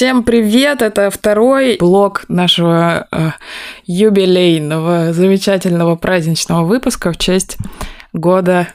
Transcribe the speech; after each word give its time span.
Всем 0.00 0.22
привет! 0.22 0.80
Это 0.80 1.10
второй 1.10 1.76
блок 1.76 2.24
нашего 2.28 3.06
э, 3.12 3.32
юбилейного, 3.84 5.12
замечательного 5.12 5.94
праздничного 5.94 6.64
выпуска 6.64 7.12
в 7.12 7.18
честь 7.18 7.58
года 8.14 8.68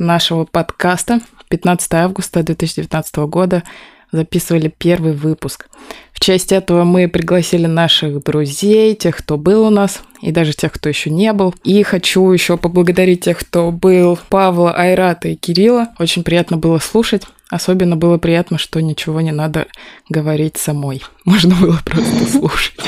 нашего 0.00 0.44
подкаста. 0.44 1.20
15 1.48 1.94
августа 1.94 2.42
2019 2.42 3.16
года 3.18 3.62
записывали 4.10 4.66
первый 4.66 5.12
выпуск. 5.12 5.68
В 6.14 6.20
честь 6.20 6.52
этого 6.52 6.84
мы 6.84 7.08
пригласили 7.08 7.66
наших 7.66 8.22
друзей, 8.22 8.94
тех, 8.94 9.16
кто 9.16 9.36
был 9.36 9.66
у 9.66 9.70
нас, 9.70 10.00
и 10.22 10.30
даже 10.30 10.52
тех, 10.52 10.72
кто 10.72 10.88
еще 10.88 11.10
не 11.10 11.32
был. 11.32 11.54
И 11.64 11.82
хочу 11.82 12.30
еще 12.30 12.56
поблагодарить 12.56 13.24
тех, 13.24 13.38
кто 13.40 13.72
был, 13.72 14.18
Павла, 14.30 14.72
Айрата 14.72 15.28
и 15.28 15.34
Кирилла. 15.34 15.88
Очень 15.98 16.22
приятно 16.22 16.56
было 16.56 16.78
слушать. 16.78 17.24
Особенно 17.50 17.96
было 17.96 18.16
приятно, 18.16 18.58
что 18.58 18.80
ничего 18.80 19.20
не 19.20 19.32
надо 19.32 19.66
говорить 20.08 20.56
самой. 20.56 21.02
Можно 21.24 21.56
было 21.56 21.78
просто 21.84 22.26
слушать. 22.30 22.80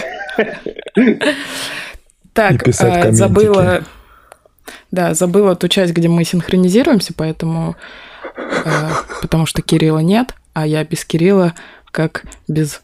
Так, 2.33 2.69
а, 2.80 3.13
забыла... 3.13 3.85
Да, 4.93 5.15
забыла 5.15 5.57
ту 5.57 5.69
часть, 5.69 5.93
где 5.93 6.09
мы 6.09 6.24
синхронизируемся, 6.24 7.13
поэтому... 7.15 7.77
А, 8.37 8.93
потому 9.21 9.47
что 9.47 9.63
Кирилла 9.63 9.99
нет, 9.99 10.35
а 10.55 10.66
я 10.66 10.85
без 10.85 11.05
Кирилла, 11.05 11.55
как 11.91 12.24
без 12.47 12.83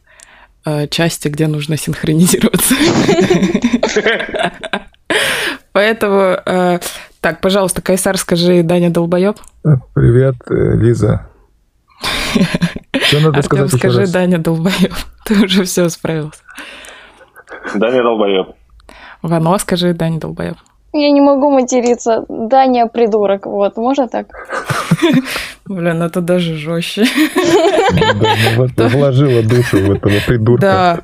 а, 0.65 0.87
части, 0.87 1.29
где 1.29 1.47
нужно 1.47 1.77
синхронизироваться. 1.77 2.75
Поэтому... 5.73 6.80
Так, 7.23 7.41
пожалуйста, 7.41 7.80
Кайсар, 7.82 8.19
скажи 8.19 8.65
Даня 8.65 8.91
Долбоеб. 8.91 9.37
Привет, 9.95 10.35
э, 10.51 10.77
Лиза. 10.77 11.29
Что 13.01 13.21
надо 13.21 13.43
сказать 13.43 13.73
скажи, 13.73 14.01
раз? 14.01 14.10
Даня 14.10 14.38
Долбоеб. 14.38 14.93
Ты 15.24 15.45
уже 15.45 15.63
все 15.63 15.88
справился. 15.88 16.41
Даня 17.76 18.02
Долбоеб. 18.02 18.57
Вано, 19.23 19.57
скажи 19.59 19.93
Даня 19.95 20.19
Долбоеб. 20.19 20.57
Я 20.93 21.10
не 21.10 21.21
могу 21.21 21.51
материться. 21.51 22.24
Даня 22.29 22.87
придурок. 22.87 23.46
Вот, 23.46 23.76
можно 23.76 24.09
так? 24.09 24.26
Блин, 25.65 26.02
это 26.02 26.21
даже 26.21 26.57
жестче. 26.57 27.04
Вложила 28.76 29.43
душу 29.43 29.79
в 29.79 29.93
этого 29.93 30.15
придурка. 30.26 30.60
Да. 30.60 31.01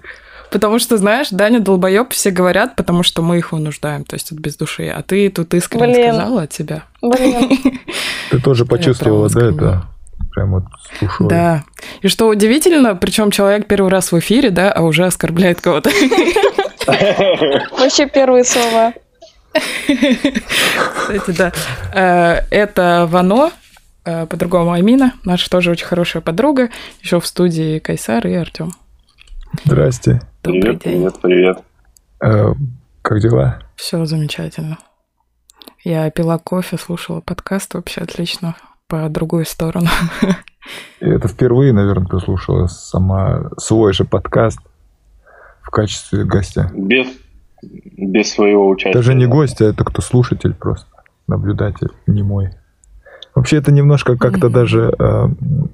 Потому 0.51 0.79
что, 0.79 0.97
знаешь, 0.97 1.29
Даня 1.31 1.61
долбоеб 1.61 2.11
все 2.11 2.31
говорят, 2.31 2.75
потому 2.77 3.03
что 3.03 3.23
мы 3.23 3.39
их 3.39 3.53
вынуждаем, 3.53 4.05
то 4.05 4.15
есть 4.15 4.33
это 4.33 4.41
без 4.41 4.57
души. 4.57 4.89
А 4.89 5.03
ты 5.03 5.29
тут 5.29 5.53
искренне 5.53 5.95
Блин. 5.95 6.15
сказала 6.15 6.43
от 6.43 6.51
тебя. 6.51 6.85
Блин. 7.03 7.51
Ты 8.31 8.41
тоже 8.41 8.65
почувствовала, 8.65 9.29
да, 9.29 9.47
это? 9.47 9.83
прям 10.35 10.53
вот 10.53 10.65
с 10.83 11.01
душой. 11.01 11.29
Да. 11.29 11.65
И 12.03 12.09
что 12.09 12.29
удивительно, 12.29 12.95
причем 12.95 13.31
человек 13.31 13.67
первый 13.67 13.91
раз 13.91 14.13
в 14.13 14.19
эфире, 14.19 14.51
да, 14.51 14.73
а 14.73 14.83
уже 14.83 15.05
оскорбляет 15.05 15.61
кого-то. 15.61 15.91
Вообще 16.87 18.07
первые 18.07 18.45
слова. 18.45 18.93
Кстати, 19.55 21.31
да. 21.37 21.53
Э, 21.95 22.47
это 22.51 23.07
Вано, 23.09 23.51
э, 24.05 24.27
по-другому 24.27 24.73
Амина, 24.73 25.15
наша 25.25 25.51
тоже 25.51 25.71
очень 25.71 25.87
хорошая 25.87 26.23
подруга, 26.23 26.71
еще 27.01 27.21
в 27.21 27.27
студии 27.27 27.79
Кайсар 27.79 28.27
и 28.27 28.35
Артем. 28.35 28.73
Здрасте. 29.65 30.21
Привет, 30.43 30.83
привет, 30.83 31.21
привет. 31.21 31.59
Э, 32.23 32.53
как 33.03 33.21
дела? 33.21 33.63
Все 33.77 34.05
замечательно. 34.05 34.79
Я 35.85 36.11
пила 36.11 36.39
кофе, 36.39 36.77
слушала 36.77 37.21
подкаст, 37.21 37.75
вообще 37.75 38.03
отлично 38.03 38.57
по 38.89 39.09
другую 39.09 39.47
сторону. 39.47 39.89
И 41.01 41.07
это 41.07 41.29
впервые, 41.29 41.73
наверное, 41.73 42.09
ты 42.09 42.19
слушала 42.19 42.67
сама 42.67 43.51
свой 43.57 43.93
же 43.93 44.05
подкаст 44.05 44.59
в 45.63 45.71
качестве 45.71 46.25
гостя. 46.25 46.71
Без, 46.75 47.07
без 47.63 48.33
своего 48.33 48.69
участия. 48.69 48.99
Даже 48.99 49.15
не 49.15 49.27
гость, 49.27 49.61
а 49.61 49.67
это 49.67 49.85
кто 49.85 50.03
слушатель 50.03 50.55
просто, 50.55 50.89
наблюдатель, 51.27 51.89
не 52.07 52.23
мой. 52.23 52.51
Вообще 53.35 53.59
это 53.59 53.71
немножко 53.71 54.17
как-то 54.17 54.49
даже, 54.49 54.93
э, 54.99 55.29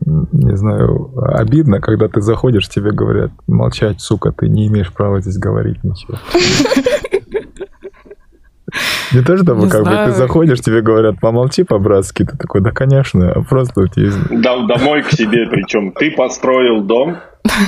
не 0.05 0.57
знаю, 0.57 1.13
обидно, 1.17 1.81
когда 1.81 2.09
ты 2.09 2.21
заходишь, 2.21 2.69
тебе 2.69 2.91
говорят, 2.91 3.31
молчать, 3.47 4.03
сука, 4.03 4.33
ты 4.33 4.49
не 4.49 4.67
имеешь 4.67 4.93
права 4.93 5.21
здесь 5.21 5.39
говорить 5.39 5.83
ничего. 5.83 6.19
Не 9.13 9.23
то, 9.23 9.37
чтобы 9.37 9.69
как 9.69 9.85
бы 9.85 9.91
ты 10.07 10.13
заходишь, 10.13 10.61
тебе 10.61 10.83
говорят, 10.83 11.21
помолчи 11.21 11.63
по-братски, 11.63 12.25
ты 12.25 12.37
такой, 12.37 12.61
да, 12.61 12.71
конечно, 12.71 13.31
а 13.33 13.43
просто 13.43 13.83
у 13.83 13.87
тебя 13.87 14.07
есть... 14.07 14.19
Домой 14.43 15.03
к 15.03 15.13
себе, 15.13 15.47
причем 15.47 15.93
ты 15.93 16.11
построил 16.11 16.83
дом, 16.83 17.17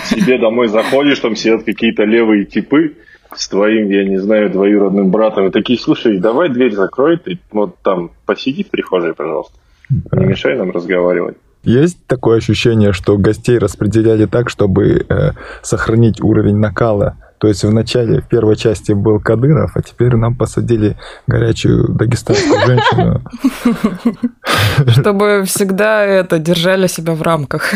себе 0.04 0.38
домой 0.38 0.69
заходишь, 0.69 1.21
там 1.21 1.37
сидят 1.37 1.65
какие-то 1.65 2.03
левые 2.04 2.44
типы 2.44 2.97
с 3.37 3.49
твоим, 3.49 3.89
я 3.91 4.05
не 4.05 4.19
знаю, 4.19 4.51
двоюродным 4.51 5.11
братом, 5.11 5.47
и 5.47 5.51
такие, 5.51 5.79
слушай, 5.79 6.19
давай 6.19 6.49
дверь 6.49 6.75
закрой, 6.75 7.19
ты 7.19 7.39
вот 7.53 7.77
там 7.83 8.11
посиди 8.25 8.65
в 8.65 8.71
прихожей, 8.71 9.15
пожалуйста, 9.15 9.55
не 9.91 10.25
мешай 10.25 10.57
нам 10.57 10.71
разговаривать. 10.71 11.37
Есть 11.63 12.07
такое 12.07 12.39
ощущение, 12.39 12.93
что 12.93 13.19
гостей 13.19 13.59
распределяли 13.59 14.27
так, 14.27 14.49
чтобы 14.51 15.05
э, 15.09 15.33
сохранить 15.63 16.21
уровень 16.23 16.57
накала 16.57 17.17
то 17.39 17.49
есть 17.49 17.65
в 17.65 17.73
начале, 17.73 18.21
в 18.21 18.29
первой 18.29 18.57
части 18.57 18.93
был 18.93 19.21
Кадыров, 19.21 19.73
а 19.77 19.83
теперь 19.83 20.17
нам 20.17 20.37
посадили 20.37 20.97
горячую 21.27 21.89
дагестанскую 21.89 22.61
женщину. 22.67 23.23
Чтобы 24.89 25.45
всегда 25.47 26.05
это 26.05 26.39
держали 26.39 26.87
себя 26.87 27.15
в 27.15 27.23
рамках. 27.23 27.73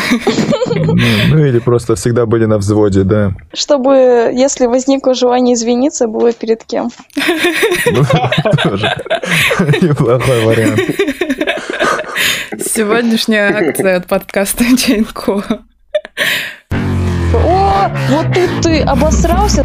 Ну, 0.74 0.96
ну 1.30 1.44
или 1.44 1.58
просто 1.58 1.94
всегда 1.94 2.26
были 2.26 2.46
на 2.46 2.58
взводе, 2.58 3.02
да. 3.02 3.32
Чтобы, 3.52 4.30
если 4.32 4.66
возникло 4.66 5.14
желание 5.14 5.54
извиниться, 5.54 6.06
было 6.06 6.32
перед 6.32 6.64
кем. 6.64 6.90
Ну, 7.86 8.04
тоже 8.62 8.92
неплохой 9.82 10.44
вариант. 10.44 10.80
Сегодняшняя 12.58 13.48
акция 13.50 13.96
от 13.96 14.06
подкаста 14.06 14.64
Чайнко. 14.76 15.42
Вот 18.08 18.26
тут 18.34 18.62
ты 18.62 18.82
обосрался. 18.82 19.64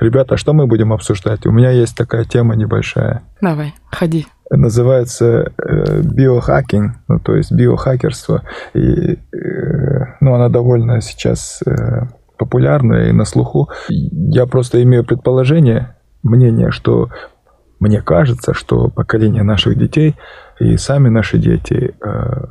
Ребята, 0.00 0.36
что 0.36 0.52
мы 0.52 0.66
будем 0.66 0.92
обсуждать? 0.92 1.46
У 1.46 1.50
меня 1.50 1.70
есть 1.70 1.96
такая 1.96 2.24
тема 2.24 2.54
небольшая. 2.54 3.22
Давай, 3.40 3.74
ходи. 3.90 4.26
Называется 4.50 5.52
э, 5.56 6.02
биохакинг, 6.02 6.96
ну 7.08 7.18
то 7.18 7.34
есть 7.34 7.52
биохакерство. 7.52 8.42
И, 8.74 8.80
э, 8.80 9.16
ну, 10.20 10.34
она 10.34 10.48
довольно 10.48 11.00
сейчас 11.00 11.60
э, 11.66 12.02
популярная 12.36 13.08
и 13.08 13.12
на 13.12 13.24
слуху. 13.24 13.68
Я 13.88 14.46
просто 14.46 14.82
имею 14.82 15.04
предположение, 15.04 15.96
мнение, 16.22 16.70
что 16.70 17.08
мне 17.80 18.00
кажется, 18.00 18.54
что 18.54 18.88
поколение 18.88 19.42
наших 19.42 19.76
детей 19.76 20.16
и 20.60 20.76
сами 20.76 21.08
наши 21.08 21.38
дети 21.38 21.94
э, 22.00 22.44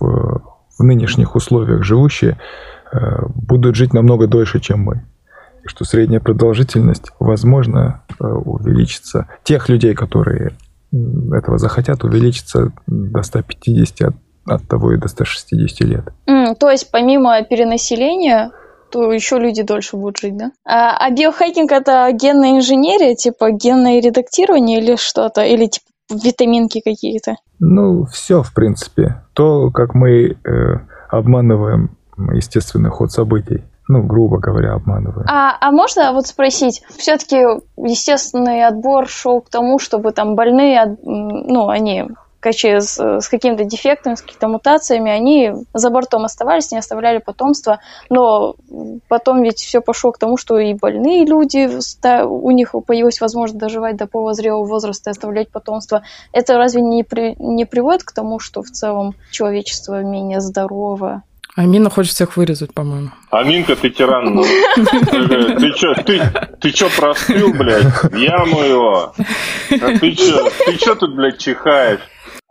в, 0.00 0.42
в 0.78 0.82
нынешних 0.82 1.34
условиях 1.34 1.82
живущие 1.82 2.36
будут 3.34 3.76
жить 3.76 3.92
намного 3.92 4.26
дольше, 4.26 4.60
чем 4.60 4.82
мы. 4.82 5.04
И 5.64 5.68
что 5.68 5.84
средняя 5.84 6.20
продолжительность, 6.20 7.10
возможно, 7.18 8.02
э, 8.20 8.24
увеличится. 8.24 9.28
Тех 9.44 9.68
людей, 9.68 9.94
которые 9.94 10.52
этого 11.32 11.58
захотят, 11.58 12.04
увеличится 12.04 12.72
до 12.86 13.22
150, 13.22 14.00
от, 14.08 14.14
от 14.46 14.68
того 14.68 14.92
и 14.92 14.98
до 14.98 15.08
160 15.08 15.80
лет. 15.80 16.04
Mm, 16.28 16.54
то 16.54 16.70
есть 16.70 16.90
помимо 16.90 17.42
перенаселения, 17.42 18.52
то 18.90 19.12
еще 19.12 19.38
люди 19.38 19.62
дольше 19.62 19.96
будут 19.96 20.18
жить, 20.18 20.36
да? 20.36 20.52
А, 20.64 20.96
а 20.96 21.10
биохакинг 21.10 21.72
это 21.72 22.10
генная 22.12 22.58
инженерия, 22.58 23.14
типа 23.14 23.50
генное 23.50 24.00
редактирование 24.00 24.80
или 24.80 24.96
что-то? 24.96 25.44
Или 25.44 25.66
типа 25.66 25.86
витаминки 26.10 26.80
какие-то? 26.84 27.36
Ну, 27.58 28.04
все, 28.06 28.42
в 28.42 28.54
принципе. 28.54 29.22
То, 29.32 29.70
как 29.70 29.94
мы 29.94 30.30
э, 30.30 30.36
обманываем 31.08 31.95
естественный 32.16 32.90
ход 32.90 33.12
событий. 33.12 33.64
Ну, 33.88 34.02
грубо 34.02 34.38
говоря, 34.38 34.74
обманывая. 34.74 35.26
А, 35.28 35.56
а 35.60 35.70
можно 35.70 36.12
вот 36.12 36.26
спросить, 36.26 36.82
все-таки 36.96 37.36
естественный 37.76 38.66
отбор 38.66 39.06
шел 39.06 39.40
к 39.40 39.48
тому, 39.48 39.78
чтобы 39.78 40.10
там 40.10 40.34
больные, 40.34 40.96
ну, 41.04 41.68
они 41.68 42.06
с, 42.52 42.98
с 42.98 43.28
какими-то 43.28 43.64
дефектами, 43.64 44.14
с 44.14 44.22
какими-то 44.22 44.48
мутациями, 44.48 45.10
они 45.10 45.52
за 45.74 45.90
бортом 45.90 46.24
оставались, 46.24 46.70
не 46.70 46.78
оставляли 46.78 47.18
потомство, 47.18 47.80
но 48.08 48.56
потом 49.08 49.42
ведь 49.42 49.58
все 49.58 49.80
пошло 49.80 50.12
к 50.12 50.18
тому, 50.18 50.36
что 50.36 50.58
и 50.58 50.74
больные 50.74 51.24
люди, 51.24 51.68
у 52.24 52.50
них 52.50 52.74
появилась 52.86 53.20
возможность 53.20 53.58
доживать 53.58 53.96
до 53.96 54.06
полузрелого 54.06 54.64
возраста 54.64 55.10
и 55.10 55.12
оставлять 55.12 55.50
потомство. 55.50 56.02
Это 56.32 56.56
разве 56.56 56.82
не, 56.82 57.02
при, 57.02 57.34
не 57.38 57.64
приводит 57.64 58.04
к 58.04 58.12
тому, 58.12 58.38
что 58.38 58.62
в 58.62 58.70
целом 58.70 59.14
человечество 59.30 60.02
менее 60.02 60.40
здорово? 60.40 61.22
Амина 61.56 61.88
хочет 61.88 62.12
всех 62.12 62.36
вырезать, 62.36 62.74
по-моему. 62.74 63.08
Аминка, 63.30 63.76
ты 63.76 63.88
тиран. 63.88 64.34
Ну. 64.34 64.44
Ты 64.76 65.72
чё, 65.72 65.94
ты, 65.94 66.20
ты 66.60 66.70
чё 66.70 66.88
простыл, 66.94 67.54
блядь? 67.54 68.12
Яму 68.12 68.62
его. 68.62 69.14
А 69.70 69.98
ты 69.98 70.12
чё, 70.12 70.50
ты 70.66 70.76
чё 70.76 70.94
тут, 70.94 71.16
блядь, 71.16 71.38
чихаешь? 71.38 72.00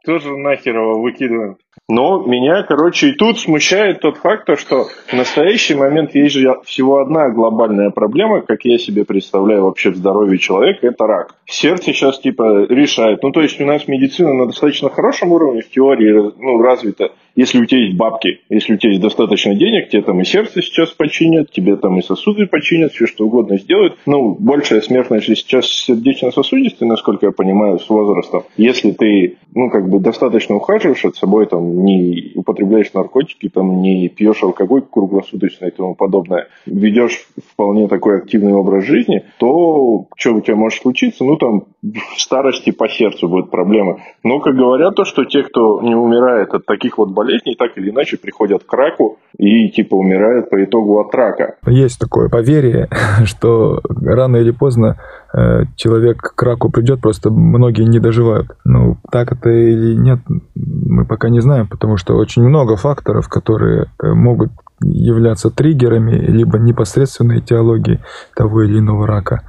Тоже 0.06 0.36
нахер 0.36 0.76
его 0.76 1.02
выкидываем. 1.02 1.58
Но 1.88 2.24
меня, 2.26 2.64
короче, 2.64 3.10
и 3.10 3.14
тут 3.14 3.40
смущает 3.40 4.00
тот 4.02 4.18
факт, 4.18 4.50
что 4.58 4.86
в 5.08 5.14
настоящий 5.14 5.76
момент 5.76 6.16
есть 6.16 6.34
же 6.34 6.56
всего 6.64 7.00
одна 7.00 7.30
глобальная 7.30 7.92
проблема, 7.92 8.42
как 8.42 8.66
я 8.66 8.80
себе 8.80 9.06
представляю 9.06 9.66
вообще 9.66 9.92
в 9.92 9.96
здоровье 9.96 10.40
человека, 10.40 10.88
это 10.88 11.06
рак. 11.06 11.36
Сердце 11.46 11.94
сейчас 11.94 12.20
типа 12.20 12.66
решает. 12.70 13.22
Ну, 13.22 13.32
то 13.32 13.42
есть 13.42 13.62
у 13.62 13.66
нас 13.66 13.88
медицина 13.88 14.34
на 14.34 14.48
достаточно 14.48 14.90
хорошем 14.90 15.32
уровне 15.32 15.62
в 15.62 15.70
теории 15.70 16.32
ну, 16.40 16.60
развита 16.60 17.12
если 17.36 17.60
у 17.60 17.66
тебя 17.66 17.82
есть 17.82 17.98
бабки, 17.98 18.40
если 18.50 18.74
у 18.74 18.78
тебя 18.78 18.92
есть 18.92 19.02
достаточно 19.02 19.56
денег, 19.56 19.90
тебе 19.90 20.02
там 20.02 20.22
и 20.22 20.24
сердце 20.24 20.62
сейчас 20.62 20.92
починят, 20.92 21.52
тебе 21.52 21.76
там 21.76 22.00
и 22.00 22.02
сосуды 22.02 22.48
починят, 22.48 22.94
все 22.94 23.08
что 23.08 23.26
угодно 23.26 23.58
сделают. 23.58 23.98
Ну, 24.06 24.36
большая 24.40 24.82
смертность 24.82 25.26
сейчас 25.26 25.68
сердечно-сосудистой, 25.68 26.88
насколько 26.88 27.28
я 27.28 27.32
понимаю, 27.32 27.80
с 27.80 27.90
возрастом. 27.90 28.44
Если 28.58 28.92
ты, 28.92 29.38
ну, 29.54 29.70
как 29.70 29.90
бы 29.90 30.00
достаточно 30.00 30.56
ухаживаешь 30.56 31.04
от 31.06 31.16
собой, 31.16 31.46
там, 31.48 31.84
не 31.84 32.32
употребляешь 32.36 32.94
наркотики, 32.94 33.50
там, 33.50 33.82
не 33.82 34.08
пьешь 34.08 34.42
алкоголь 34.42 34.84
круглосуточно 34.90 35.66
и 35.66 35.72
тому 35.72 35.96
подобное, 35.96 36.48
ведешь 36.66 37.28
вполне 37.54 37.88
такой 37.88 38.18
активный 38.18 38.54
образ 38.54 38.86
жизни, 38.86 39.26
то 39.40 40.08
что 40.16 40.36
у 40.36 40.42
тебя 40.42 40.56
может 40.56 40.82
случиться? 40.82 41.24
Ну, 41.24 41.38
там, 41.38 41.66
в 41.82 42.20
старости 42.20 42.72
по 42.72 42.88
сердцу 42.88 43.28
будет 43.28 43.52
проблема. 43.52 44.00
Но, 44.24 44.40
как 44.40 44.56
говорят, 44.56 44.96
то, 44.96 45.04
что 45.06 45.26
те, 45.26 45.44
кто 45.44 45.82
не 45.82 45.96
умирает 45.96 46.54
от 46.54 46.66
таких 46.66 46.98
вот 46.98 47.12
болезней, 47.12 47.25
болезней 47.26 47.56
так 47.56 47.78
или 47.78 47.90
иначе 47.90 48.18
приходят 48.18 48.64
к 48.64 48.74
раку 48.74 49.18
и 49.38 49.70
типа 49.70 49.96
умирают 49.96 50.50
по 50.50 50.64
итогу 50.64 51.00
от 51.00 51.14
рака. 51.14 51.56
Есть 51.68 52.00
такое 52.00 52.30
поверье, 52.30 52.88
что 53.26 53.82
рано 54.02 54.38
или 54.38 54.52
поздно 54.52 54.98
э, 55.34 55.64
человек 55.76 56.22
к 56.36 56.44
раку 56.44 56.72
придет, 56.72 57.02
просто 57.02 57.30
многие 57.30 57.84
не 57.84 58.00
доживают. 58.00 58.56
Ну, 58.64 58.98
так 59.12 59.32
это 59.32 59.50
или 59.50 59.96
нет, 59.96 60.20
мы 60.56 61.06
пока 61.06 61.30
не 61.30 61.42
знаем, 61.42 61.68
потому 61.68 61.98
что 61.98 62.16
очень 62.16 62.44
много 62.44 62.76
факторов, 62.76 63.28
которые 63.28 63.88
э, 64.02 64.14
могут 64.14 64.52
являться 64.82 65.50
триггерами, 65.50 66.12
либо 66.12 66.60
непосредственной 66.60 67.40
этиологией 67.40 68.00
того 68.36 68.64
или 68.64 68.80
иного 68.80 69.08
рака. 69.08 69.42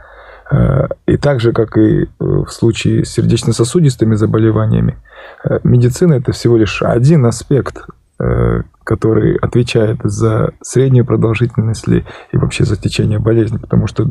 Э, 0.51 0.87
и 1.07 1.17
так 1.17 1.41
же, 1.41 1.53
как 1.53 1.77
и 1.77 2.07
в 2.19 2.49
случае 2.49 3.05
с 3.05 3.11
сердечно-сосудистыми 3.11 4.15
заболеваниями, 4.15 4.97
Э, 5.45 5.59
медицина 5.65 6.15
это 6.15 6.33
всего 6.33 6.57
лишь 6.57 6.83
один 6.83 7.27
аспект, 7.27 7.79
э, 8.19 8.63
который 8.85 9.37
отвечает 9.37 9.99
за 10.05 10.53
среднюю 10.63 11.05
продолжительность 11.05 11.87
ли 11.89 12.05
и 12.33 12.37
вообще 12.37 12.65
за 12.65 12.77
течение 12.77 13.19
болезни, 13.19 13.59
потому 13.59 13.87
что 13.87 14.09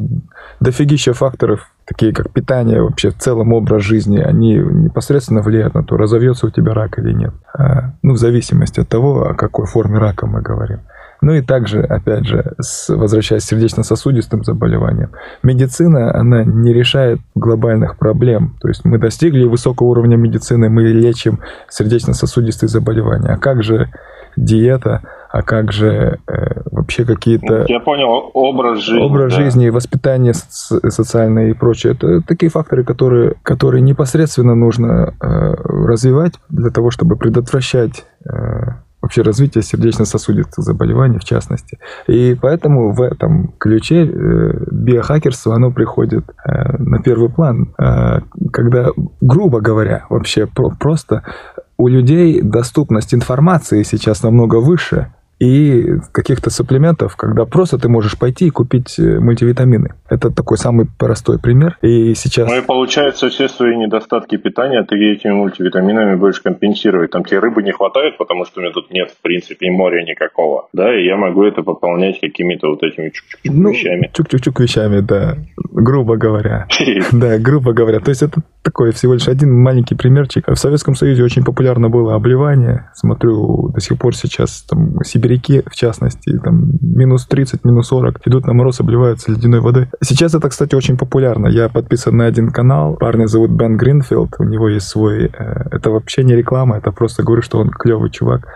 дофигища 0.60 1.14
факторов, 1.14 1.72
такие 1.86 2.14
как 2.14 2.32
питание, 2.32 2.82
вообще 2.82 3.10
в 3.10 3.18
целом 3.18 3.54
образ 3.54 3.84
жизни, 3.84 4.20
они 4.20 4.56
непосредственно 4.56 5.42
влияют 5.42 5.74
на 5.76 5.84
то, 5.84 5.98
разовьется 5.98 6.48
у 6.48 6.50
тебя 6.50 6.74
рак 6.74 7.00
или 7.00 7.14
нет. 7.14 7.34
Э, 7.58 7.92
ну, 8.02 8.14
в 8.14 8.18
зависимости 8.18 8.80
от 8.80 8.90
того, 8.90 9.30
о 9.30 9.34
какой 9.34 9.66
форме 9.66 9.98
рака 9.98 10.28
мы 10.28 10.42
говорим. 10.42 10.82
Ну 11.26 11.34
и 11.34 11.42
также, 11.42 11.82
опять 11.82 12.28
же, 12.28 12.54
с, 12.60 12.88
возвращаясь 12.88 13.44
к 13.44 13.48
сердечно-сосудистым 13.48 14.44
заболеваниям, 14.44 15.10
медицина, 15.42 16.16
она 16.16 16.44
не 16.44 16.72
решает 16.72 17.20
глобальных 17.34 17.98
проблем. 17.98 18.58
То 18.62 18.68
есть 18.68 18.86
мы 18.86 19.00
достигли 19.00 19.46
высокого 19.46 19.88
уровня 19.88 20.18
медицины, 20.18 20.70
мы 20.70 20.84
лечим 20.84 21.40
сердечно-сосудистые 21.68 22.70
заболевания. 22.70 23.30
А 23.30 23.38
как 23.38 23.64
же 23.64 23.90
диета, 24.38 25.02
а 25.32 25.42
как 25.42 25.72
же 25.72 26.20
э, 26.28 26.62
вообще 26.70 27.06
какие-то... 27.06 27.66
Я 27.70 27.80
понял, 27.80 28.30
образ 28.36 28.82
жизни. 28.82 29.02
Образ 29.02 29.34
да. 29.34 29.42
жизни, 29.42 29.70
воспитание 29.70 30.34
соци- 30.34 30.92
социальное 30.92 31.50
и 31.50 31.54
прочее. 31.54 31.94
Это 31.94 32.22
такие 32.22 32.52
факторы, 32.52 32.84
которые, 32.84 33.34
которые 33.42 33.82
непосредственно 33.82 34.54
нужно 34.54 35.16
э, 35.20 35.54
развивать 35.64 36.34
для 36.50 36.70
того, 36.70 36.92
чтобы 36.92 37.16
предотвращать 37.16 38.06
э, 38.30 38.76
вообще 39.06 39.22
развитие 39.22 39.62
сердечно-сосудистых 39.62 40.64
заболеваний 40.64 41.20
в 41.20 41.24
частности. 41.24 41.78
И 42.08 42.36
поэтому 42.42 42.92
в 42.92 43.02
этом 43.04 43.54
ключе 43.60 44.04
э, 44.04 44.66
биохакерство, 44.72 45.54
оно 45.54 45.72
приходит 45.72 46.26
э, 46.44 46.78
на 46.80 47.04
первый 47.04 47.30
план, 47.30 47.76
э, 47.78 48.22
когда, 48.52 48.88
грубо 49.22 49.62
говоря, 49.62 50.06
вообще 50.10 50.48
просто 50.48 51.22
у 51.78 51.88
людей 51.88 52.42
доступность 52.42 53.14
информации 53.14 53.84
сейчас 53.84 54.24
намного 54.24 54.56
выше, 54.56 55.14
и 55.40 55.86
каких-то 56.12 56.50
суплементов, 56.50 57.16
когда 57.16 57.46
просто 57.46 57.78
ты 57.78 57.90
можешь 57.90 58.18
пойти 58.18 58.48
и 58.48 58.50
купить 58.50 58.98
э, 59.00 59.20
мультивитамины. 59.20 59.90
Это 60.10 60.30
такой 60.32 60.58
самый 60.58 60.88
простой 60.98 61.40
пример. 61.40 61.78
И 61.82 62.14
сейчас... 62.16 62.50
Ну 62.50 62.58
и 62.58 62.62
получается, 62.62 63.30
все 63.30 63.50
свои 63.50 63.76
недостатки 63.76 64.38
питания 64.38 64.84
ты 64.84 64.96
этими 64.96 65.34
мультивитаминами 65.34 66.16
будешь 66.16 66.40
компенсировать. 66.40 67.12
Там 67.12 67.26
тебе 67.26 67.40
рыбы 67.40 67.64
не 67.64 67.72
хватает, 67.72 68.18
потому 68.18 68.46
что 68.46 68.60
у 68.60 68.64
меня 68.64 68.72
тут 68.72 68.92
нет, 68.92 69.12
в 69.12 69.22
принципе, 69.22 69.70
моря 69.72 70.04
никакого. 70.04 70.70
Да, 70.74 70.96
и 70.96 71.06
я 71.06 71.18
могу 71.18 71.44
это 71.44 71.64
пополнять 71.64 72.20
какими-то 72.20 72.70
вот 72.70 72.84
этими 72.84 73.10
чук-чук 73.10 73.40
ну, 73.44 73.72
вещами. 73.72 74.12
Чук-чук-чук 74.14 74.62
вещами, 74.62 75.02
да. 75.02 75.38
Грубо 75.58 76.18
говоря. 76.18 76.68
Да, 77.12 77.38
грубо 77.38 77.74
говоря. 77.74 78.00
То 78.00 78.10
есть 78.10 78.24
это 78.24 78.42
такой 78.62 78.92
всего 78.92 79.14
лишь 79.14 79.28
один 79.28 79.54
маленький 79.54 79.96
примерчик. 79.96 80.48
В 80.48 80.56
Советском 80.56 80.96
Союзе 80.96 81.24
очень 81.24 81.44
популярно 81.44 81.90
было 81.90 82.16
обливание. 82.16 82.90
Смотрю, 82.94 83.70
до 83.70 83.80
сих 83.80 83.98
пор 83.98 84.16
сейчас 84.16 84.64
там 84.64 85.04
сибиряки, 85.26 85.64
в 85.66 85.76
частности, 85.76 86.38
там 86.44 86.72
минус 86.82 87.26
30, 87.26 87.66
минус 87.66 87.88
40, 87.88 88.28
идут 88.28 88.46
на 88.46 88.54
мороз, 88.54 88.80
обливаются 88.80 89.32
ледяной 89.32 89.60
водой. 89.60 89.88
Сейчас 90.04 90.36
это, 90.36 90.50
кстати, 90.50 90.76
очень 90.76 90.98
популярно. 90.98 91.48
Я 91.48 91.70
подписан 91.70 92.18
на 92.18 92.26
один 92.26 92.52
канал. 92.52 92.96
Парня 93.00 93.28
зовут 93.28 93.52
Бен 93.52 93.78
Гринфилд. 93.78 94.36
У 94.40 94.44
него 94.44 94.70
есть 94.70 94.88
свой... 94.88 95.26
Э, 95.26 95.66
это 95.72 95.90
вообще 95.90 96.24
не 96.24 96.36
реклама, 96.36 96.78
это 96.78 96.92
просто 96.92 97.24
говорю, 97.24 97.42
что 97.42 97.60
он 97.60 97.70
клевый 97.70 98.10
чувак. 98.12 98.48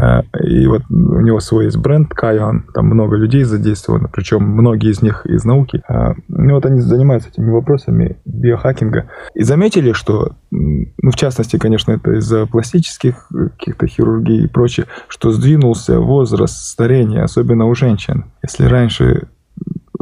Э, 0.00 0.22
и 0.42 0.66
вот 0.66 0.82
у 0.88 1.20
него 1.20 1.40
свой 1.40 1.66
есть 1.66 1.76
бренд 1.76 2.08
Кайон. 2.08 2.64
Там 2.72 2.86
много 2.86 3.16
людей 3.16 3.44
задействовано, 3.44 4.08
причем 4.10 4.42
многие 4.44 4.90
из 4.90 5.02
них 5.02 5.26
из 5.26 5.44
науки. 5.44 5.82
Э, 5.88 6.14
ну 6.28 6.54
вот 6.54 6.64
они 6.64 6.80
занимаются 6.80 7.28
этими 7.28 7.50
вопросами 7.50 8.16
биохакинга. 8.24 9.10
И 9.34 9.42
за 9.42 9.58
заметили, 9.58 9.92
что, 9.92 10.36
ну, 10.52 11.10
в 11.10 11.16
частности, 11.16 11.58
конечно, 11.58 11.90
это 11.90 12.12
из-за 12.18 12.46
пластических 12.46 13.26
э, 13.34 13.48
каких-то 13.58 13.88
хирургий 13.88 14.44
и 14.44 14.46
прочее, 14.46 14.86
что 15.08 15.32
сдвинулся 15.32 15.98
возраст 15.98 16.54
старения, 16.54 17.24
особенно 17.24 17.66
у 17.66 17.74
женщин. 17.74 18.26
Если 18.44 18.66
раньше 18.66 19.26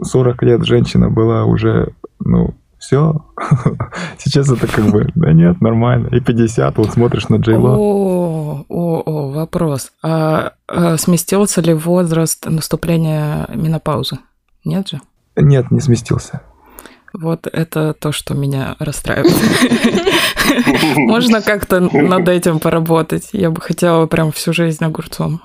40 0.02 0.42
лет 0.42 0.66
женщина 0.66 1.08
была 1.08 1.46
уже, 1.46 1.94
ну, 2.20 2.54
все. 2.78 3.24
Сейчас 4.18 4.52
это 4.52 4.66
как 4.66 4.84
бы, 4.90 5.08
да 5.14 5.32
нет, 5.32 5.62
нормально. 5.62 6.14
И 6.14 6.20
50, 6.20 6.76
вот 6.76 6.90
смотришь 6.90 7.30
на 7.30 7.36
Джейло. 7.36 7.76
О, 7.78 8.64
о, 8.68 9.02
о, 9.06 9.25
вопрос. 9.46 9.92
А, 10.02 10.52
а 10.68 10.96
сместился 10.96 11.60
ли 11.60 11.72
возраст 11.72 12.46
наступления 12.46 13.48
менопаузы? 13.54 14.18
Нет 14.64 14.88
же? 14.88 15.00
Нет, 15.36 15.70
не 15.70 15.80
сместился. 15.80 16.40
Вот 17.12 17.46
это 17.50 17.94
то, 17.94 18.12
что 18.12 18.34
меня 18.34 18.76
расстраивает. 18.78 19.32
Можно 20.96 21.40
как-то 21.40 21.80
над 21.80 22.28
этим 22.28 22.58
поработать. 22.58 23.30
Я 23.32 23.50
бы 23.50 23.60
хотела 23.60 24.06
прям 24.06 24.32
всю 24.32 24.52
жизнь 24.52 24.84
огурцом. 24.84 25.40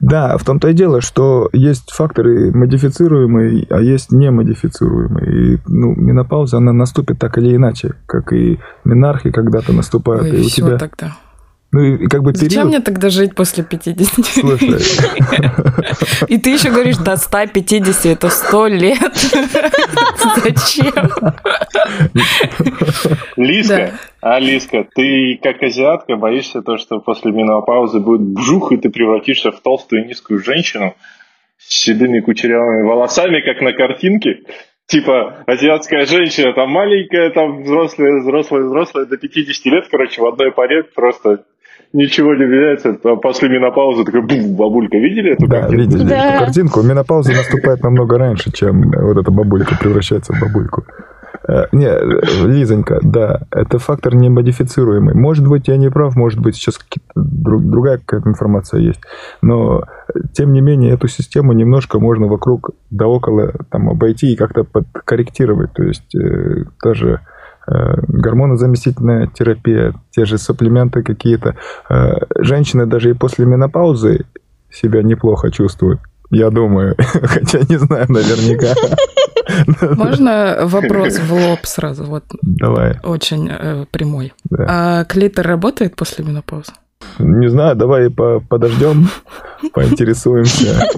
Да, 0.00 0.36
в 0.38 0.44
том-то 0.44 0.68
и 0.68 0.74
дело, 0.74 1.00
что 1.00 1.48
есть 1.52 1.90
факторы 1.90 2.52
модифицируемые, 2.52 3.66
а 3.68 3.80
есть 3.80 4.12
немодифицируемые. 4.12 5.56
И 5.56 5.58
ну, 5.66 5.94
менопауза, 5.94 6.56
она 6.56 6.72
наступит 6.72 7.18
так 7.18 7.36
или 7.38 7.54
иначе, 7.54 7.94
как 8.06 8.32
и 8.32 8.58
менархи 8.84 9.30
когда-то 9.30 9.72
наступают. 9.72 10.22
Ой, 10.22 10.42
и 10.42 10.46
у 10.46 10.48
тебя 10.48 10.78
тогда. 10.78 11.16
Ну, 11.70 11.84
и 11.84 12.06
как 12.06 12.22
бы 12.22 12.32
Зачем 12.32 12.48
период... 12.48 12.66
мне 12.68 12.80
тогда 12.80 13.10
жить 13.10 13.34
после 13.34 13.62
50? 13.62 14.24
Слушай. 14.24 14.68
И 16.28 16.38
ты 16.38 16.50
еще 16.50 16.70
говоришь, 16.70 16.96
до 16.96 17.16
150 17.16 18.06
это 18.06 18.30
100 18.30 18.66
лет. 18.68 18.98
Зачем? 20.36 20.92
Лиска, 23.36 23.76
да. 23.76 23.92
а 24.22 24.38
Лиска, 24.38 24.86
ты 24.94 25.38
как 25.42 25.62
азиатка 25.62 26.16
боишься 26.16 26.62
то, 26.62 26.78
что 26.78 27.00
после 27.00 27.32
менопаузы 27.32 28.00
будет 28.00 28.22
бжух, 28.22 28.72
и 28.72 28.78
ты 28.78 28.88
превратишься 28.88 29.52
в 29.52 29.60
толстую 29.60 30.06
низкую 30.06 30.42
женщину 30.42 30.94
с 31.58 31.82
седыми 31.82 32.20
кучерявыми 32.20 32.88
волосами, 32.88 33.40
как 33.40 33.60
на 33.60 33.74
картинке? 33.74 34.40
типа 34.88 35.44
азиатская 35.46 36.06
женщина, 36.06 36.54
там 36.54 36.70
маленькая, 36.70 37.30
там 37.30 37.62
взрослая, 37.62 38.20
взрослая, 38.20 38.64
взрослая, 38.64 39.04
до 39.04 39.16
50 39.16 39.64
лет, 39.66 39.84
короче, 39.90 40.20
в 40.20 40.26
одной 40.26 40.50
паре 40.50 40.82
просто 40.82 41.44
ничего 41.92 42.34
не 42.34 42.46
меняется. 42.46 42.96
А 43.04 43.16
после 43.16 43.48
менопаузы 43.48 44.04
такой 44.04 44.22
бум, 44.22 44.56
бабулька. 44.56 44.96
Видели 44.98 45.32
эту 45.32 45.46
да, 45.46 45.60
картинку? 45.60 45.82
видели 45.82 46.08
да. 46.08 46.30
эту 46.30 46.44
картинку. 46.44 46.82
Менопауза 46.82 47.32
наступает 47.32 47.82
намного 47.82 48.18
раньше, 48.18 48.52
чем 48.52 48.90
вот 48.90 49.16
эта 49.16 49.30
бабулька 49.30 49.76
превращается 49.80 50.32
в 50.32 50.40
бабульку. 50.40 50.84
Э, 51.48 51.66
не, 51.72 51.88
Лизонька, 52.46 53.00
да, 53.02 53.40
это 53.50 53.78
фактор 53.78 54.14
не 54.14 54.28
модифицируемый. 54.28 55.14
Может 55.14 55.46
быть, 55.46 55.68
я 55.68 55.78
не 55.78 55.90
прав, 55.90 56.14
может 56.14 56.40
быть, 56.40 56.56
сейчас 56.56 56.78
другая 57.14 57.98
какая-то 57.98 58.28
информация 58.28 58.80
есть. 58.80 59.00
Но, 59.40 59.84
тем 60.34 60.52
не 60.52 60.60
менее, 60.60 60.92
эту 60.92 61.08
систему 61.08 61.54
немножко 61.54 61.98
можно 61.98 62.26
вокруг 62.26 62.70
да 62.90 63.06
около 63.06 63.52
там, 63.70 63.88
обойти 63.88 64.32
и 64.32 64.36
как-то 64.36 64.64
подкорректировать. 64.64 65.72
То 65.72 65.84
есть, 65.84 66.14
э, 66.14 66.64
даже 66.84 67.20
гормонозаместительная 68.08 69.26
терапия, 69.28 69.94
те 70.10 70.24
же 70.24 70.38
суплементы 70.38 71.02
какие-то. 71.02 71.56
Женщины 72.38 72.86
даже 72.86 73.10
и 73.10 73.14
после 73.14 73.46
менопаузы 73.46 74.24
себя 74.70 75.02
неплохо 75.02 75.50
чувствуют. 75.50 76.00
Я 76.30 76.50
думаю, 76.50 76.94
хотя 76.98 77.60
не 77.60 77.78
знаю 77.78 78.06
наверняка. 78.08 78.74
Можно 79.96 80.58
вопрос 80.62 81.18
в 81.18 81.32
лоб 81.32 81.60
сразу? 81.64 82.04
Вот 82.04 82.24
Давай. 82.42 82.98
Очень 83.02 83.48
э, 83.50 83.86
прямой. 83.90 84.34
Да. 84.50 84.66
А 84.68 85.04
клитор 85.04 85.46
работает 85.46 85.96
после 85.96 86.24
менопаузы? 86.24 86.72
Не 87.18 87.48
знаю, 87.48 87.76
давай 87.76 88.10
по 88.10 88.40
подождем, 88.40 89.08
поинтересуемся. 89.72 90.88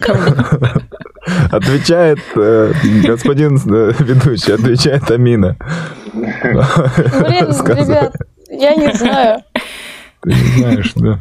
Отвечает 1.51 2.19
э, 2.37 2.73
господин 3.05 3.57
э, 3.57 3.93
ведущий, 3.99 4.53
отвечает 4.53 5.11
Амина. 5.11 5.57
Блин, 6.13 7.49
ребят, 7.77 8.17
я 8.51 8.75
не 8.75 8.93
знаю. 8.95 9.43
Ты 10.23 10.31
не 10.31 10.59
знаешь, 10.59 10.93
да. 10.97 11.21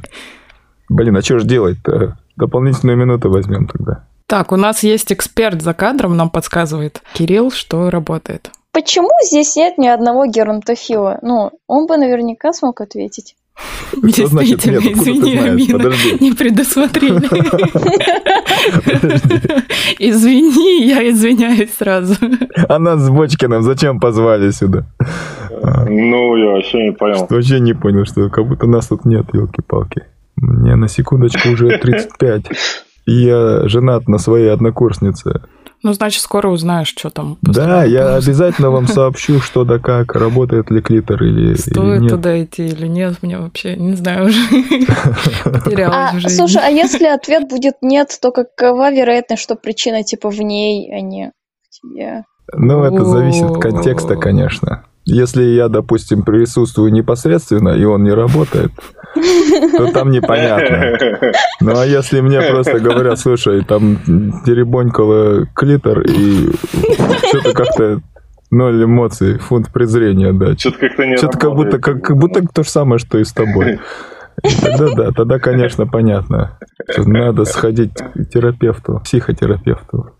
Блин, 0.89 1.17
а 1.17 1.21
что 1.21 1.39
же 1.39 1.45
делать-то? 1.45 2.17
Дополнительную 2.35 2.97
минуту 2.97 3.29
возьмем 3.29 3.67
тогда. 3.67 4.03
Так, 4.25 4.51
у 4.51 4.55
нас 4.55 4.83
есть 4.83 5.11
эксперт 5.11 5.61
за 5.61 5.73
кадром, 5.73 6.15
нам 6.15 6.29
подсказывает 6.29 7.01
Кирилл, 7.13 7.51
что 7.51 7.89
работает. 7.89 8.51
Почему 8.71 9.09
здесь 9.23 9.55
нет 9.55 9.77
ни 9.77 9.87
одного 9.87 10.27
геронтофила? 10.27 11.17
Ну, 11.21 11.51
он 11.67 11.87
бы 11.87 11.97
наверняка 11.97 12.53
смог 12.53 12.81
ответить. 12.81 13.35
Что 13.91 14.27
значит 14.27 14.59
Действительно, 14.61 14.79
нет? 14.79 14.97
Извини? 14.97 15.37
Амина, 15.37 15.93
не 16.19 16.31
предусмотрели. 16.33 17.21
Извини, 19.99 20.87
я 20.87 21.09
извиняюсь 21.09 21.73
сразу. 21.77 22.15
А 22.67 22.79
нас 22.79 23.01
с 23.01 23.09
Бочкиным 23.09 23.61
зачем 23.61 23.99
позвали 23.99 24.51
сюда? 24.51 24.85
Ну, 25.87 26.35
я 26.35 26.51
вообще 26.51 26.89
не 26.89 26.91
понял. 26.91 27.15
что 27.25 27.35
Вообще 27.35 27.59
не 27.59 27.73
понял, 27.73 28.05
что 28.05 28.29
как 28.29 28.47
будто 28.47 28.67
нас 28.67 28.87
тут 28.87 29.05
нет, 29.05 29.25
елки-палки. 29.33 30.03
Мне 30.35 30.75
на 30.75 30.87
секундочку 30.87 31.49
уже 31.49 31.77
35. 31.77 32.45
И 33.07 33.11
я 33.11 33.67
женат 33.67 34.07
на 34.07 34.17
своей 34.19 34.51
однокурснице. 34.51 35.41
Ну, 35.81 35.93
значит, 35.93 36.21
скоро 36.21 36.49
узнаешь, 36.49 36.89
что 36.89 37.09
там. 37.09 37.37
Да, 37.41 37.83
я 37.85 38.15
обязательно 38.15 38.69
вам 38.69 38.87
сообщу, 38.87 39.39
что 39.39 39.63
да 39.63 39.79
как, 39.79 40.13
работает 40.13 40.69
ли 40.71 40.81
клитор 40.81 41.23
или, 41.23 41.51
или 41.51 41.55
Стоит 41.55 42.01
нет. 42.01 42.11
туда 42.11 42.43
идти 42.43 42.65
или 42.67 42.87
нет, 42.87 43.15
мне 43.21 43.37
вообще, 43.39 43.75
не 43.77 43.93
знаю, 43.95 44.25
уже 44.27 44.39
потерялась 45.43 46.11
А, 46.11 46.11
в 46.15 46.19
жизни. 46.19 46.35
слушай, 46.37 46.61
а 46.63 46.69
если 46.69 47.05
ответ 47.05 47.47
будет 47.47 47.75
нет, 47.81 48.09
то 48.21 48.31
какова 48.31 48.91
вероятность, 48.91 49.41
что 49.41 49.55
причина 49.55 50.03
типа 50.03 50.29
в 50.29 50.39
ней, 50.41 50.91
а 50.93 51.01
не 51.01 51.31
в 51.63 51.69
тебе? 51.81 52.23
Ну, 52.53 52.83
это 52.83 53.05
зависит 53.05 53.43
от 53.43 53.61
контекста, 53.61 54.15
конечно. 54.15 54.85
Если 55.05 55.43
я, 55.43 55.69
допустим, 55.69 56.23
присутствую 56.23 56.91
непосредственно, 56.91 57.69
и 57.69 57.83
он 57.85 58.03
не 58.03 58.11
работает, 58.11 58.71
то 59.13 59.91
там 59.91 60.11
непонятно. 60.11 60.97
Ну, 61.61 61.77
а 61.77 61.85
если 61.85 62.21
мне 62.21 62.41
просто 62.41 62.79
говорят, 62.79 63.19
слушай, 63.19 63.63
там 63.65 63.97
теребонькало 64.45 65.45
клитор, 65.53 66.01
и 66.01 66.51
что-то 67.27 67.53
как-то 67.53 68.01
ноль 68.49 68.83
эмоций, 68.83 69.37
фунт 69.37 69.71
презрения, 69.71 70.31
да. 70.31 70.55
Что-то 70.57 70.77
как-то 70.79 71.05
не 71.05 71.17
Что-то 71.17 71.37
как 71.37 71.53
будто, 71.53 71.79
как, 71.79 72.01
как 72.01 72.17
будто 72.17 72.41
то 72.47 72.63
же 72.63 72.69
самое, 72.69 72.99
что 72.99 73.17
и 73.17 73.23
с 73.23 73.33
тобой. 73.33 73.79
И 74.43 74.55
Тогда 74.61 74.93
да, 74.95 75.11
тогда, 75.11 75.39
конечно, 75.39 75.85
понятно. 75.85 76.57
Надо 76.97 77.45
сходить 77.45 77.93
к 77.93 78.25
терапевту, 78.29 79.01
психотерапевту. 79.03 80.11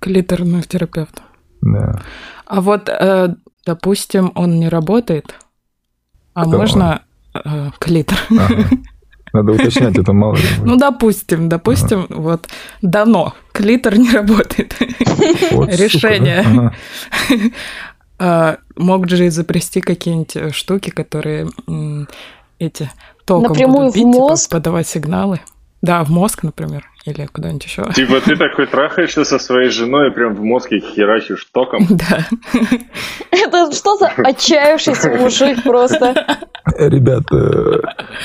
Клиторный 0.00 0.62
терапевт. 0.62 1.22
Да. 1.60 2.00
А 2.46 2.60
вот, 2.60 2.88
э, 2.88 3.34
допустим, 3.66 4.32
он 4.34 4.58
не 4.58 4.68
работает, 4.68 5.34
а 6.34 6.42
Кто 6.42 6.58
можно 6.58 7.02
э, 7.44 7.70
клитор. 7.78 8.18
Ага. 8.30 8.68
Надо 9.32 9.52
уточнять, 9.52 9.98
это 9.98 10.12
мало 10.12 10.36
ли. 10.36 10.42
Ну, 10.64 10.76
допустим, 10.76 11.48
допустим, 11.48 12.06
вот 12.08 12.48
дано, 12.80 13.34
клитор 13.52 13.98
не 13.98 14.10
работает. 14.10 14.74
Вот, 15.50 15.70
сука, 15.72 15.82
решение. 15.82 16.42
да? 16.42 16.50
Ага. 16.50 16.74
А, 18.18 18.56
Мог 18.76 19.08
же 19.08 19.26
изобрести 19.26 19.80
какие-нибудь 19.80 20.36
э, 20.36 20.50
штуки, 20.52 20.90
которые 20.90 21.48
эти 22.58 22.90
током 23.26 23.48
Напрямую 23.50 23.86
будут 23.86 23.94
в 23.94 23.96
бить, 23.96 24.06
типа, 24.06 24.18
мозг? 24.18 24.50
подавать 24.50 24.88
сигналы. 24.88 25.40
Да, 25.82 26.02
в 26.04 26.10
мозг, 26.10 26.42
например, 26.42 26.84
или 27.06 27.26
куда-нибудь 27.26 27.64
еще. 27.64 27.84
Типа 27.94 28.20
ты 28.20 28.36
такой 28.36 28.66
трахаешься 28.66 29.24
со 29.24 29.38
своей 29.38 29.70
женой 29.70 30.10
и 30.10 30.14
прям 30.14 30.34
в 30.34 30.42
мозг 30.42 30.72
ей 30.72 30.80
херачишь 30.80 31.46
током. 31.52 31.86
Да. 31.96 32.18
Это 33.30 33.72
что 33.72 33.96
за 33.96 34.08
отчаявшийся 34.08 35.10
мужик 35.20 35.62
просто? 35.62 36.14
Э, 36.76 36.88
Ребят, 36.88 37.24
э, 37.32 37.80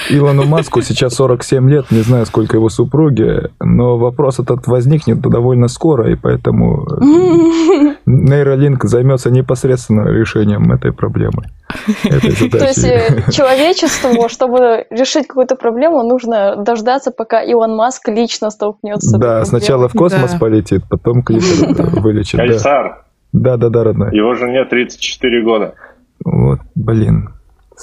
Илону 0.09 0.45
Маску 0.45 0.81
сейчас 0.81 1.15
47 1.15 1.69
лет, 1.69 1.91
не 1.91 2.01
знаю, 2.01 2.25
сколько 2.25 2.57
его 2.57 2.69
супруги, 2.69 3.49
но 3.59 3.97
вопрос 3.97 4.39
этот 4.39 4.67
возникнет 4.67 5.21
довольно 5.21 5.67
скоро, 5.67 6.11
и 6.11 6.15
поэтому 6.15 6.85
э, 6.85 7.95
нейролинк 8.05 8.83
займется 8.83 9.31
непосредственно 9.31 10.09
решением 10.09 10.71
этой 10.71 10.91
проблемы. 10.91 11.43
То 12.03 12.65
есть 12.65 12.83
э, 12.83 13.31
человечеству, 13.31 14.29
чтобы 14.29 14.85
решить 14.89 15.27
какую-то 15.27 15.55
проблему, 15.55 16.03
нужно 16.03 16.55
дождаться, 16.57 17.11
пока 17.11 17.41
Илон 17.41 17.75
Маск 17.75 18.07
лично 18.09 18.49
столкнется 18.49 19.17
Да, 19.17 19.43
сначала 19.45 19.87
в 19.87 19.93
космос 19.93 20.35
полетит, 20.35 20.83
потом 20.89 21.23
клитор 21.23 21.75
Да. 21.75 22.01
вылечит. 22.01 22.39
Кайсар, 22.39 23.05
да, 23.33 23.57
да, 23.57 23.69
да, 23.69 23.83
родной. 23.83 24.15
его 24.15 24.35
жене 24.35 24.65
34 24.65 25.43
года. 25.43 25.75
Вот, 26.23 26.59
блин. 26.75 27.29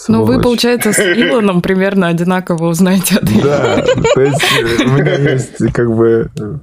Ну, 0.07 0.21
вы, 0.21 0.35
сволочь. 0.35 0.45
получается, 0.45 0.92
с 0.92 0.99
Илоном 1.00 1.61
примерно 1.61 2.07
одинаково 2.07 2.66
узнаете 2.66 3.16
ответ. 3.16 3.42
Да, 3.42 3.83
то 4.14 4.21
есть 4.21 4.42
э, 4.61 4.85
у 4.85 4.90
меня 4.90 5.14
есть 5.33 5.73
как 5.73 5.90
бы 5.92 6.30
э, 6.38 6.59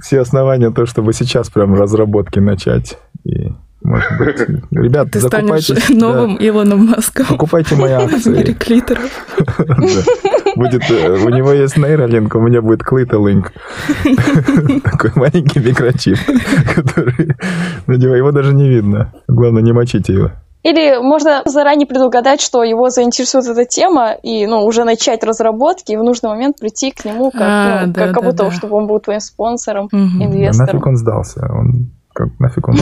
все 0.00 0.20
основания 0.20 0.70
то, 0.70 0.84
чтобы 0.84 1.12
сейчас 1.14 1.48
прям 1.48 1.74
разработки 1.74 2.40
начать. 2.40 2.98
И, 3.24 3.52
может 3.84 4.18
быть, 4.18 4.40
ребят, 4.72 5.10
Ты 5.12 5.20
станешь 5.20 5.68
новым 5.90 6.36
Илоном 6.40 6.86
Маском. 6.86 7.26
да, 7.28 7.32
покупайте 7.34 7.76
мои 7.76 7.92
В 7.94 8.26
мире 8.26 8.52
акции. 8.52 8.52
клиторов. 8.54 9.10
Да. 9.58 9.76
Будет, 10.56 10.82
э, 10.90 11.10
у 11.24 11.28
него 11.28 11.52
есть 11.52 11.76
нейролинк, 11.76 12.34
у 12.34 12.40
меня 12.40 12.62
будет 12.62 12.82
клитолинк. 12.82 13.52
Такой 14.84 15.12
маленький 15.16 15.60
микрочип, 15.60 16.16
который 16.74 17.34
на 17.86 17.94
него, 17.94 18.14
его 18.14 18.32
даже 18.32 18.54
не 18.54 18.68
видно. 18.68 19.12
Главное, 19.28 19.62
не 19.62 19.72
мочите 19.72 20.12
его. 20.12 20.30
Или 20.62 20.96
можно 20.98 21.42
заранее 21.44 21.86
предугадать, 21.86 22.40
что 22.40 22.62
его 22.62 22.88
заинтересует 22.88 23.46
эта 23.46 23.66
тема, 23.66 24.12
и 24.22 24.46
ну, 24.46 24.64
уже 24.64 24.84
начать 24.84 25.22
разработки, 25.22 25.92
и 25.92 25.96
в 25.96 26.02
нужный 26.02 26.30
момент 26.30 26.58
прийти 26.58 26.90
к 26.90 27.04
нему 27.04 27.30
как, 27.30 27.42
А, 27.42 27.82
ну, 27.86 27.92
да, 27.92 28.06
как, 28.06 28.14
да, 28.14 28.20
будто, 28.22 28.44
да. 28.44 28.50
чтобы 28.50 28.76
он 28.76 28.86
был 28.86 28.98
твоим 28.98 29.20
спонсором. 29.20 29.88
А 29.92 29.96
инвестором. 29.96 30.66
нафиг 30.76 30.86
он 30.86 30.96
сдался? 30.96 31.46
Он 31.52 31.90
как 32.14 32.28
нафиг 32.38 32.68
он? 32.68 32.76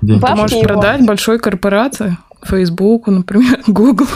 Деньги. 0.00 0.24
Ты 0.24 0.34
можешь 0.34 0.62
продать 0.62 1.04
большой 1.04 1.38
корпорации, 1.40 2.16
Фейсбуку, 2.44 3.10
например, 3.10 3.60
Google. 3.66 4.06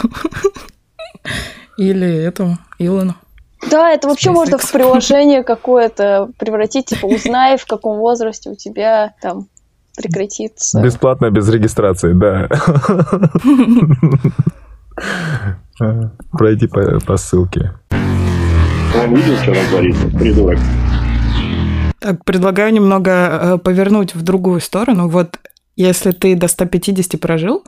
Или 1.77 2.07
этому, 2.07 2.57
Илону. 2.79 3.15
Да, 3.69 3.91
это 3.91 4.07
вообще 4.07 4.29
SpaceX. 4.29 4.33
можно 4.33 4.57
в 4.57 4.71
приложение 4.71 5.43
какое-то 5.45 6.29
превратить, 6.37 6.85
типа, 6.87 7.05
узнай, 7.07 7.57
в 7.57 7.65
каком 7.65 7.97
возрасте 7.97 8.49
у 8.49 8.55
тебя 8.55 9.13
там 9.21 9.47
прекратится. 9.97 10.81
Бесплатно, 10.81 11.29
без 11.31 11.49
регистрации, 11.49 12.13
да. 12.13 12.47
А, 15.81 16.11
Пройди 16.37 16.67
по, 16.67 16.99
по 17.05 17.17
ссылке. 17.17 17.73
Он 17.91 19.15
видел, 19.15 19.35
что 19.37 19.53
там 19.53 19.65
творится? 19.69 20.07
Придурок. 20.09 20.59
Так, 22.03 22.25
предлагаю 22.25 22.73
немного 22.73 23.11
э, 23.11 23.57
повернуть 23.59 24.13
в 24.13 24.23
другую 24.23 24.59
сторону. 24.59 25.07
Вот 25.07 25.39
если 25.77 26.11
ты 26.11 26.35
до 26.35 26.49
150 26.49 27.17
прожил, 27.17 27.63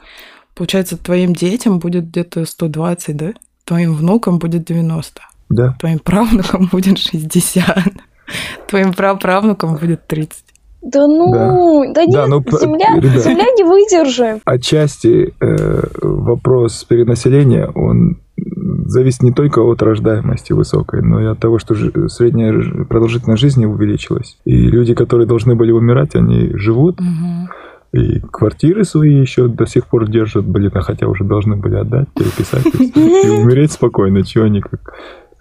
получается, 0.56 0.98
твоим 0.98 1.34
детям 1.34 1.80
будет 1.80 2.10
где-то 2.10 2.46
120, 2.46 3.16
да? 3.16 3.34
Твоим 3.64 3.96
внукам 3.96 4.40
будет 4.40 4.66
90. 4.66 5.22
Да. 5.52 5.78
Твоим 5.80 6.00
правнукам 6.00 6.68
будет 6.72 6.98
60. 6.98 7.64
Твоим 8.68 8.92
праправнукам 8.92 9.78
будет 9.78 10.06
30. 10.06 10.44
Да 10.82 11.08
ну, 11.08 11.94
да, 11.94 12.04
нет, 12.04 12.14
Да, 12.14 12.28
ну, 12.28 12.44
земля, 12.60 13.00
ребят. 13.00 13.24
земля 13.24 13.46
не 13.58 13.64
выдержит. 13.64 14.42
Отчасти 14.44 15.34
э, 15.40 15.84
вопрос 16.02 16.84
перенаселения, 16.84 17.68
он 17.74 18.20
зависит 18.86 19.22
не 19.22 19.32
только 19.32 19.60
от 19.60 19.82
рождаемости 19.82 20.54
высокой, 20.54 21.02
но 21.02 21.22
и 21.22 21.26
от 21.26 21.40
того, 21.40 21.60
что 21.60 21.76
средняя 22.10 22.54
продолжительность 22.86 23.42
жизни 23.42 23.66
увеличилась. 23.66 24.38
И 24.46 24.68
люди, 24.68 24.94
которые 24.94 25.28
должны 25.28 25.56
были 25.56 25.72
умирать, 25.72 26.16
они 26.16 26.52
живут, 26.56 27.00
и 27.92 28.20
квартиры 28.20 28.84
свои 28.84 29.22
еще 29.22 29.48
до 29.48 29.66
сих 29.66 29.88
пор 29.88 30.10
держат, 30.10 30.46
блин, 30.46 30.72
а 30.74 30.82
хотя 30.82 31.08
уже 31.08 31.24
должны 31.24 31.56
были 31.56 31.76
отдать, 31.76 32.10
переписать, 32.14 32.66
и 32.66 33.30
умереть 33.30 33.72
спокойно, 33.72 34.24
чего 34.24 34.46
они 34.46 34.62
как... 34.62 34.94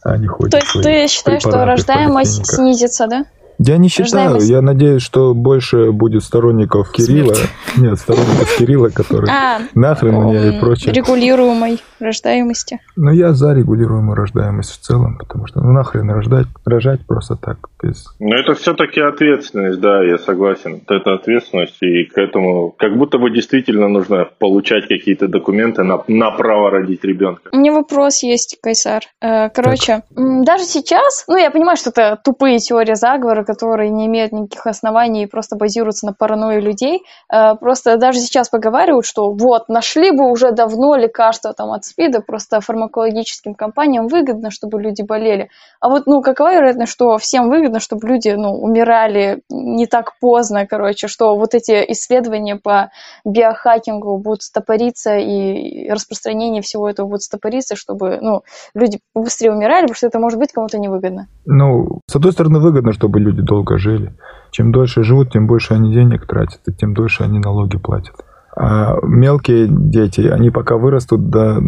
Они 0.05 0.27
ходят 0.27 0.53
То 0.53 0.59
есть 0.59 0.83
ты 0.83 1.09
считаешь, 1.09 1.41
что 1.41 1.65
рождаемость 1.65 2.47
снизится, 2.47 3.07
да? 3.09 3.25
Я 3.59 3.79
не 3.79 3.89
считаю, 3.89 4.41
я 4.41 4.63
надеюсь, 4.63 5.03
что 5.03 5.35
больше 5.35 5.93
будет 5.93 6.23
сторонников 6.23 6.93
Кирилла. 6.93 7.35
Смерть. 7.35 7.51
Нет, 7.77 7.99
сторонников 7.99 8.57
Кирилла, 8.59 8.89
которые 8.89 9.33
а, 9.33 9.61
нахрен 9.75 10.15
мне 10.15 10.49
и 10.49 10.61
прочее. 10.61 10.93
Регулируемой 10.93 11.81
рождаемости. 12.01 12.81
Ну, 12.97 13.11
я 13.11 13.33
за 13.33 13.55
регулируемую 13.55 14.17
рождаемость 14.17 14.73
в 14.73 14.81
целом, 14.81 15.19
потому 15.19 15.47
что 15.47 15.61
ну 15.61 15.73
нахрен 15.73 16.11
рождать, 16.11 16.47
рожать 16.65 17.07
просто 17.07 17.37
так. 17.37 17.59
Без... 17.83 18.07
Ну, 18.19 18.35
это 18.35 18.55
все-таки 18.55 19.01
ответственность, 19.01 19.81
да, 19.81 20.03
я 20.03 20.19
согласен. 20.19 20.83
Это 20.89 21.15
ответственность, 21.15 21.83
и 21.83 22.05
к 22.05 22.19
этому 22.19 22.71
как 22.71 22.97
будто 22.97 23.19
бы 23.19 23.31
действительно 23.31 23.89
нужно 23.89 24.29
получать 24.39 24.89
какие-то 24.89 25.29
документы 25.29 25.83
на, 25.83 26.03
на 26.09 26.31
право 26.31 26.71
родить 26.71 27.05
ребенка. 27.05 27.51
У 27.53 27.57
меня 27.57 27.73
вопрос 27.73 28.23
есть, 28.23 28.59
Кайсар. 28.63 29.03
Э, 29.21 29.51
короче, 29.51 30.03
так. 30.15 30.45
даже 30.45 30.65
сейчас, 30.65 31.25
ну, 31.29 31.37
я 31.37 31.51
понимаю, 31.51 31.77
что 31.77 31.91
это 31.91 32.19
тупые 32.23 32.59
теории 32.59 32.95
заговора, 32.95 33.44
которые 33.45 33.91
не 33.91 34.07
имеют 34.07 34.33
никаких 34.33 34.67
оснований 34.67 35.25
и 35.25 35.27
просто 35.27 35.57
базируются 35.57 36.07
на 36.07 36.13
паранойи 36.13 36.61
людей. 36.61 37.03
Э, 37.33 37.55
просто 37.55 37.97
даже 37.97 38.19
сейчас 38.19 38.49
поговаривают, 38.49 39.07
что 39.07 39.31
вот, 39.31 39.69
нашли 39.69 40.11
бы 40.11 40.31
уже 40.31 40.53
давно 40.53 40.97
лекарство 40.97 41.53
там, 41.53 41.71
от 41.73 41.85
СПИДа, 41.85 42.21
просто 42.21 42.61
фармакологическим 42.61 43.55
компаниям 43.55 44.09
выгодно, 44.09 44.51
чтобы 44.51 44.81
люди 44.81 45.03
болели. 45.03 45.51
А 45.81 45.89
вот, 45.89 46.07
ну, 46.07 46.23
какова 46.23 46.55
вероятность, 46.55 46.93
что 46.93 47.19
всем 47.19 47.49
выгодно, 47.49 47.81
чтобы 47.81 48.09
люди, 48.09 48.31
ну, 48.31 48.53
умирали 48.53 49.43
не 49.51 49.87
так 49.87 50.19
поздно, 50.21 50.67
короче, 50.67 51.09
что 51.09 51.37
вот 51.37 51.55
эти 51.55 51.85
исследования 51.89 52.57
по 52.57 52.91
биохакингу 53.25 54.19
будут 54.19 54.43
стопориться 54.43 55.17
и 55.17 55.89
распространение 55.89 56.63
всего 56.63 56.89
этого 56.89 57.07
будет 57.07 57.23
стопориться, 57.23 57.77
чтобы, 57.77 58.19
ну, 58.21 58.43
люди 58.75 58.99
быстрее 59.15 59.53
умирали, 59.53 59.83
потому 59.83 59.97
что 59.97 60.07
это 60.07 60.19
может 60.19 60.39
быть 60.39 60.53
кому-то 60.53 60.79
невыгодно. 60.79 61.29
Ну, 61.47 62.01
с 62.09 62.17
одной 62.17 62.33
стороны, 62.33 62.61
выгодно, 62.61 62.93
чтобы 62.93 63.21
люди 63.21 63.34
долго 63.41 63.79
жили. 63.79 64.15
Чем 64.51 64.73
дольше 64.73 65.03
живут, 65.03 65.33
тем 65.33 65.47
больше 65.47 65.75
они 65.75 65.93
денег 65.93 66.27
тратят, 66.27 66.61
и 66.67 66.73
тем 66.73 66.95
дольше 66.95 67.25
они 67.25 67.39
налоги 67.39 67.77
платят. 67.77 68.15
А 68.57 68.97
мелкие 69.03 69.67
дети, 69.69 70.21
они 70.21 70.51
пока 70.51 70.77
вырастут 70.77 71.29
до, 71.29 71.61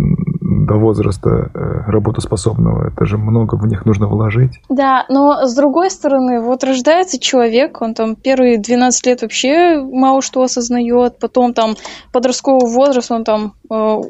до 0.64 0.74
возраста 0.74 1.50
э, 1.52 1.90
работоспособного, 1.90 2.88
это 2.88 3.04
же 3.04 3.18
много 3.18 3.56
в 3.56 3.66
них 3.66 3.84
нужно 3.84 4.06
вложить. 4.06 4.60
Да, 4.68 5.04
но 5.08 5.46
с 5.46 5.54
другой 5.54 5.90
стороны, 5.90 6.40
вот 6.40 6.64
рождается 6.64 7.18
человек, 7.18 7.82
он 7.82 7.94
там 7.94 8.16
первые 8.16 8.58
12 8.58 9.06
лет 9.06 9.22
вообще 9.22 9.80
мало 9.80 10.22
что 10.22 10.42
осознает, 10.42 11.18
потом 11.18 11.52
там 11.52 11.74
подростковый 12.12 12.70
возраст, 12.70 13.10
он 13.10 13.24
там 13.24 13.54
э, 13.70 14.00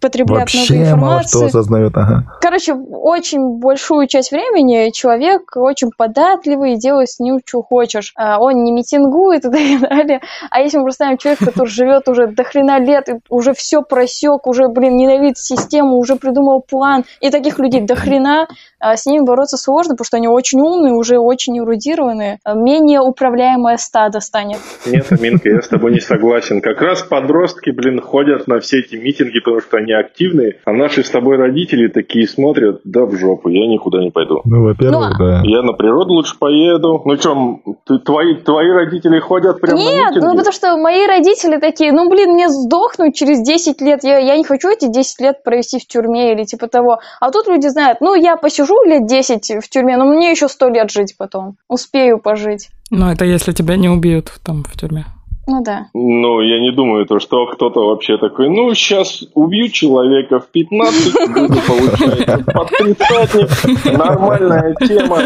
потребляет 0.00 0.42
вообще 0.42 0.74
много 0.74 0.84
информации. 0.84 0.96
мало 0.96 1.22
что 1.22 1.44
осознает, 1.46 1.96
ага. 1.96 2.38
Короче, 2.40 2.74
очень 2.74 3.58
большую 3.58 4.06
часть 4.06 4.30
времени 4.30 4.90
человек 4.92 5.56
очень 5.56 5.90
податливый, 5.96 6.78
делает 6.78 7.10
с 7.10 7.18
ним, 7.18 7.40
что 7.44 7.62
хочешь. 7.62 8.12
А 8.16 8.38
он 8.40 8.64
не 8.64 8.72
митингует 8.72 9.44
и 9.44 9.50
так 9.50 9.80
далее. 9.90 10.20
А 10.50 10.60
если 10.60 10.78
мы 10.78 10.84
представим 10.84 11.18
человека, 11.18 11.46
который 11.46 11.68
живет 11.68 11.88
живет 11.88 12.08
уже 12.08 12.26
до 12.28 12.44
хрена 12.44 12.78
лет, 12.78 13.08
и 13.08 13.20
уже 13.28 13.54
все 13.54 13.82
просек, 13.82 14.46
уже, 14.46 14.68
блин, 14.68 14.96
ненавидит 14.96 15.38
систему, 15.58 15.96
уже 15.96 16.16
придумал 16.16 16.60
план. 16.60 17.04
И 17.20 17.30
таких 17.30 17.58
людей 17.58 17.82
до 17.82 17.94
хрена. 17.94 18.46
А 18.80 18.96
с 18.96 19.06
ними 19.06 19.24
бороться 19.24 19.56
сложно, 19.56 19.94
потому 19.94 20.04
что 20.04 20.16
они 20.18 20.28
очень 20.28 20.60
умные, 20.60 20.94
уже 20.94 21.18
очень 21.18 21.58
эрудированные. 21.58 22.38
А 22.44 22.54
менее 22.54 23.00
управляемое 23.00 23.76
стадо 23.76 24.20
станет. 24.20 24.58
Нет, 24.86 25.06
Аминка, 25.10 25.48
я 25.48 25.62
с 25.62 25.68
тобой 25.68 25.92
не 25.92 26.00
согласен. 26.00 26.60
Как 26.60 26.80
раз 26.80 27.02
подростки, 27.02 27.70
блин, 27.70 28.00
ходят 28.00 28.46
на 28.46 28.60
все 28.60 28.78
эти 28.78 28.94
митинги, 28.94 29.40
потому 29.40 29.60
что 29.60 29.78
они 29.78 29.92
активные, 29.92 30.58
а 30.64 30.72
наши 30.72 31.02
с 31.02 31.10
тобой 31.10 31.36
родители 31.36 31.88
такие 31.88 32.28
смотрят, 32.28 32.80
да 32.84 33.04
в 33.04 33.16
жопу, 33.16 33.48
я 33.48 33.66
никуда 33.66 33.98
не 34.00 34.10
пойду. 34.10 34.42
Ну, 34.44 34.64
во-первых, 34.64 35.18
ну, 35.18 35.24
да. 35.26 35.42
Я 35.44 35.62
на 35.62 35.72
природу 35.72 36.14
лучше 36.14 36.38
поеду. 36.38 37.02
Ну, 37.04 37.16
что, 37.16 37.60
твои, 38.04 38.36
твои 38.36 38.70
родители 38.70 39.18
ходят 39.18 39.60
прямо 39.60 39.78
Нет, 39.78 40.14
на 40.14 40.28
ну, 40.28 40.36
потому 40.36 40.52
что 40.52 40.76
мои 40.76 41.06
родители 41.06 41.58
такие, 41.58 41.92
ну, 41.92 42.08
блин, 42.08 42.32
мне 42.32 42.48
сдохнуть 42.48 43.16
через 43.16 43.42
10 43.42 43.80
лет, 43.80 44.04
я, 44.04 44.18
я 44.18 44.36
не 44.36 44.44
хочу 44.44 44.68
эти 44.68 44.88
10 44.88 45.20
лет 45.20 45.42
провести 45.48 45.78
в 45.78 45.86
тюрьме 45.86 46.32
или 46.32 46.44
типа 46.44 46.68
того. 46.68 46.98
А 47.20 47.30
тут 47.30 47.48
люди 47.48 47.68
знают, 47.68 48.02
ну, 48.02 48.14
я 48.14 48.36
посижу 48.36 48.82
лет 48.84 49.06
10 49.06 49.64
в 49.64 49.68
тюрьме, 49.70 49.96
но 49.96 50.04
мне 50.04 50.30
еще 50.30 50.46
100 50.46 50.68
лет 50.68 50.90
жить 50.90 51.14
потом. 51.16 51.56
Успею 51.68 52.18
пожить. 52.18 52.68
Ну, 52.90 53.10
это 53.10 53.24
если 53.24 53.52
тебя 53.52 53.76
не 53.76 53.88
убьют 53.88 54.30
там 54.44 54.62
в 54.64 54.78
тюрьме. 54.78 55.06
Ну 55.50 55.62
да. 55.64 55.86
Ну, 55.94 56.42
я 56.42 56.60
не 56.60 56.72
думаю, 56.72 57.06
то, 57.06 57.18
что 57.20 57.46
кто-то 57.46 57.80
вообще 57.80 58.18
такой, 58.18 58.50
ну, 58.50 58.74
сейчас 58.74 59.24
убью 59.32 59.68
человека 59.68 60.40
в 60.40 60.48
15, 60.48 61.14
буду, 61.32 61.58
получается, 61.66 62.44
под 62.52 62.68
тридцатник, 62.68 63.98
нормальная 63.98 64.74
тема. 64.86 65.20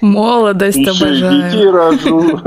Молодость 0.00 0.78
еще 0.78 0.90
обожаю. 0.90 1.50
детей 1.50 1.70
рожу. 1.70 2.40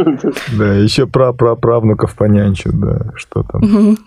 Да, 0.58 0.73
еще 0.73 1.08
про 1.08 1.32
правнуков 1.32 2.13
понянчу, 2.13 2.71
да, 2.73 3.13
что 3.15 3.43
там. 3.43 3.97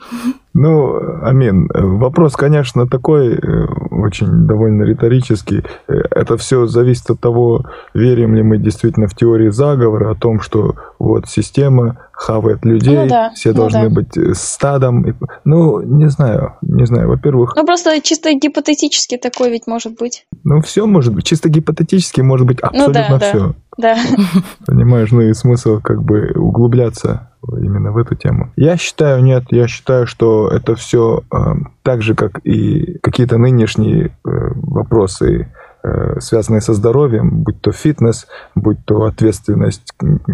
Ну, 0.54 0.98
Амин, 1.22 1.68
вопрос, 1.72 2.34
конечно, 2.36 2.86
такой, 2.86 3.34
э, 3.34 3.66
очень 3.90 4.46
довольно 4.46 4.82
риторический. 4.82 5.64
Э, 5.88 5.94
это 6.10 6.36
все 6.36 6.66
зависит 6.66 7.10
от 7.10 7.20
того, 7.20 7.64
верим 7.94 8.34
ли 8.34 8.42
мы 8.42 8.58
действительно 8.58 9.08
в 9.08 9.14
теории 9.14 9.48
заговора, 9.48 10.10
о 10.10 10.14
том, 10.14 10.40
что 10.40 10.74
вот 10.98 11.26
система 11.26 11.96
хавает 12.12 12.64
людей, 12.64 12.96
ну, 12.96 13.08
да, 13.08 13.30
все 13.34 13.50
ну, 13.50 13.56
должны 13.56 13.88
да. 13.88 13.94
быть 13.94 14.16
э, 14.16 14.34
стадом. 14.34 15.16
Ну, 15.44 15.80
не 15.80 16.08
знаю, 16.08 16.54
не 16.60 16.86
знаю. 16.86 17.08
Во-первых... 17.08 17.54
Ну, 17.56 17.64
просто 17.64 18.00
чисто 18.02 18.32
гипотетически 18.34 19.16
такой 19.16 19.50
ведь 19.50 19.66
может 19.66 19.98
быть. 19.98 20.26
Ну, 20.44 20.60
все 20.60 20.86
может 20.86 21.14
быть. 21.14 21.24
Чисто 21.24 21.48
гипотетически 21.48 22.20
может 22.20 22.46
быть 22.46 22.60
абсолютно 22.60 23.06
ну, 23.10 23.18
да, 23.18 23.28
все. 23.28 23.54
Да. 23.78 23.96
Понимаешь, 24.66 25.10
ну 25.10 25.22
и 25.22 25.32
смысл 25.32 25.80
как 25.80 26.02
бы 26.02 26.32
углубляться 26.36 27.31
именно 27.58 27.92
в 27.92 27.98
эту 27.98 28.14
тему. 28.14 28.52
Я 28.56 28.76
считаю, 28.76 29.22
нет, 29.22 29.44
я 29.50 29.66
считаю, 29.68 30.06
что 30.06 30.48
это 30.48 30.74
все 30.74 31.22
э, 31.32 31.36
так 31.82 32.02
же, 32.02 32.14
как 32.14 32.38
и 32.44 32.98
какие-то 32.98 33.38
нынешние 33.38 34.06
э, 34.06 34.10
вопросы 34.24 35.48
Э, 35.84 36.20
связанные 36.20 36.60
со 36.60 36.74
здоровьем, 36.74 37.42
будь 37.42 37.60
то 37.60 37.72
фитнес, 37.72 38.28
будь 38.54 38.84
то 38.84 39.02
ответственность 39.02 39.92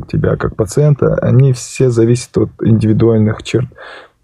тебя 0.08 0.36
как 0.36 0.56
пациента, 0.56 1.14
они 1.22 1.54
все 1.54 1.88
зависят 1.88 2.36
от 2.36 2.50
индивидуальных 2.62 3.42
черт 3.42 3.66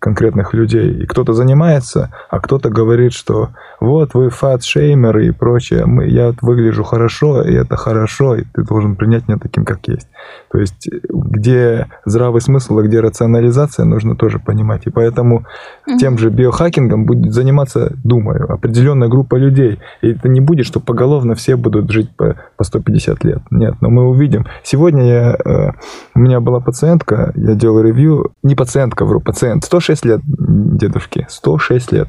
конкретных 0.05 0.53
людей. 0.53 1.03
И 1.03 1.07
кто-то 1.07 1.33
занимается, 1.33 2.11
а 2.29 2.39
кто-то 2.39 2.69
говорит, 2.69 3.15
что 3.15 3.49
вот 3.81 4.13
вы 4.13 4.29
фат-шеймеры 4.29 5.29
и 5.29 5.31
прочее, 5.31 5.87
мы, 5.87 6.07
я 6.07 6.35
выгляжу 6.43 6.85
хорошо, 6.85 7.43
и 7.43 7.55
это 7.55 7.77
хорошо, 7.77 8.35
и 8.37 8.45
ты 8.53 8.65
должен 8.65 8.97
принять 8.97 9.27
меня 9.29 9.39
таким, 9.39 9.65
как 9.65 9.89
есть. 9.89 10.07
То 10.53 10.59
есть 10.59 10.91
где 11.09 11.87
здравый 12.05 12.43
смысл, 12.43 12.79
а 12.79 12.83
где 12.83 13.01
рационализация, 13.01 13.87
нужно 13.87 14.15
тоже 14.15 14.39
понимать. 14.39 14.83
И 14.85 14.91
поэтому 14.91 15.47
mm-hmm. 15.89 15.97
тем 15.99 16.19
же 16.19 16.29
биохакингом 16.29 17.07
будет 17.07 17.33
заниматься, 17.33 17.95
думаю, 18.05 18.53
определенная 18.53 19.09
группа 19.09 19.37
людей. 19.37 19.81
И 20.03 20.11
это 20.11 20.29
не 20.29 20.41
будет, 20.41 20.67
что 20.67 20.81
поголовно 20.81 21.35
все 21.35 21.57
будут 21.57 21.91
жить 21.91 22.11
по, 22.15 22.37
по 22.59 22.65
150 22.65 23.25
лет. 23.25 23.41
Нет, 23.51 23.77
но 23.81 23.89
мы 23.89 24.07
увидим. 24.07 24.45
Сегодня 24.65 25.07
я, 25.07 25.37
э, 25.45 25.71
у 26.15 26.19
меня 26.19 26.41
была 26.41 26.61
пациентка, 26.61 27.33
я 27.37 27.55
делал 27.55 27.81
ревью, 27.81 28.33
не 28.43 28.55
пациентка, 28.55 29.07
вру, 29.07 29.21
пациент, 29.21 29.65
106 29.65 29.94
лет 30.03 30.21
дедушке, 30.27 31.27
106 31.29 31.93
лет. 31.93 32.09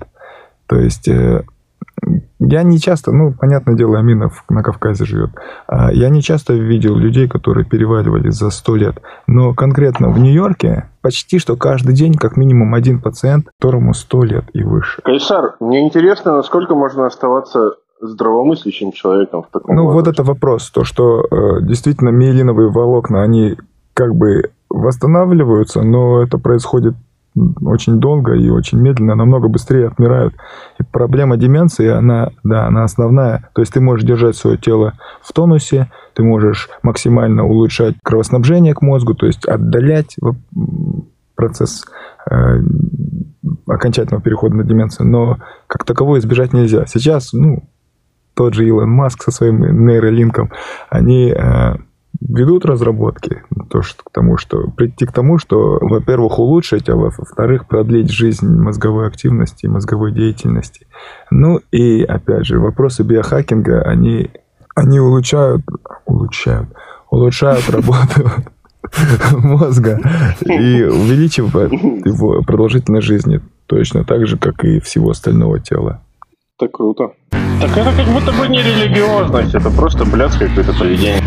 То 0.68 0.78
есть 0.78 1.08
э, 1.10 1.44
я 2.40 2.64
не 2.64 2.80
часто, 2.80 3.12
ну, 3.12 3.34
понятное 3.34 3.76
дело, 3.76 3.98
Аминов 4.00 4.44
на 4.50 4.64
Кавказе 4.64 5.06
живет. 5.06 5.32
А 5.68 5.92
я 5.92 6.10
не 6.10 6.22
часто 6.22 6.54
видел 6.54 6.96
людей, 6.96 7.28
которые 7.28 7.66
переваливали 7.66 8.30
за 8.30 8.50
100 8.50 8.76
лет. 8.76 9.02
Но 9.28 9.54
конкретно 9.54 10.10
в 10.10 10.20
Нью-Йорке 10.20 10.90
почти 11.02 11.40
что 11.40 11.56
каждый 11.56 11.94
день 11.96 12.14
как 12.14 12.38
минимум 12.38 12.74
один 12.74 13.02
пациент, 13.02 13.48
которому 13.60 13.94
100 13.94 14.24
лет 14.24 14.46
и 14.54 14.64
выше. 14.64 15.02
Кайсар, 15.04 15.56
мне 15.60 15.86
интересно, 15.86 16.36
насколько 16.36 16.76
можно 16.76 17.06
оставаться 17.06 17.72
здравомыслящим 18.02 18.92
человеком 18.92 19.44
в 19.44 19.48
таком 19.52 19.76
Ну, 19.76 19.84
возрасте? 19.86 20.10
вот 20.10 20.14
это 20.14 20.24
вопрос. 20.24 20.70
То, 20.72 20.84
что 20.84 21.22
э, 21.22 21.62
действительно 21.62 22.10
миелиновые 22.10 22.70
волокна, 22.70 23.24
они 23.24 23.58
как 23.94 24.14
бы 24.16 24.52
восстанавливаются, 24.70 25.82
но 25.82 26.22
это 26.22 26.38
происходит 26.38 26.96
очень 27.36 28.00
долго 28.00 28.34
и 28.34 28.50
очень 28.50 28.80
медленно, 28.80 29.16
намного 29.16 29.48
быстрее 29.48 29.88
отмирают. 29.88 30.34
И 30.80 30.84
проблема 30.84 31.38
деменции, 31.38 31.90
она, 31.90 32.32
да, 32.44 32.68
она 32.68 32.84
основная. 32.84 33.50
То 33.54 33.62
есть 33.62 33.74
ты 33.74 33.82
можешь 33.82 34.06
держать 34.06 34.36
свое 34.36 34.58
тело 34.58 34.94
в 35.22 35.34
тонусе, 35.34 35.92
ты 36.14 36.24
можешь 36.24 36.70
максимально 36.82 37.46
улучшать 37.46 37.96
кровоснабжение 38.04 38.74
к 38.74 38.82
мозгу, 38.82 39.14
то 39.16 39.26
есть 39.26 39.46
отдалять 39.46 40.16
процесс 41.36 41.84
э, 42.32 42.60
окончательного 43.68 44.24
перехода 44.24 44.56
на 44.56 44.64
деменцию, 44.64 45.08
но 45.08 45.38
как 45.68 45.84
таковой 45.84 46.20
избежать 46.20 46.54
нельзя. 46.54 46.86
Сейчас, 46.86 47.34
ну, 47.34 47.68
тот 48.34 48.54
же 48.54 48.66
Илон 48.66 48.90
Маск 48.90 49.24
со 49.24 49.32
своим 49.32 49.86
нейролинком, 49.86 50.52
они 50.90 51.32
э, 51.32 51.76
ведут 52.22 52.66
разработки 52.66 53.44
то, 53.70 53.82
что, 53.82 54.04
к 54.04 54.12
тому, 54.12 54.38
что 54.38 54.70
прийти 54.70 55.06
к 55.06 55.12
тому, 55.12 55.38
что, 55.38 55.78
во-первых, 55.82 56.40
улучшить, 56.40 56.90
а 56.90 56.96
во-вторых, 56.96 57.68
продлить 57.68 58.12
жизнь 58.12 58.48
мозговой 58.48 59.08
активности, 59.08 59.68
мозговой 59.68 60.12
деятельности. 60.12 60.88
Ну 61.32 61.60
и, 61.72 62.04
опять 62.04 62.46
же, 62.46 62.60
вопросы 62.60 63.04
биохакинга, 63.04 63.82
они 63.82 64.32
Они 64.76 65.00
улучшают, 65.00 65.62
улучшают, 66.06 66.70
улучшают 67.10 67.70
работу 67.70 68.30
мозга 69.38 70.00
и 70.42 70.84
увеличивают 70.84 71.72
его 71.72 72.42
продолжительность 72.42 73.08
жизни 73.08 73.42
точно 73.68 74.04
так 74.04 74.28
же, 74.28 74.38
как 74.38 74.64
и 74.66 74.80
всего 74.80 75.12
остального 75.12 75.60
тела. 75.60 76.02
Это 76.58 76.72
круто. 76.72 77.12
Так 77.60 77.78
это 77.78 77.92
как 77.96 78.08
будто 78.14 78.32
бы 78.32 78.48
не 78.48 78.62
религиозность, 78.62 79.56
это 79.56 79.70
просто 79.70 80.06
блядское 80.06 80.48
какое-то 80.48 80.74
поведение. 80.74 81.22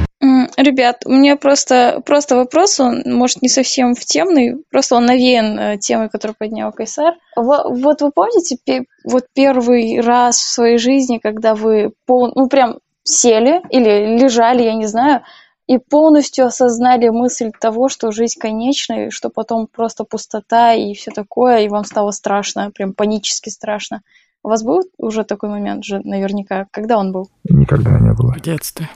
Ребят, 0.57 1.03
у 1.05 1.13
меня 1.13 1.37
просто, 1.37 2.03
просто 2.05 2.35
вопрос, 2.35 2.81
он, 2.81 3.03
может, 3.05 3.43
не 3.43 3.49
совсем 3.49 3.95
в 3.95 4.05
темный, 4.05 4.57
просто 4.71 4.97
он 4.97 5.07
навеян 5.07 5.59
э, 5.59 5.79
темой, 5.79 6.09
которую 6.09 6.35
поднял 6.37 6.73
Кайсар. 6.73 7.15
Вот 7.37 8.01
вы 8.01 8.11
помните 8.11 8.85
вот 9.05 9.27
первый 9.35 10.01
раз 10.01 10.39
в 10.39 10.51
своей 10.51 10.79
жизни, 10.79 11.19
когда 11.19 11.55
вы 11.55 11.93
пол, 12.07 12.33
ну, 12.35 12.49
прям 12.49 12.79
сели 13.05 13.63
или 13.71 14.19
лежали, 14.19 14.65
я 14.65 14.75
не 14.75 14.87
знаю, 14.87 15.23
и 15.69 15.79
полностью 15.79 16.47
осознали 16.47 17.09
мысль 17.11 17.53
того, 17.61 17.89
что 17.89 18.11
жизнь 18.11 18.41
конечна, 18.41 19.07
и 19.07 19.11
что 19.11 19.29
потом 19.29 19.69
просто 19.69 20.05
пустота 20.05 20.73
и 20.73 20.95
все 20.95 21.13
такое, 21.13 21.61
и 21.61 21.69
вам 21.69 21.85
стало 21.85 22.11
страшно, 22.11 22.73
прям 22.73 22.95
панически 22.95 23.51
страшно. 23.51 24.03
У 24.43 24.49
вас 24.49 24.63
был 24.65 24.83
уже 24.99 25.25
такой 25.25 25.51
момент 25.51 25.85
же 25.85 26.01
наверняка? 26.05 26.67
Когда 26.71 26.99
он 26.99 27.13
был? 27.13 27.29
Никогда 27.49 27.99
не 27.99 28.15
было. 28.15 28.33
В 28.33 28.41
детстве. 28.41 28.89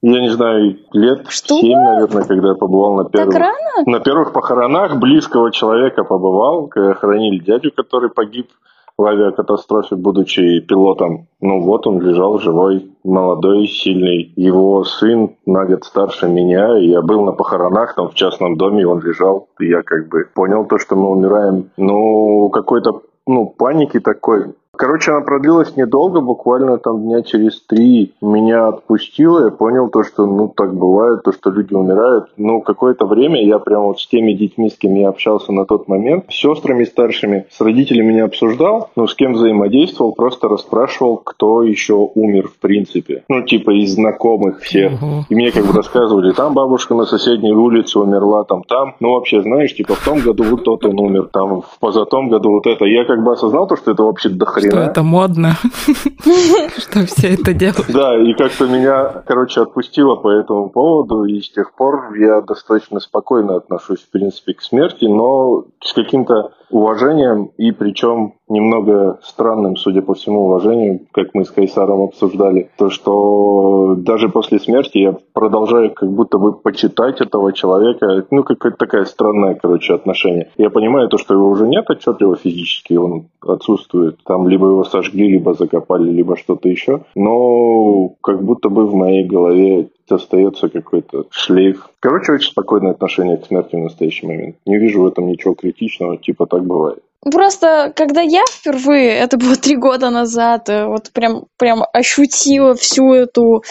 Я 0.00 0.20
не 0.20 0.28
знаю, 0.28 0.76
лет 0.92 1.26
Что? 1.28 1.58
семь, 1.58 1.78
наверное, 1.78 2.24
когда 2.24 2.48
я 2.48 2.54
побывал 2.54 2.94
на 2.96 3.04
первых... 3.04 3.32
Так 3.32 3.42
рано? 3.42 3.90
На 3.90 4.00
первых 4.00 4.32
похоронах 4.34 4.98
близкого 4.98 5.50
человека 5.50 6.04
побывал, 6.04 6.68
когда 6.68 6.92
хоронили 6.92 7.38
дядю, 7.38 7.72
который 7.74 8.10
погиб 8.10 8.50
в 8.96 9.04
авиакатастрофе, 9.04 9.96
будучи 9.96 10.60
пилотом. 10.60 11.26
Ну 11.40 11.62
вот 11.62 11.86
он 11.86 12.00
лежал 12.00 12.38
живой, 12.38 12.92
молодой, 13.02 13.66
сильный. 13.66 14.32
Его 14.36 14.84
сын 14.84 15.36
на 15.46 15.64
год 15.64 15.84
старше 15.84 16.28
меня, 16.28 16.78
и 16.78 16.88
я 16.88 17.02
был 17.02 17.24
на 17.24 17.32
похоронах 17.32 17.94
там 17.94 18.10
в 18.10 18.14
частном 18.14 18.56
доме, 18.56 18.86
он 18.86 19.00
лежал. 19.00 19.48
И 19.58 19.68
я 19.68 19.82
как 19.82 20.08
бы 20.08 20.28
понял 20.34 20.66
то, 20.66 20.78
что 20.78 20.96
мы 20.96 21.10
умираем. 21.10 21.70
Ну, 21.76 22.50
какой-то 22.50 23.02
ну, 23.26 23.46
паники 23.46 24.00
такой. 24.00 24.54
Короче, 24.76 25.12
она 25.12 25.20
продлилась 25.20 25.76
недолго, 25.76 26.20
буквально 26.20 26.78
там 26.78 27.02
дня 27.02 27.22
через 27.22 27.60
три 27.62 28.12
меня 28.20 28.68
отпустило. 28.68 29.44
Я 29.44 29.50
понял 29.50 29.88
то, 29.88 30.02
что 30.02 30.26
ну 30.26 30.48
так 30.48 30.74
бывает, 30.74 31.22
то, 31.22 31.32
что 31.32 31.50
люди 31.50 31.74
умирают. 31.74 32.26
Ну, 32.36 32.60
какое-то 32.60 33.06
время 33.06 33.44
я 33.44 33.58
прям 33.58 33.82
вот 33.84 34.00
с 34.00 34.06
теми 34.06 34.32
детьми, 34.32 34.70
с 34.70 34.76
кем 34.76 34.94
я 34.94 35.08
общался 35.08 35.52
на 35.52 35.64
тот 35.64 35.88
момент, 35.88 36.24
с 36.28 36.34
сестрами 36.34 36.84
старшими, 36.84 37.46
с 37.50 37.60
родителями 37.60 38.14
не 38.14 38.20
обсуждал, 38.20 38.90
но 38.96 39.06
с 39.06 39.14
кем 39.14 39.34
взаимодействовал, 39.34 40.12
просто 40.12 40.48
расспрашивал, 40.48 41.18
кто 41.18 41.62
еще 41.62 41.94
умер 42.14 42.48
в 42.48 42.58
принципе. 42.58 43.24
Ну, 43.28 43.42
типа 43.42 43.70
из 43.70 43.94
знакомых 43.94 44.60
всех. 44.60 44.92
И 45.28 45.34
мне 45.34 45.50
как 45.52 45.64
бы 45.66 45.72
рассказывали, 45.72 46.32
там 46.32 46.54
бабушка 46.54 46.94
на 46.94 47.04
соседней 47.04 47.52
улице 47.52 47.98
умерла, 47.98 48.44
там, 48.44 48.62
там. 48.64 48.96
Ну, 49.00 49.12
вообще, 49.12 49.42
знаешь, 49.42 49.74
типа 49.74 49.94
в 49.94 50.04
том 50.04 50.20
году 50.20 50.44
вот 50.44 50.64
тот 50.64 50.84
он 50.84 50.98
умер, 50.98 51.28
там 51.32 51.62
в 51.62 51.78
позатом 51.78 52.28
году 52.28 52.50
вот 52.50 52.66
это. 52.66 52.84
Я 52.84 53.04
как 53.04 53.22
бы 53.22 53.32
осознал 53.32 53.66
то, 53.66 53.76
что 53.76 53.92
это 53.92 54.02
вообще 54.02 54.28
дохрена 54.28 54.63
что 54.68 54.78
это 54.80 55.02
модно, 55.02 55.56
что 56.78 57.06
все 57.06 57.34
это 57.34 57.52
делают. 57.52 57.90
Да, 57.92 58.16
и 58.16 58.32
как-то 58.34 58.66
меня, 58.66 59.22
короче, 59.26 59.60
отпустило 59.60 60.16
по 60.16 60.30
этому 60.30 60.70
поводу, 60.70 61.24
и 61.24 61.40
с 61.40 61.50
тех 61.50 61.74
пор 61.74 62.14
я 62.14 62.40
достаточно 62.40 63.00
спокойно 63.00 63.56
отношусь, 63.56 64.00
в 64.00 64.10
принципе, 64.10 64.54
к 64.54 64.62
смерти, 64.62 65.04
но 65.04 65.64
с 65.82 65.92
каким-то 65.92 66.52
уважением, 66.70 67.50
и 67.56 67.70
причем 67.72 68.34
немного 68.48 69.18
странным, 69.22 69.76
судя 69.76 70.02
по 70.02 70.14
всему, 70.14 70.46
уважением, 70.46 71.06
как 71.12 71.28
мы 71.34 71.44
с 71.44 71.50
Кайсаром 71.50 72.02
обсуждали, 72.02 72.70
то, 72.76 72.90
что 72.90 73.94
даже 73.96 74.28
после 74.28 74.58
смерти 74.58 74.98
я 74.98 75.16
продолжаю 75.32 75.92
как 75.92 76.10
будто 76.10 76.38
бы 76.38 76.52
почитать 76.52 77.20
этого 77.20 77.52
человека, 77.52 78.26
ну, 78.30 78.42
какая-то 78.42 78.76
такая 78.76 79.04
странная, 79.04 79.54
короче, 79.54 79.94
отношение. 79.94 80.50
Я 80.56 80.70
понимаю 80.70 81.08
то, 81.08 81.18
что 81.18 81.34
его 81.34 81.48
уже 81.48 81.66
нет 81.66 81.88
отчетливо 81.88 82.36
физически, 82.36 82.94
он 82.94 83.28
отсутствует, 83.40 84.18
там 84.24 84.48
либо 84.48 84.66
его 84.66 84.84
сожгли, 84.84 85.28
либо 85.28 85.54
закопали, 85.54 86.10
либо 86.10 86.36
что-то 86.36 86.68
еще, 86.68 87.04
но 87.14 88.10
как 88.22 88.42
будто 88.42 88.68
бы 88.68 88.86
в 88.86 88.94
моей 88.94 89.24
голове 89.24 89.88
остается 90.12 90.68
какой-то 90.68 91.26
шлейф. 91.30 91.88
Короче, 92.00 92.32
очень 92.32 92.50
спокойное 92.50 92.92
отношение 92.92 93.36
к 93.36 93.46
смерти 93.46 93.76
в 93.76 93.80
настоящий 93.80 94.26
момент. 94.26 94.56
Не 94.66 94.78
вижу 94.78 95.02
в 95.02 95.06
этом 95.06 95.26
ничего 95.26 95.54
критичного, 95.54 96.16
типа 96.16 96.46
так 96.46 96.64
бывает. 96.64 97.02
Просто, 97.24 97.92
когда 97.96 98.20
я 98.20 98.42
впервые, 98.50 99.16
это 99.16 99.36
было 99.38 99.56
три 99.56 99.76
года 99.76 100.10
назад, 100.10 100.68
э, 100.68 100.86
вот 100.86 101.10
прям, 101.12 101.46
прям 101.56 101.84
ощутила 101.92 102.74
всю 102.74 103.12
эту 103.12 103.62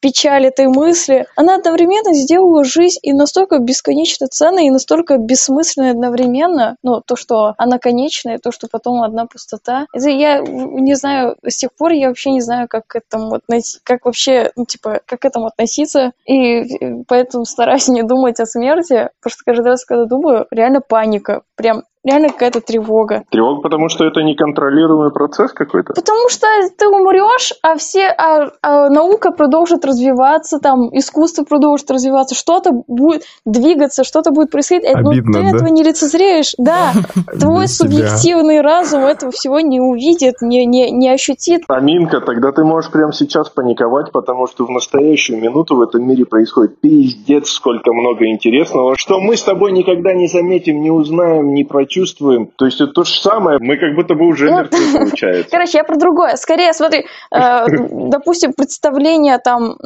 печаль 0.00 0.46
этой 0.46 0.68
мысли, 0.68 1.26
она 1.36 1.56
одновременно 1.56 2.14
сделала 2.14 2.64
жизнь 2.64 2.98
и 3.02 3.12
настолько 3.12 3.58
бесконечно 3.58 4.26
ценной, 4.26 4.66
и 4.66 4.70
настолько 4.70 5.18
бессмысленной 5.18 5.90
одновременно, 5.90 6.76
ну, 6.82 7.00
то, 7.06 7.16
что 7.16 7.54
она 7.58 7.78
конечная, 7.78 8.38
то, 8.38 8.52
что 8.52 8.68
потом 8.70 9.02
одна 9.02 9.26
пустота. 9.26 9.86
Это 9.92 10.08
я 10.08 10.40
не 10.40 10.94
знаю, 10.94 11.36
с 11.46 11.56
тех 11.56 11.74
пор 11.74 11.92
я 11.92 12.08
вообще 12.08 12.30
не 12.30 12.40
знаю, 12.40 12.68
как 12.68 12.86
к 12.86 12.96
этому 12.96 13.34
относиться, 13.34 13.80
как 13.84 14.06
вообще, 14.06 14.50
ну, 14.56 14.64
типа, 14.64 15.00
как 15.06 15.20
к 15.20 15.24
этому 15.24 15.46
относиться, 15.46 16.12
и 16.26 17.02
поэтому 17.06 17.44
стараюсь 17.44 17.88
не 17.88 18.02
думать 18.02 18.40
о 18.40 18.46
смерти, 18.46 19.10
потому 19.20 19.30
что 19.30 19.44
каждый 19.44 19.66
раз, 19.66 19.84
когда 19.84 20.04
думаю, 20.06 20.46
реально 20.50 20.80
паника, 20.80 21.42
прям 21.56 21.84
реально 22.04 22.28
какая-то 22.28 22.60
тревога. 22.60 23.24
Тревога, 23.30 23.62
потому 23.62 23.88
что 23.88 24.04
это 24.04 24.20
неконтролируемый 24.22 25.10
процесс 25.10 25.52
какой-то? 25.52 25.94
Потому 25.94 26.28
что 26.28 26.46
ты 26.76 26.86
умрешь, 26.86 27.54
а 27.62 27.76
все, 27.76 28.08
а, 28.08 28.50
а 28.62 28.90
наука 28.90 29.32
продолжит 29.32 29.84
развиваться, 29.84 30.58
там 30.58 30.90
искусство 30.92 31.44
продолжит 31.44 31.90
развиваться, 31.90 32.34
что-то 32.34 32.70
будет 32.86 33.22
двигаться, 33.46 34.04
что-то 34.04 34.30
будет 34.30 34.50
происходить. 34.50 34.84
Обидно, 34.84 35.04
но 35.06 35.32
ты 35.32 35.42
да? 35.42 35.56
этого 35.56 35.68
не 35.68 35.82
лицезреешь. 35.82 36.54
Да, 36.64 36.92
твой 37.38 37.68
субъективный 37.68 38.62
разум 38.62 39.04
этого 39.04 39.30
всего 39.30 39.60
не 39.60 39.80
увидит, 39.80 40.36
не, 40.40 40.64
не, 40.64 40.90
не 40.90 41.10
ощутит. 41.10 41.62
Аминка, 41.68 42.20
тогда 42.20 42.52
ты 42.52 42.64
можешь 42.64 42.90
прямо 42.90 43.12
сейчас 43.12 43.50
паниковать, 43.50 44.12
потому 44.12 44.46
что 44.46 44.64
в 44.64 44.70
настоящую 44.70 45.42
минуту 45.42 45.76
в 45.76 45.82
этом 45.82 46.08
мире 46.08 46.24
происходит 46.24 46.80
пиздец 46.80 47.50
сколько 47.50 47.92
много 47.92 48.30
интересного, 48.30 48.94
что 48.96 49.20
мы 49.20 49.36
с 49.36 49.42
тобой 49.42 49.72
никогда 49.72 50.14
не 50.14 50.26
заметим, 50.26 50.80
не 50.80 50.90
узнаем, 50.90 51.52
не 51.52 51.64
прочтем 51.64 51.93
чувствуем. 51.94 52.50
То 52.56 52.64
есть 52.66 52.80
это 52.80 52.92
то 52.92 53.04
же 53.04 53.14
самое, 53.20 53.58
мы 53.60 53.76
как 53.76 53.94
будто 53.94 54.14
бы 54.14 54.26
уже 54.26 54.50
мертвы, 54.50 54.78
получается. 54.92 55.50
Короче, 55.50 55.78
я 55.78 55.84
про 55.84 55.96
другое. 55.96 56.36
Скорее, 56.36 56.72
смотри, 56.72 57.06
э, 57.30 57.66
допустим, 58.10 58.52
представление 58.52 59.38
там 59.38 59.76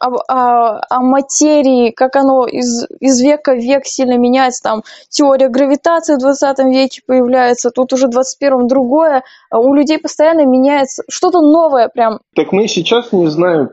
о, 0.00 1.00
материи, 1.00 1.90
как 1.90 2.16
оно 2.16 2.46
из, 2.46 2.86
из 3.00 3.20
века 3.20 3.52
в 3.52 3.58
век 3.58 3.84
сильно 3.84 4.16
меняется, 4.16 4.62
там 4.62 4.82
теория 5.10 5.48
гравитации 5.48 6.14
в 6.14 6.20
20 6.20 6.58
веке 6.66 7.02
появляется, 7.06 7.70
тут 7.70 7.92
уже 7.92 8.06
в 8.06 8.10
21-м 8.10 8.66
другое, 8.66 9.22
у 9.50 9.74
людей 9.74 9.98
постоянно 9.98 10.46
меняется 10.46 11.02
что-то 11.10 11.40
новое 11.40 11.88
прям. 11.88 12.20
Так 12.34 12.52
мы 12.52 12.68
сейчас 12.68 13.12
не 13.12 13.28
знаем, 13.28 13.70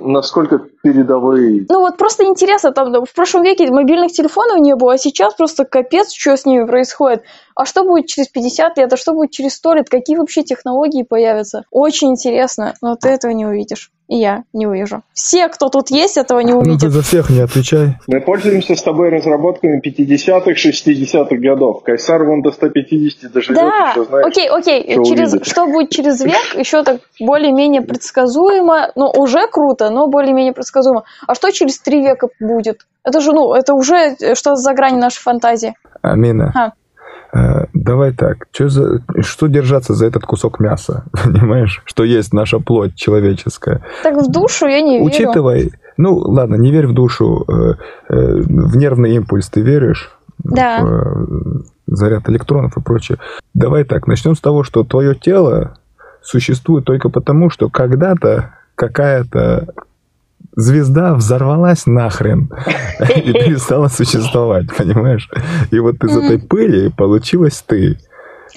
насколько 0.00 0.60
передовые. 0.82 1.66
Ну 1.68 1.80
вот 1.80 1.96
просто 1.96 2.24
интересно, 2.24 2.72
там 2.72 3.04
в 3.04 3.12
прошлом 3.14 3.42
веке 3.42 3.70
мобильных 3.70 4.12
телефонов 4.12 4.58
не 4.58 4.74
было, 4.74 4.94
а 4.94 4.98
сейчас 4.98 5.34
просто 5.34 5.64
капец, 5.64 6.12
что 6.12 6.36
с 6.36 6.44
ними 6.44 6.64
происходит. 6.66 7.22
А 7.54 7.64
что 7.66 7.84
будет 7.84 8.06
через 8.06 8.28
50 8.28 8.78
лет, 8.78 8.92
а 8.92 8.96
что 8.96 9.12
будет 9.12 9.30
через 9.30 9.54
100 9.56 9.74
лет, 9.74 9.88
какие 9.88 10.16
вообще 10.16 10.42
технологии 10.42 11.02
появятся? 11.02 11.64
Очень 11.70 12.10
интересно, 12.10 12.74
но 12.80 12.96
ты 12.96 13.08
этого 13.08 13.32
не 13.32 13.46
увидишь. 13.46 13.90
И 14.10 14.16
я 14.16 14.42
не 14.52 14.66
увижу. 14.66 15.02
Все, 15.12 15.48
кто 15.48 15.68
тут 15.68 15.90
есть, 15.90 16.16
этого 16.16 16.40
не 16.40 16.52
увидят. 16.52 16.82
Ну 16.82 16.88
ты 16.88 16.90
за 16.90 17.02
всех 17.02 17.30
не 17.30 17.38
отвечай. 17.38 17.96
Мы 18.08 18.20
пользуемся 18.20 18.74
с 18.74 18.82
тобой 18.82 19.08
разработками 19.10 19.80
50-х, 19.80 20.50
60-х 20.50 21.36
годов. 21.36 21.84
Кайсар 21.84 22.24
вон 22.24 22.42
до 22.42 22.50
150 22.50 23.30
доживет, 23.30 23.60
да. 23.60 23.90
еще 23.92 24.04
знаешь, 24.04 24.26
окей, 24.26 24.48
окей. 24.48 24.92
что 24.92 25.04
через, 25.04 25.30
увидит. 25.30 25.46
что 25.46 25.66
будет 25.66 25.90
через 25.90 26.20
век, 26.24 26.42
еще 26.58 26.82
так 26.82 27.02
более-менее 27.20 27.82
предсказуемо. 27.82 28.90
Ну, 28.96 29.12
уже 29.16 29.46
круто, 29.46 29.90
но 29.90 30.08
более-менее 30.08 30.54
предсказуемо. 30.54 31.04
А 31.28 31.36
что 31.36 31.52
через 31.52 31.78
три 31.78 32.02
века 32.02 32.30
будет? 32.40 32.86
Это 33.04 33.20
же, 33.20 33.30
ну, 33.32 33.54
это 33.54 33.74
уже 33.74 34.16
что 34.34 34.56
за 34.56 34.74
грани 34.74 34.98
нашей 34.98 35.20
фантазии. 35.20 35.74
Амина. 36.02 36.52
А. 36.56 36.72
Э, 37.32 37.66
Давай 37.72 38.12
так, 38.12 38.46
что, 38.52 38.68
за, 38.68 39.02
что 39.20 39.46
держаться 39.46 39.94
за 39.94 40.06
этот 40.06 40.24
кусок 40.24 40.60
мяса, 40.60 41.04
понимаешь? 41.12 41.82
Что 41.84 42.04
есть 42.04 42.32
наша 42.32 42.58
плоть 42.58 42.94
человеческая. 42.94 43.82
Так 44.02 44.16
в 44.16 44.30
душу 44.30 44.66
я 44.66 44.80
не 44.80 44.98
верю. 44.98 45.04
Учитывай, 45.04 45.72
ну 45.96 46.16
ладно, 46.16 46.56
не 46.56 46.70
верь 46.70 46.86
в 46.86 46.94
душу, 46.94 47.44
э, 47.48 47.74
э, 48.08 48.34
в 48.42 48.76
нервный 48.76 49.14
импульс 49.14 49.48
ты 49.48 49.60
веришь? 49.60 50.10
Да. 50.38 50.80
В 50.82 51.64
заряд 51.86 52.28
электронов 52.28 52.76
и 52.76 52.80
прочее. 52.80 53.18
Давай 53.54 53.84
так, 53.84 54.06
начнем 54.06 54.34
с 54.34 54.40
того, 54.40 54.62
что 54.64 54.84
твое 54.84 55.14
тело 55.14 55.76
существует 56.22 56.84
только 56.84 57.08
потому, 57.08 57.50
что 57.50 57.68
когда-то 57.68 58.54
какая-то 58.74 59.74
звезда 60.56 61.14
взорвалась 61.14 61.86
нахрен 61.86 62.50
и 63.16 63.32
перестала 63.32 63.88
существовать, 63.88 64.66
понимаешь? 64.76 65.28
И 65.70 65.78
вот 65.78 66.02
из 66.04 66.16
этой 66.16 66.38
пыли 66.38 66.88
получилась 66.88 67.62
ты. 67.66 67.98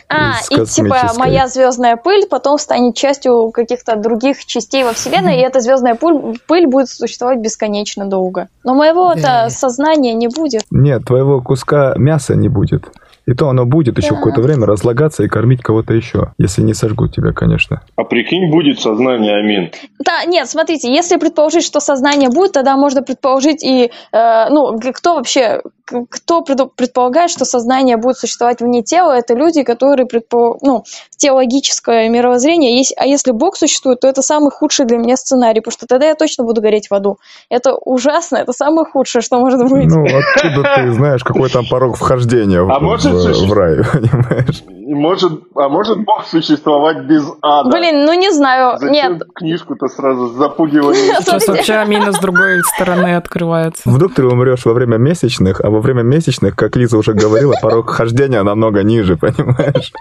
А, 0.09 0.33
и 0.49 0.65
типа 0.65 1.11
моя 1.17 1.47
звездная 1.47 1.95
пыль 1.97 2.27
потом 2.29 2.57
станет 2.57 2.95
частью 2.95 3.51
каких-то 3.51 3.95
других 3.95 4.45
частей 4.45 4.83
во 4.83 4.93
Вселенной, 4.93 5.37
и 5.37 5.41
эта 5.41 5.59
звездная 5.59 5.95
пыль, 5.95 6.39
пыль 6.47 6.67
будет 6.67 6.89
существовать 6.89 7.39
бесконечно 7.39 8.05
долго. 8.05 8.47
Но 8.63 8.75
моего-то 8.75 9.47
сознания 9.49 10.13
не 10.13 10.27
будет. 10.27 10.63
Нет, 10.69 11.05
твоего 11.05 11.41
куска 11.41 11.93
мяса 11.97 12.35
не 12.35 12.49
будет. 12.49 12.85
И 13.25 13.33
то 13.33 13.47
оно 13.49 13.65
будет 13.65 13.97
еще 13.97 14.09
Да. 14.11 14.15
какое-то 14.17 14.41
время 14.41 14.65
разлагаться 14.65 15.23
и 15.23 15.27
кормить 15.29 15.61
кого-то 15.61 15.93
еще. 15.93 16.33
Если 16.37 16.61
не 16.61 16.73
сожгут 16.73 17.15
тебя, 17.15 17.31
конечно. 17.31 17.81
А 17.95 18.03
прикинь, 18.03 18.51
будет 18.51 18.79
сознание, 18.81 19.37
Амин. 19.37 19.71
Да, 19.99 20.25
нет, 20.25 20.49
смотрите, 20.49 20.93
если 20.93 21.17
предположить, 21.17 21.63
что 21.63 21.79
сознание 21.79 22.29
будет, 22.29 22.51
тогда 22.51 22.75
можно 22.75 23.01
предположить 23.01 23.63
и, 23.63 23.91
э, 24.11 24.49
ну, 24.49 24.77
кто 24.93 25.15
вообще, 25.15 25.61
кто 25.85 26.41
предполагает, 26.41 27.29
что 27.29 27.45
сознание 27.45 27.97
будет 27.97 28.17
существовать 28.17 28.61
вне 28.61 28.83
тела, 28.83 29.13
это 29.13 29.33
люди, 29.33 29.63
которые 29.63 30.05
предпо... 30.05 30.57
ну, 30.61 30.83
теологическое 31.17 32.09
мировоззрение, 32.09 32.77
есть, 32.77 32.93
а 32.97 33.05
если 33.05 33.31
Бог 33.31 33.55
существует, 33.55 33.99
то 33.99 34.07
это 34.07 34.21
самый 34.21 34.51
худший 34.51 34.85
для 34.85 34.97
меня 34.97 35.15
сценарий, 35.17 35.59
потому 35.59 35.73
что 35.73 35.87
тогда 35.87 36.07
я 36.07 36.15
точно 36.15 36.43
буду 36.43 36.61
гореть 36.61 36.89
в 36.89 36.93
аду. 36.93 37.17
Это 37.49 37.75
ужасно, 37.75 38.37
это 38.37 38.53
самое 38.53 38.85
худшее, 38.85 39.21
что 39.21 39.39
может 39.39 39.59
быть. 39.69 39.87
Ну, 39.87 40.03
откуда 40.05 40.75
ты 40.75 40.93
знаешь, 40.93 41.23
какой 41.23 41.49
там 41.49 41.65
порог 41.69 41.97
вхождения 41.97 42.61
в, 42.61 42.71
А 42.71 42.79
может 42.79 43.11
в- 43.11 43.47
в 43.47 43.53
рай, 43.53 43.77
понимаешь? 43.93 44.63
Может, 44.85 45.43
а 45.55 45.69
может 45.69 46.03
Бог 46.03 46.25
существовать 46.25 47.05
без 47.05 47.23
ада? 47.41 47.69
Блин, 47.69 48.05
ну 48.05 48.13
не 48.13 48.31
знаю, 48.31 48.77
Зачем 48.77 49.13
нет. 49.13 49.23
книжку-то 49.33 49.87
сразу 49.87 50.29
с 50.29 50.31
запугиванием? 50.33 51.15
Сейчас 51.21 51.47
вообще 51.47 51.75
Амина 51.75 52.11
с 52.11 52.19
другой 52.19 52.61
стороны 52.75 53.15
открывается. 53.15 53.89
Вдруг 53.89 54.13
ты 54.15 54.25
умрешь 54.25 54.65
во 54.65 54.73
время 54.73 54.97
месячных, 54.97 55.61
а 55.61 55.69
во 55.69 55.79
время 55.79 56.01
месячных, 56.03 56.55
как 56.55 56.75
Лиза 56.75 56.97
уже 56.97 57.13
говорила, 57.13 57.53
порог 57.61 57.89
хождения 57.91 58.43
намного 58.43 58.83
ниже, 58.83 59.15
понимаешь? 59.17 59.91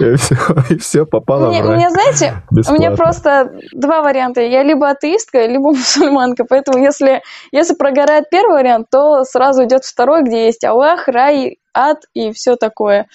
И 0.00 0.14
все, 0.16 0.34
и 0.70 0.78
все 0.78 1.06
попало 1.06 1.48
Мне, 1.48 1.62
в 1.62 1.66
рай. 1.68 1.76
мне, 1.76 1.90
знаете, 1.90 2.42
у 2.50 2.54
меня 2.54 2.90
Бесплатно. 2.90 2.96
просто 2.96 3.52
два 3.72 4.02
варианта. 4.02 4.40
Я 4.40 4.62
либо 4.62 4.88
атеистка, 4.90 5.46
либо 5.46 5.62
мусульманка. 5.72 6.44
Поэтому 6.48 6.82
если, 6.82 7.22
если 7.52 7.74
прогорает 7.74 8.24
первый 8.30 8.54
вариант, 8.54 8.88
то 8.90 9.24
сразу 9.24 9.64
идет 9.64 9.84
второй, 9.84 10.22
где 10.24 10.46
есть 10.46 10.64
Аллах, 10.64 11.08
рай, 11.08 11.58
ад 11.74 12.04
и 12.14 12.32
все 12.32 12.56
такое. 12.56 13.06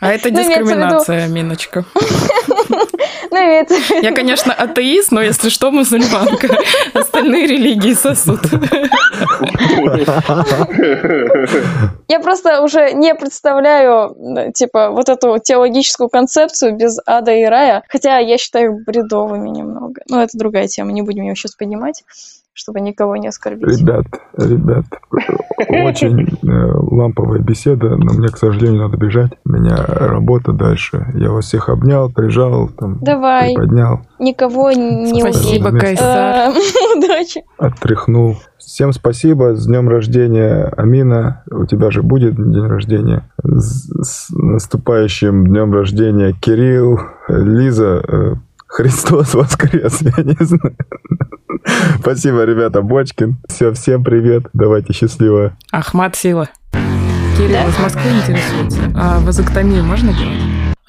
А 0.00 0.12
это 0.12 0.30
Ну, 0.30 0.38
дискриминация, 0.38 1.28
Миночка. 1.28 1.84
Ну, 3.32 3.36
Я, 4.02 4.12
конечно, 4.12 4.52
атеист, 4.52 5.12
но 5.12 5.20
если 5.20 5.50
что, 5.50 5.70
мусульманка. 5.70 6.48
Остальные 6.94 7.46
религии 7.46 7.94
сосут. 7.94 8.40
Я 12.08 12.20
просто 12.20 12.62
уже 12.62 12.92
не 12.92 13.14
представляю, 13.14 14.52
типа, 14.52 14.90
вот 14.90 15.08
эту 15.08 15.38
теологическую 15.38 16.08
концепцию 16.08 16.76
без 16.76 16.98
ада 17.06 17.32
и 17.32 17.44
рая. 17.44 17.84
Хотя 17.88 18.18
я 18.18 18.36
считаю 18.36 18.74
их 18.74 18.84
бредовыми 18.84 19.48
немного. 19.48 20.02
Но 20.08 20.22
это 20.22 20.36
другая 20.36 20.66
тема, 20.66 20.92
не 20.92 21.02
будем 21.02 21.22
ее 21.24 21.36
сейчас 21.36 21.54
поднимать, 21.54 22.02
чтобы 22.52 22.80
никого 22.80 23.16
не 23.16 23.28
оскорбить. 23.28 23.80
Ребят, 23.80 24.06
ребят, 24.36 24.84
очень 25.68 26.26
э, 26.42 26.72
ламповая 26.74 27.40
беседа, 27.40 27.96
но 27.96 28.12
мне, 28.12 28.28
к 28.28 28.36
сожалению, 28.36 28.82
надо 28.82 28.96
бежать. 28.96 29.32
У 29.44 29.50
меня 29.50 29.76
работа 29.76 30.52
дальше. 30.52 31.06
Я 31.14 31.30
вас 31.30 31.46
всех 31.46 31.68
обнял, 31.68 32.10
прижал, 32.10 32.68
там, 32.68 32.98
Давай. 33.00 33.54
приподнял, 33.54 34.00
Никого 34.18 34.72
не 34.72 35.20
Спасибо. 35.20 35.70
Кайсар. 35.70 36.50
Э, 36.50 36.52
Удачи. 36.96 37.42
оттряхнул. 37.58 38.36
Всем 38.58 38.92
спасибо, 38.92 39.54
с 39.56 39.66
днем 39.66 39.88
рождения, 39.88 40.72
Амина. 40.76 41.42
У 41.50 41.64
тебя 41.64 41.90
же 41.90 42.02
будет 42.02 42.36
день 42.36 42.66
рождения. 42.66 43.30
С, 43.42 43.88
с 44.02 44.30
наступающим 44.30 45.46
днем 45.46 45.72
рождения, 45.72 46.34
Кирилл, 46.40 47.00
Лиза. 47.28 48.38
Христос 48.70 49.34
воскрес, 49.34 50.00
я 50.16 50.22
не 50.22 50.36
знаю. 50.38 50.76
Спасибо, 51.98 52.44
ребята, 52.44 52.82
Бочкин. 52.82 53.36
Все, 53.48 53.72
всем 53.72 54.04
привет. 54.04 54.44
Давайте 54.52 54.92
счастливо. 54.92 55.56
Ахмат 55.72 56.14
Сила. 56.14 56.48
Кирилл 57.36 57.68
из 57.68 57.78
Москвы 57.78 58.10
интересуется. 58.10 58.80
А 58.94 59.18
вазоктомию 59.20 59.82
можно 59.82 60.12
делать? 60.12 60.38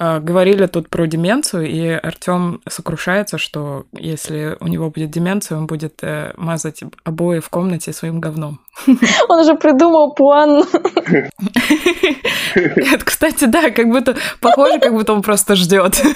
А, 0.04 0.18
Говорили 0.18 0.66
тут 0.66 0.88
про 0.88 1.06
деменцию, 1.06 1.68
и 1.68 1.86
Артем 1.90 2.60
сокрушается, 2.68 3.38
что 3.38 3.84
если 3.92 4.56
у 4.58 4.66
него 4.66 4.90
будет 4.90 5.12
деменция, 5.12 5.58
он 5.58 5.68
будет 5.68 6.02
э, 6.02 6.32
мазать 6.36 6.82
обои 7.04 7.38
в 7.38 7.48
комнате 7.48 7.92
своим 7.92 8.18
говном. 8.18 8.58
Он 9.28 9.40
уже 9.40 9.54
придумал 9.54 10.14
план. 10.14 10.64
Это, 12.54 13.04
кстати, 13.04 13.44
да, 13.44 13.70
как 13.70 13.86
будто 13.86 14.16
похоже, 14.40 14.80
как 14.80 14.92
будто 14.92 15.12
он 15.12 15.22
просто 15.22 15.54
ждет. 15.54 16.02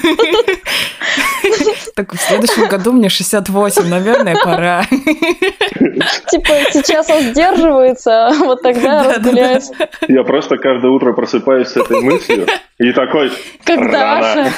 Так 1.95 2.13
в 2.13 2.19
следующем 2.19 2.69
году 2.69 2.93
мне 2.93 3.09
68, 3.09 3.89
наверное, 3.89 4.37
пора. 4.45 4.85
Типа 4.85 6.53
сейчас 6.71 7.09
он 7.09 7.23
сдерживается, 7.23 8.27
а 8.27 8.35
вот 8.35 8.61
тогда 8.61 9.05
разгуляется. 9.05 9.73
Я 10.07 10.23
просто 10.25 10.59
каждое 10.59 10.91
утро 10.91 11.15
просыпаюсь 11.15 11.69
с 11.69 11.77
этой 11.77 12.03
мыслью 12.03 12.47
и 12.79 12.93
такой... 12.93 13.31
Рано. 13.77 14.51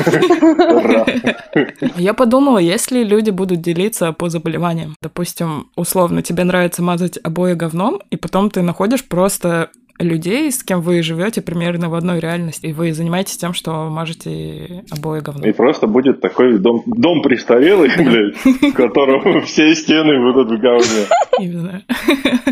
Я 1.97 2.15
подумала, 2.15 2.59
если 2.59 3.03
люди 3.03 3.31
будут 3.31 3.61
делиться 3.61 4.13
по 4.13 4.29
заболеваниям. 4.29 4.95
Допустим, 5.03 5.71
условно, 5.77 6.23
тебе 6.23 6.45
нравится 6.45 6.83
мазать 6.83 7.19
обои 7.23 7.55
говном, 7.55 8.01
и 8.11 8.17
потом 8.17 8.51
ты 8.51 8.63
находишь 8.63 9.05
просто 9.05 9.71
людей, 9.99 10.51
с 10.51 10.63
кем 10.63 10.81
вы 10.81 11.03
живете 11.03 11.43
примерно 11.43 11.89
в 11.89 11.95
одной 11.95 12.21
реальности, 12.21 12.67
и 12.67 12.73
вы 12.73 12.93
занимаетесь 12.93 13.37
тем, 13.37 13.53
что 13.53 13.89
мажете 13.89 14.85
обои 14.91 15.19
И 15.19 15.23
говном. 15.23 15.53
просто 15.55 15.87
будет 15.87 16.21
такой 16.21 16.59
дом, 16.59 16.83
дом 16.87 17.23
престарелый, 17.23 17.91
блядь, 17.97 18.37
в 18.37 18.73
котором 18.73 19.43
все 19.47 19.75
стены 19.75 20.21
будут 20.21 20.51
в 20.51 20.61
говне. 20.61 21.07
Именно. 21.39 21.83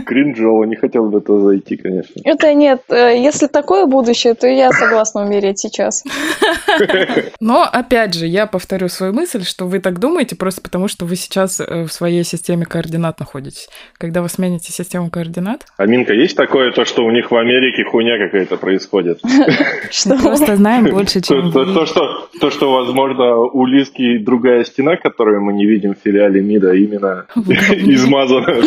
Кринжово, 0.05 0.65
не 0.65 0.77
хотел 0.77 1.09
в 1.11 1.17
это 1.17 1.39
зайти, 1.41 1.77
конечно. 1.77 2.21
Это 2.25 2.53
нет, 2.55 2.83
э, 2.89 3.19
если 3.19 3.47
такое 3.47 3.87
будущее, 3.87 4.35
то 4.35 4.47
я 4.47 4.71
согласна 4.73 5.23
умереть 5.23 5.59
сейчас. 5.59 6.05
Но, 7.41 7.63
опять 7.63 8.15
же, 8.15 8.27
я 8.27 8.47
повторю 8.47 8.89
свою 8.89 9.13
мысль, 9.13 9.45
что 9.45 9.67
вы 9.67 9.81
так 9.81 9.99
думаете 9.99 10.37
просто 10.37 10.61
потому, 10.61 10.89
что 10.89 11.05
вы 11.05 11.17
сейчас 11.17 11.61
э, 11.61 11.85
в 11.85 11.93
своей 11.93 12.25
системе 12.25 12.65
координат 12.67 13.19
находитесь. 13.21 13.69
Когда 13.99 14.23
вы 14.23 14.29
смените 14.29 14.73
систему 14.73 15.11
координат, 15.11 15.67
Аминка, 15.77 16.13
есть 16.13 16.37
такое, 16.37 16.73
то, 16.73 16.85
что 16.85 17.05
у 17.05 17.11
них 17.11 17.31
в 17.31 17.36
Америке 17.37 17.85
хуйня 17.85 18.19
какая-то 18.19 18.57
происходит? 18.57 19.21
Что? 19.91 20.17
просто 20.19 20.57
знаем 20.57 20.87
больше, 20.87 21.21
чем 21.21 21.53
то- 21.53 21.87
что, 21.87 22.29
то, 22.41 22.51
что, 22.51 22.73
возможно, 22.73 23.37
у 23.37 23.67
Лиски 23.67 24.19
другая 24.19 24.65
стена, 24.65 24.97
которую 24.97 25.43
мы 25.43 25.53
не 25.53 25.67
видим 25.67 25.95
в 25.95 25.99
филиале 25.99 26.41
МИДа, 26.43 26.73
именно 26.75 27.27
измазана. 27.37 28.63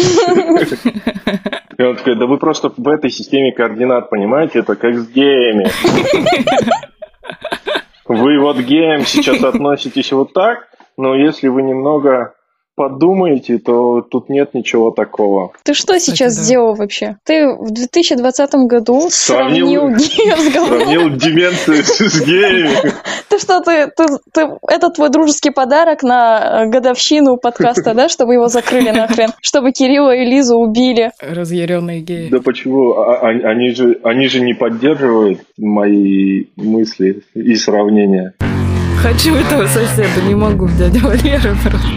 И 1.78 1.82
он 1.82 1.96
такой, 1.96 2.16
да 2.18 2.26
вы 2.26 2.38
просто 2.38 2.72
в 2.76 2.88
этой 2.90 3.10
системе 3.10 3.54
координат, 3.54 4.10
понимаете, 4.10 4.60
это 4.60 4.76
как 4.76 4.96
с 4.96 5.10
геями. 5.10 5.68
Вы 8.08 8.40
вот 8.40 8.58
геям 8.58 9.02
сейчас 9.02 9.44
относитесь 9.44 10.12
вот 10.12 10.34
так, 10.34 10.68
но 10.98 11.14
если 11.16 11.48
вы 11.48 11.62
немного 11.62 12.34
подумаете, 12.80 13.58
то 13.58 14.00
тут 14.02 14.30
нет 14.30 14.54
ничего 14.54 14.92
такого. 14.92 15.52
Ты 15.64 15.74
что 15.74 15.94
Кстати, 15.98 16.16
сейчас 16.16 16.38
да. 16.38 16.44
сделал 16.44 16.76
вообще? 16.76 17.18
Ты 17.26 17.46
в 17.60 17.72
2020 17.72 18.54
году 18.70 19.10
Сравнил- 19.12 19.68
сравнил 19.68 19.98
геев 19.98 20.40
с 20.40 20.54
говном? 20.54 20.80
Сравнил 20.80 21.10
деменцию 21.18 21.84
с 21.84 22.22
геями. 22.26 22.70
Ты 23.30 23.38
что, 23.38 23.60
ты, 23.62 23.88
ты, 23.96 24.06
ты- 24.34 24.48
это 24.68 24.90
твой 24.90 25.10
дружеский 25.10 25.52
подарок 25.52 26.04
на 26.04 26.64
э, 26.64 26.70
годовщину 26.70 27.38
подкаста, 27.38 27.94
да, 27.94 28.08
чтобы 28.10 28.34
его 28.36 28.48
закрыли 28.48 28.90
нахрен? 28.92 29.30
Чтобы 29.42 29.72
Кирилла 29.72 30.16
и 30.16 30.26
Лизу 30.26 30.56
убили. 30.58 31.12
Разъяренные 31.22 32.00
геи. 32.02 32.30
Да 32.30 32.40
почему? 32.42 32.94
А- 32.94 33.18
а- 33.20 33.50
Они 33.52 33.72
же, 33.76 34.00
они 34.04 34.28
же 34.30 34.40
не 34.42 34.54
поддерживают 34.54 35.42
мои 35.58 36.46
мысли 36.56 37.22
и 37.36 37.56
сравнения. 37.56 38.34
Хочу 39.02 39.36
этого 39.36 39.66
соседа, 39.68 40.22
не 40.28 40.36
могу, 40.36 40.68
дядя 40.78 41.00
Валера. 41.04 41.56
просто. 41.64 41.88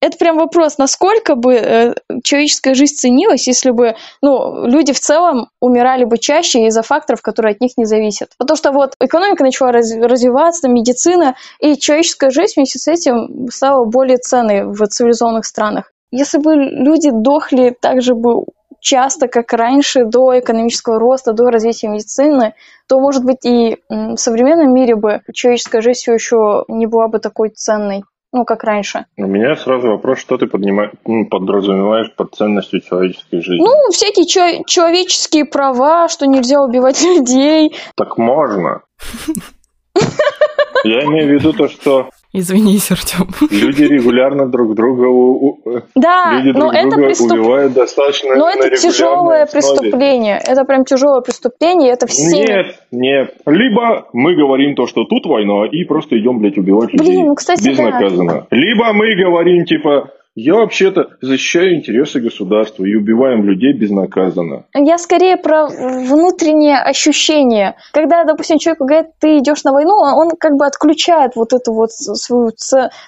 Это 0.00 0.16
прям 0.16 0.38
вопрос, 0.38 0.78
насколько 0.78 1.34
бы 1.34 1.54
э, 1.54 1.94
человеческая 2.24 2.74
жизнь 2.74 2.94
ценилась, 2.94 3.46
если 3.46 3.70
бы 3.70 3.96
ну, 4.22 4.66
люди 4.66 4.94
в 4.94 5.00
целом 5.00 5.48
умирали 5.60 6.04
бы 6.04 6.16
чаще 6.16 6.66
из-за 6.66 6.82
факторов, 6.82 7.20
которые 7.20 7.52
от 7.52 7.60
них 7.60 7.72
не 7.76 7.84
зависят. 7.84 8.30
Потому 8.38 8.56
что 8.56 8.72
вот 8.72 8.94
экономика 8.98 9.44
начала 9.44 9.72
раз- 9.72 9.94
развиваться, 9.94 10.68
медицина, 10.68 11.34
и 11.60 11.76
человеческая 11.76 12.30
жизнь 12.30 12.54
вместе 12.56 12.78
с 12.78 12.88
этим 12.88 13.48
стала 13.50 13.84
более 13.84 14.16
ценной 14.16 14.64
в 14.64 14.86
цивилизованных 14.86 15.44
странах. 15.44 15.92
Если 16.10 16.38
бы 16.38 16.54
люди 16.54 17.10
дохли 17.12 17.76
так 17.78 18.00
же 18.00 18.14
бы 18.14 18.44
часто, 18.80 19.28
как 19.28 19.52
раньше, 19.52 20.06
до 20.06 20.38
экономического 20.38 20.98
роста, 20.98 21.32
до 21.32 21.50
развития 21.50 21.88
медицины, 21.88 22.54
то, 22.88 22.98
может 22.98 23.24
быть, 23.24 23.44
и 23.44 23.76
в 23.88 24.16
современном 24.16 24.72
мире 24.72 24.96
бы 24.96 25.20
человеческая 25.32 25.82
жизнь 25.82 26.10
еще 26.10 26.64
не 26.68 26.86
была 26.86 27.08
бы 27.08 27.18
такой 27.18 27.50
ценной. 27.50 28.02
Ну, 28.32 28.44
как 28.44 28.64
раньше. 28.64 29.06
У 29.16 29.26
меня 29.26 29.56
сразу 29.56 29.88
вопрос, 29.88 30.18
что 30.18 30.38
ты 30.38 30.46
поднимаешь, 30.46 30.92
ну, 31.04 31.26
подразумеваешь 31.26 32.14
под 32.14 32.34
ценностью 32.34 32.80
человеческой 32.80 33.42
жизни? 33.42 33.64
Ну, 33.64 33.90
всякие 33.90 34.26
чё- 34.26 34.62
человеческие 34.66 35.44
права, 35.44 36.08
что 36.08 36.26
нельзя 36.26 36.60
убивать 36.60 37.02
людей. 37.02 37.74
Так 37.96 38.18
можно. 38.18 38.82
Я 40.84 41.04
имею 41.04 41.28
в 41.28 41.30
виду 41.32 41.52
то, 41.52 41.68
что 41.68 42.10
Извинись, 42.32 42.90
Артем. 42.92 43.26
люди 43.50 43.82
регулярно 43.82 44.46
друг 44.46 44.76
друга 44.76 45.06
у- 45.08 45.58
Да, 45.96 46.38
люди 46.38 46.50
но 46.56 46.60
друг 46.60 46.74
это 46.74 46.90
друга 46.90 47.06
преступ- 47.08 47.32
убивают 47.32 47.72
достаточно 47.72 48.36
Но 48.36 48.48
это 48.48 48.70
тяжелое 48.76 49.42
основе. 49.42 49.46
преступление. 49.52 50.40
Это 50.46 50.64
прям 50.64 50.84
тяжелое 50.84 51.22
преступление. 51.22 51.92
Это 51.92 52.06
все. 52.06 52.36
Нет, 52.38 52.66
нет. 52.92 53.34
Либо 53.46 54.06
мы 54.12 54.36
говорим 54.36 54.76
то, 54.76 54.86
что 54.86 55.04
тут 55.04 55.26
война, 55.26 55.66
и 55.72 55.82
просто 55.84 56.16
идем, 56.20 56.38
блядь, 56.38 56.56
убивать 56.56 56.90
Блин, 56.92 57.00
людей 57.04 57.22
ну, 57.24 57.34
кстати, 57.34 57.64
да. 57.64 57.70
безнаказанно. 57.70 58.46
Либо 58.52 58.92
мы 58.92 59.16
говорим, 59.16 59.64
типа, 59.64 60.10
я 60.34 60.54
вообще-то 60.54 61.16
защищаю 61.20 61.76
интересы 61.76 62.20
государства 62.20 62.84
и 62.84 62.94
убиваем 62.94 63.44
людей 63.44 63.72
безнаказанно. 63.72 64.66
Я 64.74 64.96
скорее 64.98 65.36
про 65.36 65.66
внутреннее 65.66 66.78
ощущение. 66.78 67.74
Когда, 67.92 68.24
допустим, 68.24 68.58
человек 68.58 68.80
говорит, 68.80 69.06
ты 69.18 69.38
идешь 69.38 69.64
на 69.64 69.72
войну, 69.72 69.94
он 69.94 70.30
как 70.38 70.56
бы 70.56 70.66
отключает 70.66 71.32
вот 71.34 71.52
эту 71.52 71.72
вот 71.72 71.90
свою 71.90 72.50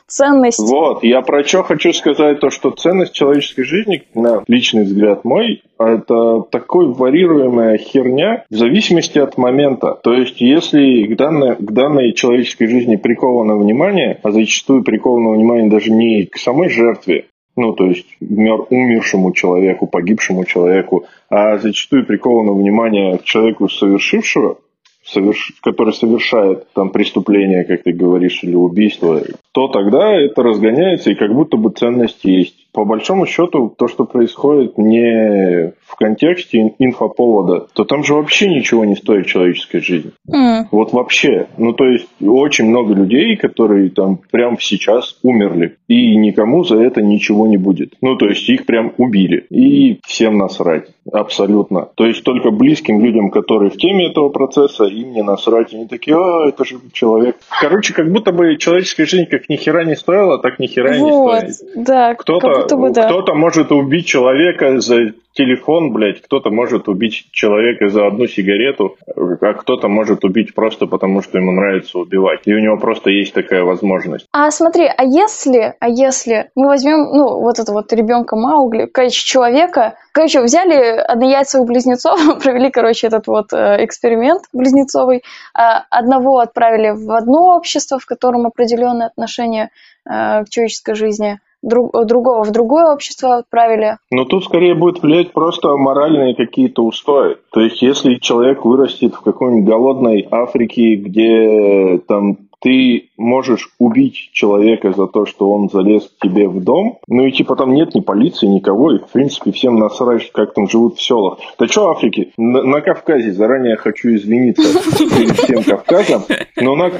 ценность. 0.07 0.59
Вот, 0.59 1.05
я 1.05 1.23
про 1.23 1.45
что 1.45 1.63
хочу 1.63 1.93
сказать, 1.93 2.41
то, 2.41 2.51
что 2.51 2.71
ценность 2.71 3.13
человеческой 3.13 3.65
жизни, 3.65 4.03
на 4.15 4.43
личный 4.49 4.83
взгляд 4.83 5.25
мой, 5.25 5.63
это 5.89 6.43
такой 6.51 6.93
варьируемая 6.93 7.79
херня 7.79 8.45
в 8.51 8.55
зависимости 8.55 9.19
от 9.19 9.39
момента. 9.39 9.99
То 10.03 10.15
есть, 10.15 10.41
если 10.41 11.07
к 11.07 11.17
данной, 11.17 11.57
к 11.57 11.71
данной 11.73 12.13
человеческой 12.13 12.67
жизни 12.67 12.97
приковано 12.97 13.57
внимание, 13.57 14.19
а 14.23 14.31
зачастую 14.31 14.83
приковано 14.83 15.31
внимание 15.31 15.71
даже 15.71 15.91
не 15.93 16.27
к 16.27 16.37
самой 16.37 16.69
жертве, 16.69 17.27
ну, 17.57 17.75
то 17.75 17.87
есть 17.87 18.07
мер- 18.21 18.67
умершему 18.71 19.33
человеку, 19.33 19.87
погибшему 19.87 20.45
человеку, 20.45 21.05
а 21.29 21.59
зачастую 21.59 22.07
приковано 22.07 22.53
внимание 22.53 23.19
к 23.19 23.25
человеку, 23.25 23.69
совершившего, 23.69 24.59
соверш- 25.05 25.53
который 25.63 25.93
совершает 25.93 26.73
там 26.73 26.91
преступление, 26.91 27.65
как 27.65 27.83
ты 27.83 27.93
говоришь, 27.93 28.43
или 28.43 28.55
убийство, 28.55 29.21
то 29.53 29.69
тогда 29.69 30.15
это 30.15 30.43
разгоняется, 30.43 31.11
и 31.11 31.15
как 31.15 31.35
будто 31.35 31.57
бы 31.57 31.71
ценность 31.71 32.25
есть. 32.25 32.62
По 32.73 32.85
большому 32.85 33.27
счету, 33.27 33.75
то, 33.77 33.87
что 33.87 34.05
происходит 34.05 34.79
не 34.79 35.73
в 35.87 35.97
контексте 35.97 36.75
инфоповода, 36.79 37.67
то 37.75 37.85
там 37.85 38.03
же 38.03 38.15
вообще 38.15 38.49
ничего 38.49 38.85
не 38.85 38.97
стоит 38.97 39.27
человеческая 39.27 39.81
жизнь. 39.83 40.13
М. 40.33 40.69
Вот 40.71 40.93
вообще. 40.93 41.49
Ну, 41.59 41.75
то 41.75 41.85
есть, 41.85 42.09
очень 42.21 42.67
много 42.67 42.95
людей, 42.95 43.37
которые 43.37 43.91
там 43.91 44.19
прямо 44.31 44.57
сейчас 44.59 45.19
умерли. 45.23 45.77
И 45.89 46.17
никому 46.17 46.65
за 46.65 46.83
это 46.83 47.03
ничего 47.03 47.47
не 47.47 47.59
будет. 47.59 47.93
Ну, 48.01 48.17
то 48.17 48.27
есть, 48.27 48.49
их 48.49 48.65
прям 48.65 48.93
убили. 48.97 49.47
И 49.51 50.01
всем 50.07 50.39
насрать. 50.39 50.89
Абсолютно. 51.13 51.89
То 51.95 52.07
есть, 52.07 52.25
только 52.25 52.51
близким 52.51 53.05
людям, 53.05 53.31
которые 53.31 53.71
в 53.71 53.77
теме 53.77 54.09
этого 54.09 54.31
процесса, 54.31 54.85
им 54.85 55.13
не 55.13 55.23
насрать. 55.23 55.75
Они 55.75 55.87
такие, 55.87 56.17
а, 56.17 56.49
это 56.49 56.65
же 56.65 56.79
человек. 56.93 57.37
Короче, 57.61 57.93
как 57.93 58.11
будто 58.11 58.33
бы 58.33 58.57
человеческая 58.57 59.05
жизнь 59.07 59.27
как 59.27 59.49
ни 59.49 59.57
хера 59.57 59.85
не 59.85 59.95
стоила, 59.97 60.39
так 60.39 60.59
ни 60.59 60.67
хера 60.67 60.97
и 60.97 61.03
не 61.03 61.11
Вот, 61.11 61.51
стоит. 61.51 61.87
да, 61.87 62.15
Кто-то, 62.15 62.62
будто 62.63 62.77
бы 62.77 62.91
да. 62.91 63.07
кто-то 63.07 63.35
может 63.35 63.73
убить 63.73 64.07
человека 64.07 64.81
за 64.81 65.13
телефон, 65.33 65.93
блядь, 65.93 66.21
кто-то 66.21 66.51
может 66.51 66.89
убить 66.89 67.29
человека 67.33 67.89
за 67.89 68.07
одну 68.07 68.27
сигарету, 68.27 68.97
а 69.17 69.55
кто-то 69.55 69.89
может 69.89 70.25
убить 70.25 70.55
просто 70.55 70.87
потому, 70.87 71.23
что 71.23 71.39
ему 71.39 71.53
нравится 71.53 71.99
убивать. 71.99 72.41
И 72.45 72.55
у 72.55 72.59
него 72.59 72.77
просто 72.77 73.11
есть 73.11 73.33
такая 73.33 73.65
возможность. 73.65 74.27
А 74.33 74.51
смотри, 74.51 74.85
а 74.85 75.05
если, 75.05 75.75
а 75.81 75.89
если 75.89 76.51
мы 76.55 76.69
возьмем, 76.69 77.17
ну, 77.17 77.41
вот 77.41 77.59
это 77.59 77.73
вот 77.73 77.93
ребенка 77.93 78.37
Маугли, 78.37 78.87
короче, 78.87 79.25
человека, 79.25 79.95
короче, 80.13 80.43
взяли 80.43 80.99
однояйцевых 80.99 81.67
близнецов, 81.67 82.21
провели, 82.43 82.71
короче, 82.71 83.07
этот 83.07 83.27
вот 83.27 83.53
э, 83.53 83.85
эксперимент 83.85 84.43
близнецовый, 84.53 85.23
а 85.55 85.85
одного 85.91 86.41
отправили 86.41 86.91
в 86.91 87.11
одно 87.13 87.57
общество, 87.57 87.99
в 87.99 88.07
котором 88.07 88.47
определенное 88.47 89.07
отношение 89.07 89.71
э, 90.05 90.45
к 90.45 90.49
человеческой 90.51 90.95
жизни, 90.95 91.41
друг- 91.63 91.93
другого 92.07 92.45
в 92.45 92.51
другое 92.51 92.93
общество 92.93 93.37
отправили. 93.37 93.97
Но 94.11 94.25
тут 94.25 94.45
скорее 94.45 94.75
будет 94.75 95.03
влиять 95.03 95.33
просто 95.33 95.77
моральные 95.77 96.35
какие-то 96.35 96.85
устои. 96.85 97.37
То 97.53 97.61
есть, 97.61 97.83
если 97.83 98.17
человек 98.17 98.65
вырастет 98.65 99.15
в 99.15 99.21
какой-нибудь 99.21 99.69
голодной 99.69 100.27
Африке, 100.31 100.97
где 100.97 102.01
там 102.07 102.37
ты 102.63 103.11
можешь 103.17 103.71
убить 103.79 104.31
человека 104.33 104.93
за 104.93 105.09
то, 105.09 105.27
что 105.27 105.51
он 105.51 105.69
залез 105.69 106.05
к 106.05 106.25
тебе 106.25 106.49
в 106.49 106.63
дом, 106.63 106.99
ну 107.09 107.27
и 107.27 107.33
типа 107.33 107.57
там 107.57 107.75
нет 107.75 107.95
ни 107.95 108.01
полиции, 108.01 108.47
никого, 108.47 108.93
и 108.93 108.99
в 108.99 109.09
принципе 109.13 109.51
всем 109.51 109.79
насрать, 109.79 110.31
как 110.31 110.55
там 110.55 110.69
живут 110.69 110.97
в 110.97 111.03
селах. 111.03 111.39
Да 111.59 111.67
что 111.67 111.91
Африки? 111.91 112.33
На, 112.37 112.63
на 112.63 112.81
Кавказе 112.81 113.33
заранее 113.33 113.77
хочу 113.77 114.15
извиниться 114.15 114.63
перед 114.99 115.37
всем 115.37 115.65
Кавказом, 115.65 116.23
но 116.57 116.77
на, 116.77 116.93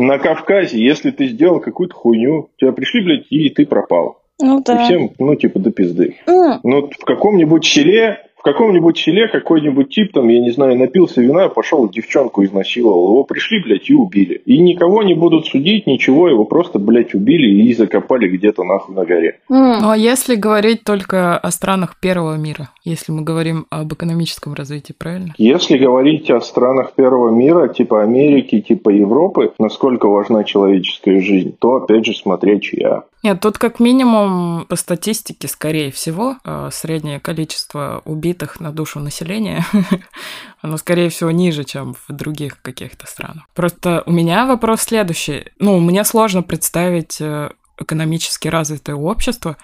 на 0.00 0.18
Кавказе, 0.18 0.82
если 0.82 1.10
ты 1.10 1.26
сделал 1.28 1.60
какую-то 1.60 1.94
хуйню, 1.94 2.50
тебя 2.56 2.72
пришли, 2.72 3.02
блядь, 3.04 3.26
и 3.30 3.50
ты 3.50 3.66
пропал. 3.66 4.22
Ну 4.42 4.60
И 4.60 4.62
да. 4.64 4.84
всем, 4.84 5.10
ну, 5.18 5.34
типа, 5.34 5.58
до 5.58 5.70
пизды. 5.70 6.16
М, 6.26 6.60
Ну, 6.62 6.88
в 6.88 7.04
каком-нибудь 7.04 7.64
селе, 7.66 8.20
в 8.40 8.42
каком-нибудь 8.42 8.96
селе 8.96 9.28
какой-нибудь 9.28 9.90
тип, 9.90 10.12
там, 10.12 10.28
я 10.28 10.40
не 10.40 10.50
знаю, 10.50 10.78
напился 10.78 11.20
вина, 11.20 11.48
пошел 11.48 11.88
девчонку 11.88 12.42
изнасиловал. 12.42 13.10
Его 13.10 13.24
пришли, 13.24 13.62
блядь, 13.62 13.90
и 13.90 13.94
убили. 13.94 14.40
И 14.46 14.58
никого 14.58 15.02
не 15.02 15.12
будут 15.12 15.46
судить, 15.46 15.86
ничего, 15.86 16.26
его 16.28 16.46
просто, 16.46 16.78
блядь, 16.78 17.14
убили 17.14 17.62
и 17.62 17.74
закопали 17.74 18.28
где-то 18.28 18.64
нахуй 18.64 18.94
на 18.94 19.04
горе. 19.04 19.40
Ну 19.50 19.90
а 19.90 19.96
если 19.96 20.36
говорить 20.36 20.84
только 20.84 21.36
о 21.36 21.50
странах 21.50 21.96
первого 22.00 22.36
мира, 22.36 22.70
если 22.82 23.12
мы 23.12 23.22
говорим 23.22 23.66
об 23.68 23.92
экономическом 23.92 24.54
развитии, 24.54 24.94
правильно? 24.96 25.34
Если 25.36 25.76
говорить 25.76 26.30
о 26.30 26.40
странах 26.40 26.94
первого 26.94 27.30
мира, 27.30 27.68
типа 27.68 28.02
Америки, 28.02 28.60
типа 28.62 28.88
Европы, 28.88 29.52
насколько 29.58 30.08
важна 30.08 30.44
человеческая 30.44 31.20
жизнь, 31.20 31.54
то, 31.58 31.74
опять 31.74 32.06
же, 32.06 32.14
смотреть 32.14 32.62
чья. 32.62 33.02
Нет, 33.22 33.40
тут 33.40 33.58
как 33.58 33.80
минимум 33.80 34.66
по 34.66 34.76
статистике, 34.76 35.46
скорее 35.46 35.90
всего, 35.90 36.36
э, 36.44 36.70
среднее 36.72 37.20
количество 37.20 38.00
убитых 38.06 38.60
на 38.60 38.72
душу 38.72 38.98
населения, 38.98 39.64
оно, 40.62 40.78
скорее 40.78 41.10
всего, 41.10 41.30
ниже, 41.30 41.64
чем 41.64 41.94
в 41.94 42.12
других 42.12 42.62
каких-то 42.62 43.06
странах. 43.06 43.44
Просто 43.54 44.02
у 44.06 44.12
меня 44.12 44.46
вопрос 44.46 44.82
следующий. 44.82 45.50
Ну, 45.58 45.80
мне 45.80 46.04
сложно 46.04 46.42
представить 46.42 47.20
э, 47.20 47.50
экономически 47.78 48.48
развитое 48.48 48.96
общество, 48.96 49.58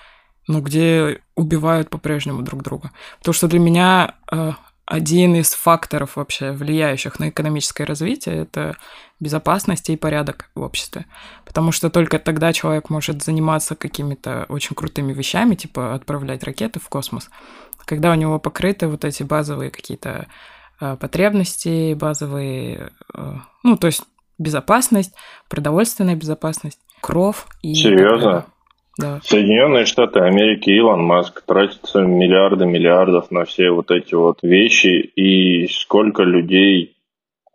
ну, 0.49 0.61
где 0.61 1.23
убивают 1.35 1.88
по-прежнему 1.88 2.42
друг 2.42 2.62
друга. 2.62 2.90
Потому 3.19 3.33
что 3.33 3.49
для 3.49 3.59
меня 3.59 4.16
э, 4.31 4.53
один 4.87 5.35
из 5.35 5.53
факторов 5.53 6.14
вообще 6.16 6.53
влияющих 6.53 7.18
на 7.18 7.29
экономическое 7.29 7.85
развитие 7.85 8.42
это 8.42 8.77
безопасность 9.18 9.90
и 9.90 9.96
порядок 9.96 10.49
в 10.55 10.62
обществе. 10.62 11.07
Потому 11.44 11.72
что 11.72 11.90
только 11.90 12.20
тогда 12.20 12.53
человек 12.53 12.88
может 12.88 13.22
заниматься 13.22 13.75
какими-то 13.75 14.46
очень 14.49 14.77
крутыми 14.77 15.12
вещами, 15.12 15.57
типа 15.57 15.94
отправлять 15.94 16.44
ракеты 16.44 16.79
в 16.79 16.88
космос, 16.88 17.31
когда 17.85 18.12
у 18.12 18.14
него 18.14 18.38
покрыты 18.38 18.87
вот 18.87 19.05
эти 19.05 19.25
базовые 19.25 19.70
какие-то 19.70 20.29
э, 20.81 20.96
потребности, 21.01 21.94
базовые, 21.94 22.92
э, 23.12 23.35
ну, 23.64 23.77
то 23.77 23.88
есть 23.88 24.05
безопасность, 24.38 25.14
продовольственная 25.49 26.14
безопасность, 26.14 26.79
кров 27.01 27.49
и... 27.62 27.75
Серьезно? 27.75 28.46
Да. 28.98 29.20
Соединенные 29.22 29.85
Штаты 29.85 30.20
Америки, 30.20 30.70
Илон 30.70 31.02
Маск 31.02 31.42
тратится 31.44 32.00
миллиарды 32.00 32.64
миллиардов 32.64 33.30
на 33.30 33.44
все 33.44 33.70
вот 33.70 33.90
эти 33.90 34.14
вот 34.14 34.38
вещи, 34.42 35.11
и 35.16 35.68
сколько 35.68 36.22
людей 36.22 36.96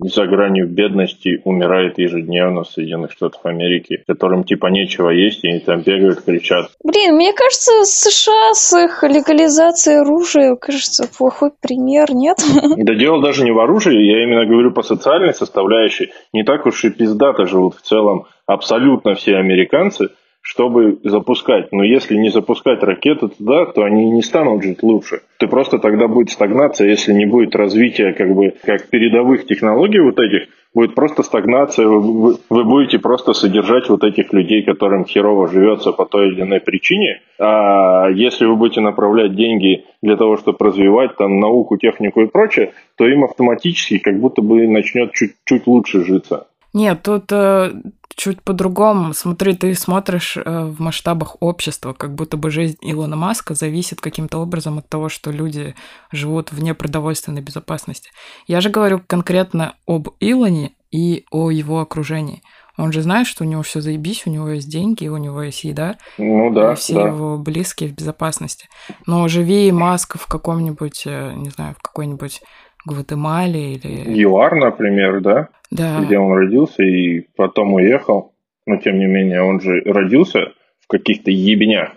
за 0.04 0.26
гранью 0.26 0.68
бедности 0.68 1.42
умирает 1.44 2.00
ежедневно 2.00 2.64
в 2.64 2.70
Соединенных 2.70 3.12
Штатах 3.12 3.46
Америки, 3.46 4.04
которым 4.08 4.44
типа 4.44 4.68
нечего 4.68 5.10
есть, 5.10 5.44
и 5.44 5.50
они 5.50 5.60
там 5.60 5.82
бегают, 5.82 6.22
кричат. 6.22 6.72
Блин, 6.84 7.16
мне 7.16 7.34
кажется, 7.34 7.84
США 7.84 8.54
с 8.54 8.74
их 8.84 9.04
легализацией 9.04 10.02
оружия, 10.02 10.56
кажется, 10.56 11.08
плохой 11.16 11.52
пример, 11.62 12.08
нет? 12.14 12.38
Да 12.78 12.96
дело 12.96 13.22
даже 13.22 13.44
не 13.44 13.52
в 13.52 13.60
оружии, 13.60 13.94
я 13.94 14.24
именно 14.24 14.46
говорю 14.46 14.72
по 14.72 14.82
социальной 14.82 15.34
составляющей. 15.34 16.12
Не 16.34 16.44
так 16.44 16.66
уж 16.66 16.84
и 16.84 16.90
пиздато 16.90 17.46
живут 17.46 17.76
в 17.76 17.82
целом 17.82 18.26
абсолютно 18.48 19.14
все 19.14 19.36
американцы, 19.38 20.10
чтобы 20.42 21.00
запускать. 21.04 21.72
Но 21.72 21.84
если 21.84 22.16
не 22.16 22.30
запускать 22.30 22.82
ракеты 22.84 23.28
туда, 23.28 23.66
то 23.68 23.84
они 23.84 24.12
не 24.12 24.22
станут 24.22 24.64
жить 24.64 24.84
лучше. 24.84 25.22
Ты 25.38 25.48
просто 25.48 25.78
тогда 25.80 26.08
будет 26.08 26.30
стагнация, 26.30 26.90
если 26.90 27.14
не 27.14 27.26
будет 27.26 27.56
развития 27.56 28.14
как 28.14 28.34
бы 28.34 28.54
как 28.64 28.90
передовых 28.90 29.46
технологий 29.46 30.00
вот 30.00 30.20
этих, 30.20 30.50
будет 30.74 30.96
просто 30.96 31.24
стагнация, 31.24 31.88
вы, 31.88 32.38
вы- 32.50 32.64
будете 32.64 33.00
просто 33.00 33.34
содержать 33.34 33.90
вот 33.90 34.04
этих 34.04 34.32
людей, 34.34 34.64
которым 34.64 35.06
херово 35.06 35.48
живется 35.48 35.92
по 35.92 36.06
той 36.06 36.30
или 36.30 36.42
иной 36.42 36.62
причине. 36.62 37.22
А 37.40 38.10
если 38.10 38.46
вы 38.46 38.56
будете 38.56 38.82
направлять 38.82 39.36
деньги 39.36 39.86
для 40.02 40.16
того, 40.16 40.38
чтобы 40.38 40.58
развивать 40.62 41.18
там 41.18 41.40
науку, 41.40 41.78
технику 41.78 42.22
и 42.22 42.28
прочее, 42.28 42.72
то 42.98 43.06
им 43.06 43.24
автоматически 43.26 43.98
как 44.00 44.20
будто 44.20 44.42
бы 44.42 44.68
начнет 44.68 45.12
чуть-чуть 45.14 45.68
лучше 45.68 46.06
житься. 46.06 46.48
Нет, 46.74 47.04
тут 47.04 47.32
э, 47.32 47.74
чуть 48.16 48.42
по-другому. 48.42 49.14
Смотри, 49.14 49.56
ты 49.56 49.74
смотришь 49.76 50.38
э, 50.38 50.66
в 50.66 50.80
масштабах 50.80 51.38
общества, 51.40 51.94
как 51.94 52.16
будто 52.16 52.38
бы 52.38 52.50
жизнь 52.52 52.78
Илона 52.82 53.16
Маска 53.16 53.56
зависит 53.56 54.00
каким-то 54.00 54.38
образом 54.40 54.78
от 54.78 54.88
того, 54.88 55.10
что 55.10 55.32
люди 55.32 55.76
живут 56.12 56.52
вне 56.52 56.74
продовольственной 56.74 57.42
безопасности. 57.42 58.12
Я 58.48 58.62
же 58.62 58.70
говорю 58.70 59.02
конкретно 59.06 59.76
об 59.88 60.10
Илоне 60.20 60.74
и 60.92 61.26
о 61.32 61.52
его 61.52 61.82
окружении. 61.82 62.42
Он 62.78 62.92
же 62.92 63.02
знает, 63.02 63.28
что 63.28 63.44
у 63.44 63.48
него 63.48 63.62
все 63.64 63.82
заебись, 63.82 64.26
у 64.26 64.30
него 64.30 64.50
есть 64.50 64.70
деньги, 64.70 65.08
у 65.08 65.18
него 65.18 65.44
есть 65.44 65.64
еда. 65.64 65.98
Ну 66.18 66.52
да, 66.52 66.74
и 66.74 66.76
все 66.76 66.96
да. 66.96 67.08
его 67.08 67.38
близкие 67.38 67.90
в 67.90 67.94
безопасности. 67.94 68.70
Но 69.06 69.28
живи 69.28 69.72
Маск 69.72 70.18
в 70.18 70.28
каком-нибудь, 70.28 71.04
э, 71.06 71.34
не 71.36 71.50
знаю, 71.50 71.76
в 71.78 71.82
какой-нибудь 71.82 72.42
Гватемале 72.86 73.76
или... 73.76 74.22
ЮАР, 74.24 74.56
например, 74.56 75.22
да? 75.22 75.50
Да. 75.70 76.02
Где 76.02 76.18
он 76.18 76.34
родился 76.34 76.84
и 76.84 77.28
потом 77.36 77.74
уехал. 77.74 78.34
Но 78.66 78.78
тем 78.78 79.00
не 79.00 79.06
менее, 79.06 79.42
он 79.42 79.60
же 79.60 79.82
родился 79.86 80.40
в 80.80 80.88
каких-то 80.88 81.32
ебенях, 81.32 81.92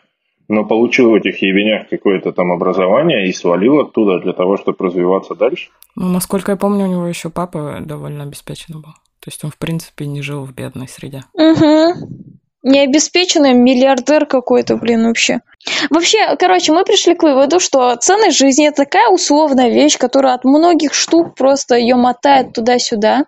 но 0.49 0.64
получил 0.64 1.11
в 1.11 1.14
этих 1.14 1.43
ебенях 1.43 1.89
какое-то 1.89 2.32
там 2.32 2.53
образование 2.53 3.28
и 3.28 3.32
свалил 3.32 3.80
оттуда 3.80 4.20
для 4.20 4.32
того, 4.32 4.57
чтобы 4.57 4.87
развиваться 4.87 5.35
дальше. 5.35 5.70
Ну, 5.97 6.09
насколько 6.09 6.53
я 6.53 6.57
помню, 6.57 6.85
у 6.85 6.91
него 6.91 7.07
еще 7.07 7.30
папа 7.30 7.78
довольно 7.80 8.24
обеспеченный 8.24 8.80
был. 8.80 8.93
То 9.20 9.28
есть 9.28 9.43
он, 9.45 9.51
в 9.51 9.59
принципе, 9.59 10.07
не 10.07 10.22
жил 10.22 10.45
в 10.45 10.55
бедной 10.55 10.89
среде. 10.89 11.24
Угу. 11.32 12.39
Необеспеченный 12.65 13.53
миллиардер 13.53 14.25
какой-то, 14.25 14.77
блин, 14.77 15.07
вообще. 15.07 15.41
Вообще, 15.91 16.35
короче, 16.37 16.73
мы 16.73 16.85
пришли 16.85 17.15
к 17.15 17.23
выводу, 17.23 17.61
что 17.61 17.95
ценность 17.97 18.39
жизни 18.39 18.67
это 18.67 18.85
такая 18.85 19.09
условная 19.09 19.69
вещь, 19.69 19.99
которая 19.99 20.35
от 20.35 20.45
многих 20.45 20.95
штук 20.95 21.35
просто 21.35 21.77
ее 21.77 21.97
мотает 21.97 22.55
туда-сюда. 22.55 23.25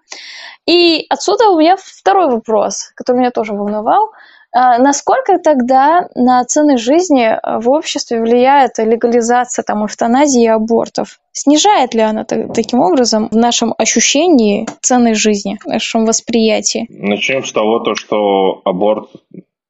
И 0.65 1.05
отсюда 1.11 1.51
у 1.51 1.61
меня 1.61 1.77
второй 1.79 2.31
вопрос, 2.31 2.93
который 2.95 3.19
меня 3.19 3.31
тоже 3.31 3.53
волновал. 3.53 4.11
А, 4.59 4.79
насколько 4.79 5.37
тогда 5.39 6.09
на 6.15 6.43
цены 6.47 6.79
жизни 6.79 7.39
в 7.61 7.69
обществе 7.69 8.23
влияет 8.23 8.79
легализация 8.79 9.63
там, 9.63 9.85
эвтаназии 9.85 10.45
и 10.45 10.47
абортов? 10.47 11.21
Снижает 11.33 11.93
ли 11.93 12.01
она 12.01 12.25
та- 12.25 12.49
таким 12.49 12.81
образом 12.81 13.29
в 13.29 13.37
нашем 13.37 13.75
ощущении 13.77 14.67
цены 14.81 15.15
жизни, 15.15 15.59
в 15.63 15.67
нашем 15.67 16.07
восприятии? 16.07 16.87
Начнем 16.89 17.45
с 17.45 17.53
того, 17.53 17.81
то, 17.81 17.95
что 17.95 18.63
аборт, 18.65 19.11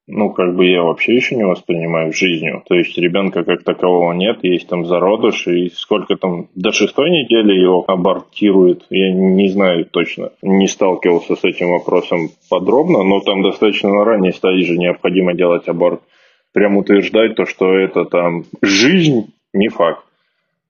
ну, 0.09 0.31
как 0.31 0.55
бы 0.55 0.67
я 0.67 0.83
вообще 0.83 1.17
еще 1.17 1.35
не 1.35 1.45
воспринимаю 1.45 2.13
жизнью. 2.13 2.63
То 2.69 2.77
есть 2.77 2.97
ребенка 2.97 3.43
как 3.43 3.65
такового 3.65 4.13
нет, 4.13 4.39
есть 4.45 4.69
там 4.69 4.87
зародыш, 4.87 5.49
и 5.49 5.71
сколько 5.75 6.17
там, 6.17 6.49
до 6.55 6.71
шестой 6.71 7.11
недели 7.11 7.53
его 7.53 7.85
абортируют, 7.87 8.87
я 8.91 9.13
не 9.13 9.49
знаю 9.49 9.85
точно. 9.85 10.31
Не 10.43 10.69
сталкивался 10.69 11.35
с 11.35 11.43
этим 11.43 11.71
вопросом 11.71 12.31
подробно, 12.49 13.03
но 13.03 13.21
там 13.21 13.43
достаточно 13.43 13.91
на 13.91 14.05
ранней 14.05 14.33
стадии 14.33 14.65
же 14.65 14.79
необходимо 14.79 15.35
делать 15.35 15.67
аборт. 15.69 16.01
Прям 16.53 16.77
утверждать 16.77 17.35
то, 17.35 17.45
что 17.45 17.75
это 17.75 18.05
там 18.05 18.45
жизнь, 18.63 19.33
не 19.53 19.69
факт. 19.69 20.05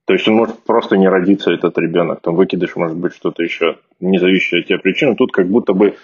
То 0.06 0.14
есть 0.14 0.26
он 0.28 0.34
может 0.34 0.64
просто 0.64 0.96
не 0.96 1.08
родиться, 1.08 1.52
этот 1.52 1.76
ребенок. 1.78 2.20
Там 2.22 2.36
выкидыш 2.36 2.74
может 2.76 2.96
быть 2.96 3.12
что-то 3.12 3.42
еще, 3.42 3.76
не 4.00 4.18
зависящее 4.18 4.60
от 4.60 4.68
тебя 4.68 4.78
причины. 4.78 5.14
Тут 5.16 5.32
как 5.32 5.48
будто 5.48 5.74
бы 5.74 5.96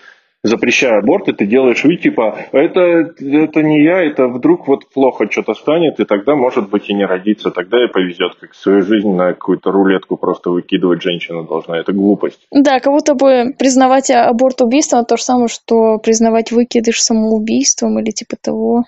запрещая 0.43 0.99
аборты, 0.99 1.33
ты 1.33 1.47
делаешь 1.47 1.85
вид, 1.85 2.03
типа, 2.03 2.37
это, 2.53 2.81
это 2.81 3.63
не 3.63 3.85
я, 3.85 4.03
это 4.03 4.27
вдруг 4.27 4.67
вот 4.67 4.89
плохо 4.93 5.31
что-то 5.31 5.55
станет, 5.55 6.01
и 6.01 6.05
тогда, 6.05 6.35
может 6.35 6.69
быть, 6.69 6.89
и 6.91 6.95
не 6.95 7.05
родиться, 7.05 7.51
тогда 7.51 7.85
и 7.85 7.89
повезет, 7.89 8.35
как 8.41 8.55
свою 8.55 8.83
жизнь 8.83 9.11
на 9.11 9.35
какую-то 9.35 9.71
рулетку 9.71 10.17
просто 10.17 10.51
выкидывать 10.51 11.03
женщина 11.03 11.45
должна. 11.45 11.79
Это 11.79 11.93
глупость. 11.93 12.41
Да, 12.51 12.81
как 12.81 12.93
будто 12.93 13.15
бы 13.15 13.55
признавать 13.59 14.11
аборт 14.11 14.61
убийством 14.61 15.05
то 15.05 15.17
же 15.17 15.23
самое, 15.23 15.49
что 15.49 15.99
признавать 15.99 16.51
выкидыш 16.51 17.01
самоубийством 17.01 17.99
или 18.01 18.11
типа 18.11 18.37
того. 18.41 18.85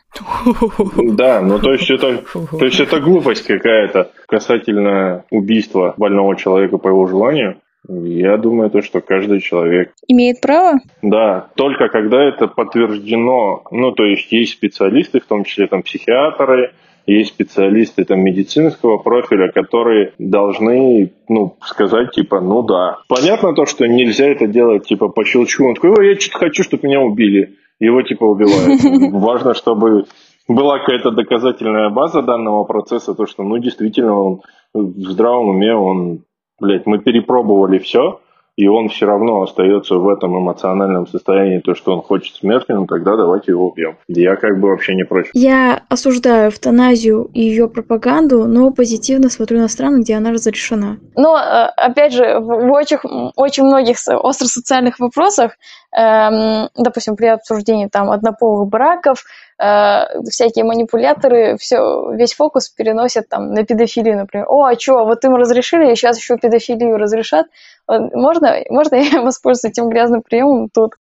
Да, 0.96 1.40
ну 1.40 1.58
то 1.58 1.72
есть 1.72 1.90
это, 1.90 2.22
то 2.32 2.64
есть 2.64 2.80
это 2.80 3.00
глупость 3.00 3.46
какая-то 3.46 4.10
касательно 4.26 5.24
убийства 5.30 5.94
больного 5.96 6.36
человека 6.36 6.78
по 6.78 6.88
его 6.88 7.06
желанию. 7.06 7.60
Я 7.88 8.38
думаю, 8.38 8.70
то, 8.70 8.80
что 8.80 9.00
каждый 9.00 9.40
человек 9.40 9.92
Имеет 10.08 10.40
право? 10.40 10.80
Да, 11.02 11.48
только 11.54 11.88
когда 11.88 12.22
это 12.22 12.46
подтверждено, 12.46 13.62
ну, 13.70 13.92
то 13.92 14.04
есть 14.04 14.32
есть 14.32 14.52
специалисты, 14.52 15.20
в 15.20 15.26
том 15.26 15.44
числе 15.44 15.66
там 15.66 15.82
психиатры, 15.82 16.72
есть 17.06 17.30
специалисты 17.30 18.04
там 18.04 18.20
медицинского 18.20 18.98
профиля, 18.98 19.50
которые 19.52 20.14
должны, 20.18 21.12
ну, 21.28 21.56
сказать, 21.62 22.12
типа, 22.12 22.40
ну 22.40 22.62
да. 22.62 22.98
Понятно 23.08 23.54
то, 23.54 23.66
что 23.66 23.86
нельзя 23.86 24.26
это 24.26 24.46
делать, 24.46 24.86
типа, 24.86 25.08
по 25.08 25.24
щелчку. 25.24 25.66
Он 25.66 25.74
такой, 25.74 25.90
ой, 25.90 26.08
я 26.08 26.20
что-то 26.20 26.38
хочу, 26.38 26.62
чтобы 26.62 26.88
меня 26.88 27.00
убили. 27.00 27.56
Его, 27.78 28.02
типа, 28.02 28.24
убивают. 28.24 28.80
Важно, 29.12 29.52
чтобы 29.52 30.06
была 30.48 30.78
какая-то 30.78 31.10
доказательная 31.10 31.90
база 31.90 32.22
данного 32.22 32.64
процесса, 32.64 33.14
то, 33.14 33.26
что, 33.26 33.42
ну, 33.42 33.58
действительно, 33.58 34.18
он 34.18 34.40
в 34.72 35.10
здравом 35.10 35.48
уме, 35.48 35.74
он, 35.74 36.20
блядь, 36.60 36.86
мы 36.86 36.98
перепробовали 36.98 37.78
все, 37.78 38.20
и 38.56 38.68
он 38.68 38.88
все 38.88 39.06
равно 39.06 39.42
остается 39.42 39.96
в 39.96 40.08
этом 40.08 40.38
эмоциональном 40.38 41.06
состоянии, 41.06 41.58
то, 41.58 41.74
что 41.74 41.92
он 41.92 42.02
хочет 42.02 42.36
смерти, 42.36 42.72
ну 42.72 42.86
тогда 42.86 43.16
давайте 43.16 43.52
его 43.52 43.68
убьем. 43.68 43.96
Я 44.06 44.36
как 44.36 44.60
бы 44.60 44.68
вообще 44.68 44.94
не 44.94 45.04
против. 45.04 45.30
Я 45.34 45.82
осуждаю 45.88 46.50
эвтаназию 46.50 47.30
и 47.34 47.40
ее 47.40 47.68
пропаганду, 47.68 48.46
но 48.46 48.70
позитивно 48.70 49.28
смотрю 49.28 49.58
на 49.58 49.68
страны, 49.68 50.00
где 50.00 50.14
она 50.14 50.30
разрешена. 50.30 50.98
Но, 51.16 51.36
э, 51.36 51.66
опять 51.76 52.12
же, 52.12 52.38
в 52.38 52.70
очень, 52.70 52.98
очень 53.36 53.64
многих 53.64 53.96
остро-социальных 54.08 55.00
вопросах, 55.00 55.56
эм, 55.92 56.68
допустим, 56.76 57.16
при 57.16 57.26
обсуждении 57.26 57.88
там 57.88 58.10
однополых 58.10 58.68
браков, 58.68 59.24
э, 59.58 60.20
всякие 60.28 60.64
манипуляторы 60.64 61.56
все, 61.58 62.12
весь 62.12 62.34
фокус 62.34 62.68
переносят 62.68 63.28
там 63.28 63.52
на 63.52 63.64
педофилию, 63.64 64.16
например. 64.16 64.46
О, 64.48 64.64
а 64.64 64.78
что, 64.78 65.04
вот 65.04 65.24
им 65.24 65.34
разрешили, 65.34 65.90
и 65.90 65.96
сейчас 65.96 66.18
еще 66.18 66.36
педофилию 66.36 66.96
разрешат. 66.96 67.46
Можно, 67.88 68.56
можно 68.70 68.94
я 68.96 69.22
воспользуюсь 69.22 69.72
этим 69.72 69.88
грязным 69.88 70.22
приемом 70.22 70.68
тут? 70.68 70.94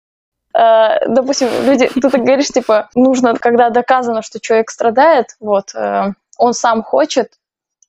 Э, 0.55 1.07
допустим, 1.07 1.47
люди, 1.65 1.87
ты 1.87 2.09
так 2.09 2.21
говоришь, 2.21 2.47
типа, 2.47 2.89
нужно, 2.95 3.35
когда 3.35 3.69
доказано, 3.69 4.21
что 4.21 4.39
человек 4.39 4.69
страдает, 4.69 5.35
вот, 5.39 5.73
э, 5.75 6.13
он 6.37 6.53
сам 6.53 6.83
хочет, 6.83 7.29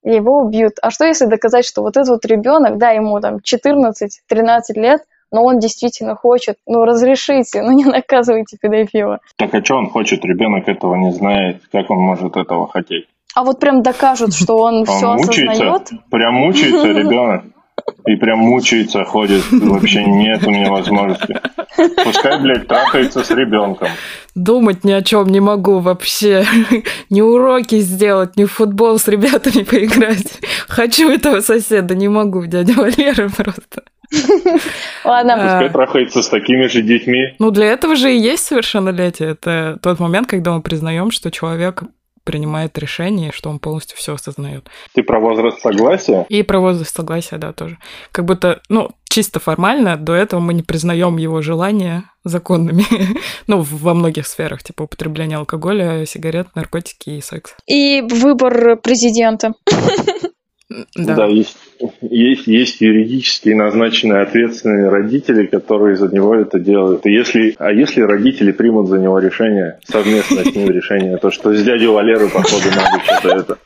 его 0.02 0.38
убьют. 0.38 0.74
А 0.82 0.90
что 0.90 1.04
если 1.04 1.26
доказать, 1.26 1.64
что 1.66 1.82
вот 1.82 1.96
этот 1.96 2.08
вот 2.08 2.26
ребенок, 2.26 2.78
да, 2.78 2.90
ему 2.90 3.18
там 3.20 3.36
14-13 3.36 4.02
лет, 4.74 5.02
но 5.30 5.44
он 5.44 5.58
действительно 5.58 6.14
хочет, 6.14 6.56
ну 6.66 6.84
разрешите, 6.84 7.62
ну 7.62 7.72
не 7.72 7.84
наказывайте 7.84 8.56
педофила. 8.60 9.20
Так 9.36 9.54
а 9.54 9.64
что 9.64 9.76
он 9.76 9.90
хочет? 9.90 10.24
Ребенок 10.24 10.68
этого 10.68 10.94
не 10.96 11.12
знает. 11.12 11.62
Как 11.72 11.90
он 11.90 11.98
может 11.98 12.36
этого 12.36 12.68
хотеть? 12.68 13.06
А 13.34 13.42
вот 13.42 13.58
прям 13.58 13.82
докажут, 13.82 14.32
что 14.32 14.58
он, 14.58 14.80
Он 14.80 14.86
все 14.86 15.12
мучается? 15.12 15.42
осознает. 15.42 15.90
Прям 16.10 16.34
мучается 16.34 16.86
ребенок? 16.92 17.44
И 18.06 18.16
прям 18.16 18.38
мучается, 18.38 19.04
ходит, 19.04 19.42
вообще 19.50 20.04
нет 20.04 20.46
у 20.46 20.50
меня 20.50 20.70
возможности. 20.70 21.40
Пускай, 22.04 22.40
блядь, 22.40 22.66
трахается 22.68 23.24
с 23.24 23.30
ребенком. 23.30 23.88
Думать 24.34 24.84
ни 24.84 24.92
о 24.92 25.02
чем 25.02 25.28
не 25.28 25.40
могу 25.40 25.78
вообще. 25.80 26.44
ни 27.10 27.20
уроки 27.20 27.78
сделать, 27.80 28.36
ни 28.36 28.44
в 28.44 28.52
футбол 28.52 28.98
с 28.98 29.08
ребятами 29.08 29.62
поиграть. 29.64 30.40
Хочу 30.68 31.10
этого 31.10 31.40
соседа, 31.40 31.94
не 31.94 32.08
могу, 32.08 32.46
дядя 32.46 32.74
Валера 32.74 33.28
просто. 33.28 33.82
Ладно, 35.04 35.34
Пускай 35.34 35.66
А. 35.66 35.70
трахается 35.70 36.22
с 36.22 36.28
такими 36.28 36.66
же 36.66 36.82
детьми. 36.82 37.34
Ну, 37.38 37.50
для 37.50 37.66
этого 37.66 37.96
же 37.96 38.14
и 38.14 38.18
есть 38.18 38.44
совершеннолетие. 38.44 39.30
Это 39.30 39.78
тот 39.82 39.98
момент, 39.98 40.28
когда 40.28 40.52
мы 40.52 40.62
признаем, 40.62 41.10
что 41.10 41.30
человек 41.30 41.82
принимает 42.24 42.76
решение, 42.78 43.30
что 43.32 43.50
он 43.50 43.58
полностью 43.58 43.96
все 43.96 44.14
осознает. 44.14 44.68
Ты 44.92 45.02
про 45.02 45.20
возраст 45.20 45.60
согласия? 45.60 46.26
И 46.28 46.42
про 46.42 46.58
возраст 46.58 46.94
согласия, 46.94 47.36
да, 47.36 47.52
тоже. 47.52 47.78
Как 48.10 48.24
будто, 48.24 48.60
ну, 48.68 48.90
чисто 49.08 49.38
формально, 49.38 49.96
до 49.96 50.14
этого 50.14 50.40
мы 50.40 50.54
не 50.54 50.62
признаем 50.62 51.18
его 51.18 51.40
желания 51.42 52.10
законными. 52.24 52.84
ну, 53.46 53.60
во 53.60 53.94
многих 53.94 54.26
сферах, 54.26 54.62
типа 54.62 54.82
употребление 54.84 55.38
алкоголя, 55.38 56.04
сигарет, 56.06 56.48
наркотики 56.54 57.10
и 57.10 57.20
секс. 57.20 57.54
и 57.66 58.02
выбор 58.02 58.76
президента. 58.76 59.52
Да. 60.96 61.14
Да, 61.14 61.26
есть, 61.26 61.56
есть, 62.00 62.46
есть 62.46 62.80
юридически 62.80 63.50
назначенные 63.50 64.22
ответственные 64.22 64.88
родители, 64.88 65.46
которые 65.46 65.96
за 65.96 66.08
него 66.08 66.34
это 66.34 66.58
делают. 66.58 67.06
И 67.06 67.12
если, 67.12 67.54
а 67.58 67.70
если 67.72 68.00
родители 68.02 68.52
примут 68.52 68.88
за 68.88 68.98
него 68.98 69.18
решение, 69.18 69.78
совместно 69.84 70.44
с 70.44 70.54
ним 70.54 70.70
решение, 70.70 71.16
то 71.18 71.30
что 71.30 71.54
с 71.54 71.62
дядей 71.62 71.86
Валерой, 71.86 72.30
походу, 72.30 72.68
надо 72.74 73.04
что-то 73.04 73.36
это. 73.36 73.58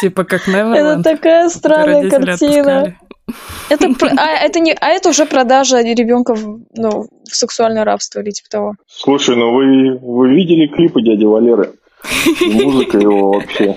Типа 0.00 0.24
как 0.24 0.42
Это 0.42 0.50
Неверленд. 0.50 1.04
такая 1.04 1.46
где 1.46 1.54
странная 1.54 2.10
картина. 2.10 2.96
Это, 3.70 3.88
а, 4.18 4.44
это 4.44 4.60
не, 4.60 4.72
а 4.72 4.88
это 4.88 5.08
уже 5.08 5.24
продажа 5.24 5.80
ребенка 5.80 6.34
в, 6.34 6.60
ну, 6.74 7.06
в 7.24 7.34
сексуальное 7.34 7.84
рабство 7.84 8.20
или 8.20 8.30
типа 8.30 8.48
того. 8.50 8.74
Слушай, 8.86 9.36
ну 9.36 9.52
вы, 9.54 9.98
вы 9.98 10.34
видели 10.34 10.66
клипы 10.66 11.00
дяди 11.00 11.24
Валеры? 11.24 11.72
Музыка 12.40 12.98
его 12.98 13.32
вообще. 13.32 13.76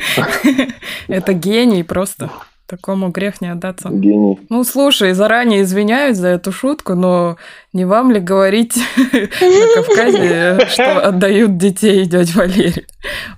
Это 1.07 1.33
гений 1.33 1.83
просто. 1.83 2.29
Такому 2.67 3.09
грех 3.09 3.41
не 3.41 3.51
отдаться. 3.51 3.89
Гений. 3.89 4.39
Ну, 4.49 4.63
слушай, 4.63 5.13
заранее 5.13 5.61
извиняюсь 5.61 6.17
за 6.17 6.29
эту 6.29 6.51
шутку, 6.51 6.95
но 6.95 7.37
не 7.73 7.85
вам 7.85 8.09
ли 8.09 8.19
говорить 8.19 8.75
на 9.13 9.75
Кавказе, 9.75 10.65
что 10.69 10.99
отдают 11.07 11.57
детей 11.57 12.05
дядь 12.05 12.33
Валерий? 12.33 12.87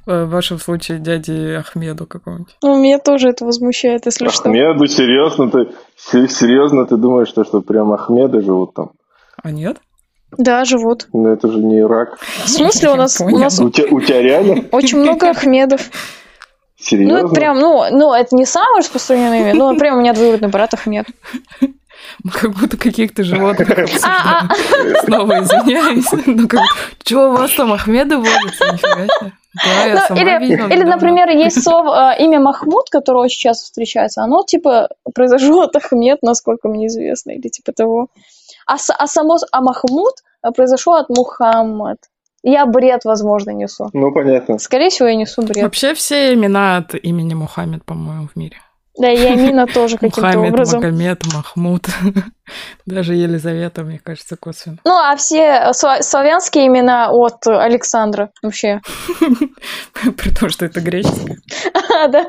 В 0.05 0.27
вашем 0.27 0.59
случае 0.59 0.99
дяде 0.99 1.57
Ахмеду 1.57 2.05
какому-нибудь. 2.05 2.55
Ну, 2.63 2.81
меня 2.81 2.99
тоже 2.99 3.27
это 3.27 3.43
возмущает, 3.43 4.05
если 4.05 4.29
что. 4.29 4.47
Ахмеду, 4.49 4.87
серьезно 4.87 5.51
ты, 5.51 5.67
серьезно 6.29 6.85
ты 6.85 6.95
думаешь, 6.95 7.27
что, 7.27 7.43
что 7.43 7.59
прям 7.59 7.91
Ахмеды 7.91 8.41
живут 8.41 8.75
там? 8.75 8.91
А 9.43 9.51
нет? 9.51 9.77
Да, 10.37 10.65
живут. 10.65 11.07
Ну 11.13 11.31
это 11.31 11.49
же 11.49 11.59
не 11.59 11.79
Ирак. 11.79 12.19
В 12.43 12.49
смысле 12.49 12.89
у 12.91 12.95
нас, 12.95 13.21
у 13.21 13.29
нас 13.37 13.59
У 13.59 13.69
тебя, 13.69 13.87
у 13.89 14.01
тебя 14.01 14.21
реально? 14.21 14.65
очень 14.71 14.99
много 14.99 15.29
Ахмедов. 15.29 15.89
Серьезно? 16.79 17.19
Ну, 17.21 17.25
это 17.25 17.35
прям, 17.35 17.59
ну, 17.59 17.85
ну, 17.91 18.13
это 18.13 18.35
не 18.35 18.45
самое 18.45 18.79
распространенное 18.79 19.41
имя, 19.41 19.53
но 19.55 19.75
прям 19.75 19.97
у 19.97 20.01
меня 20.01 20.13
двоюродный 20.13 20.49
брат 20.49 20.73
Ахмед. 20.73 21.07
Мы 22.23 22.31
как 22.31 22.51
будто 22.53 22.77
каких-то 22.77 23.23
животных 23.23 23.69
А, 23.71 23.81
обсуждаем. 23.81 24.95
Снова 25.05 25.39
извиняюсь. 25.43 26.05
Ну, 26.25 26.47
как, 26.47 26.61
что 27.03 27.29
у 27.29 27.35
вас 27.37 27.51
там 27.51 27.73
Ахмеды 27.73 28.17
водятся? 28.17 28.71
Нифига 28.71 29.07
себе. 29.19 29.33
Да, 29.63 29.85
я 29.85 29.95
Ну, 29.95 30.01
сама 30.07 30.21
или, 30.21 30.39
видела 30.39 30.67
или, 30.67 30.83
например, 30.83 31.29
есть 31.29 31.63
слово, 31.63 32.13
э, 32.13 32.23
имя 32.23 32.39
Махмуд, 32.39 32.89
которое 32.89 33.25
очень 33.25 33.39
часто 33.39 33.65
встречается, 33.65 34.21
оно, 34.21 34.43
типа, 34.43 34.89
произошло 35.13 35.61
от 35.61 35.75
Ахмед, 35.75 36.21
насколько 36.21 36.67
мне 36.69 36.87
известно, 36.87 37.31
или 37.31 37.47
типа 37.49 37.71
того. 37.71 38.07
А, 38.65 38.75
а 38.75 39.07
само, 39.07 39.37
а 39.51 39.61
Махмуд 39.61 40.13
э, 40.43 40.51
произошло 40.51 40.95
от 40.95 41.09
Мухаммад. 41.09 41.97
Я 42.43 42.65
бред, 42.65 43.03
возможно, 43.03 43.51
несу. 43.51 43.89
Ну, 43.93 44.13
понятно. 44.13 44.57
Скорее 44.59 44.89
всего, 44.89 45.09
я 45.09 45.15
несу 45.15 45.41
бред. 45.41 45.63
Вообще 45.63 45.93
все 45.93 46.33
имена 46.33 46.77
от 46.77 46.95
имени 46.95 47.33
Мухаммед, 47.33 47.83
по-моему, 47.83 48.27
в 48.27 48.35
мире. 48.35 48.57
Да, 48.99 49.11
и 49.11 49.23
Амина 49.25 49.67
тоже 49.67 49.97
каким-то 49.99 50.21
Мухаммед, 50.21 50.51
образом. 50.53 50.79
Магомед, 50.81 51.21
Махмуд. 51.33 51.87
Даже 52.85 53.13
Елизавета, 53.15 53.83
мне 53.83 53.99
кажется, 53.99 54.35
косвенно. 54.37 54.77
Ну, 54.85 54.91
а 54.91 55.15
все 55.15 55.41
э, 55.43 55.69
сла- 55.71 56.01
славянские 56.01 56.67
имена 56.67 57.09
от 57.11 57.45
э, 57.45 57.51
Александра 57.55 58.31
вообще. 58.41 58.81
При 60.17 60.31
том, 60.31 60.49
что 60.49 60.65
это 60.65 60.81
греческое. 60.81 61.37
Да. 62.09 62.25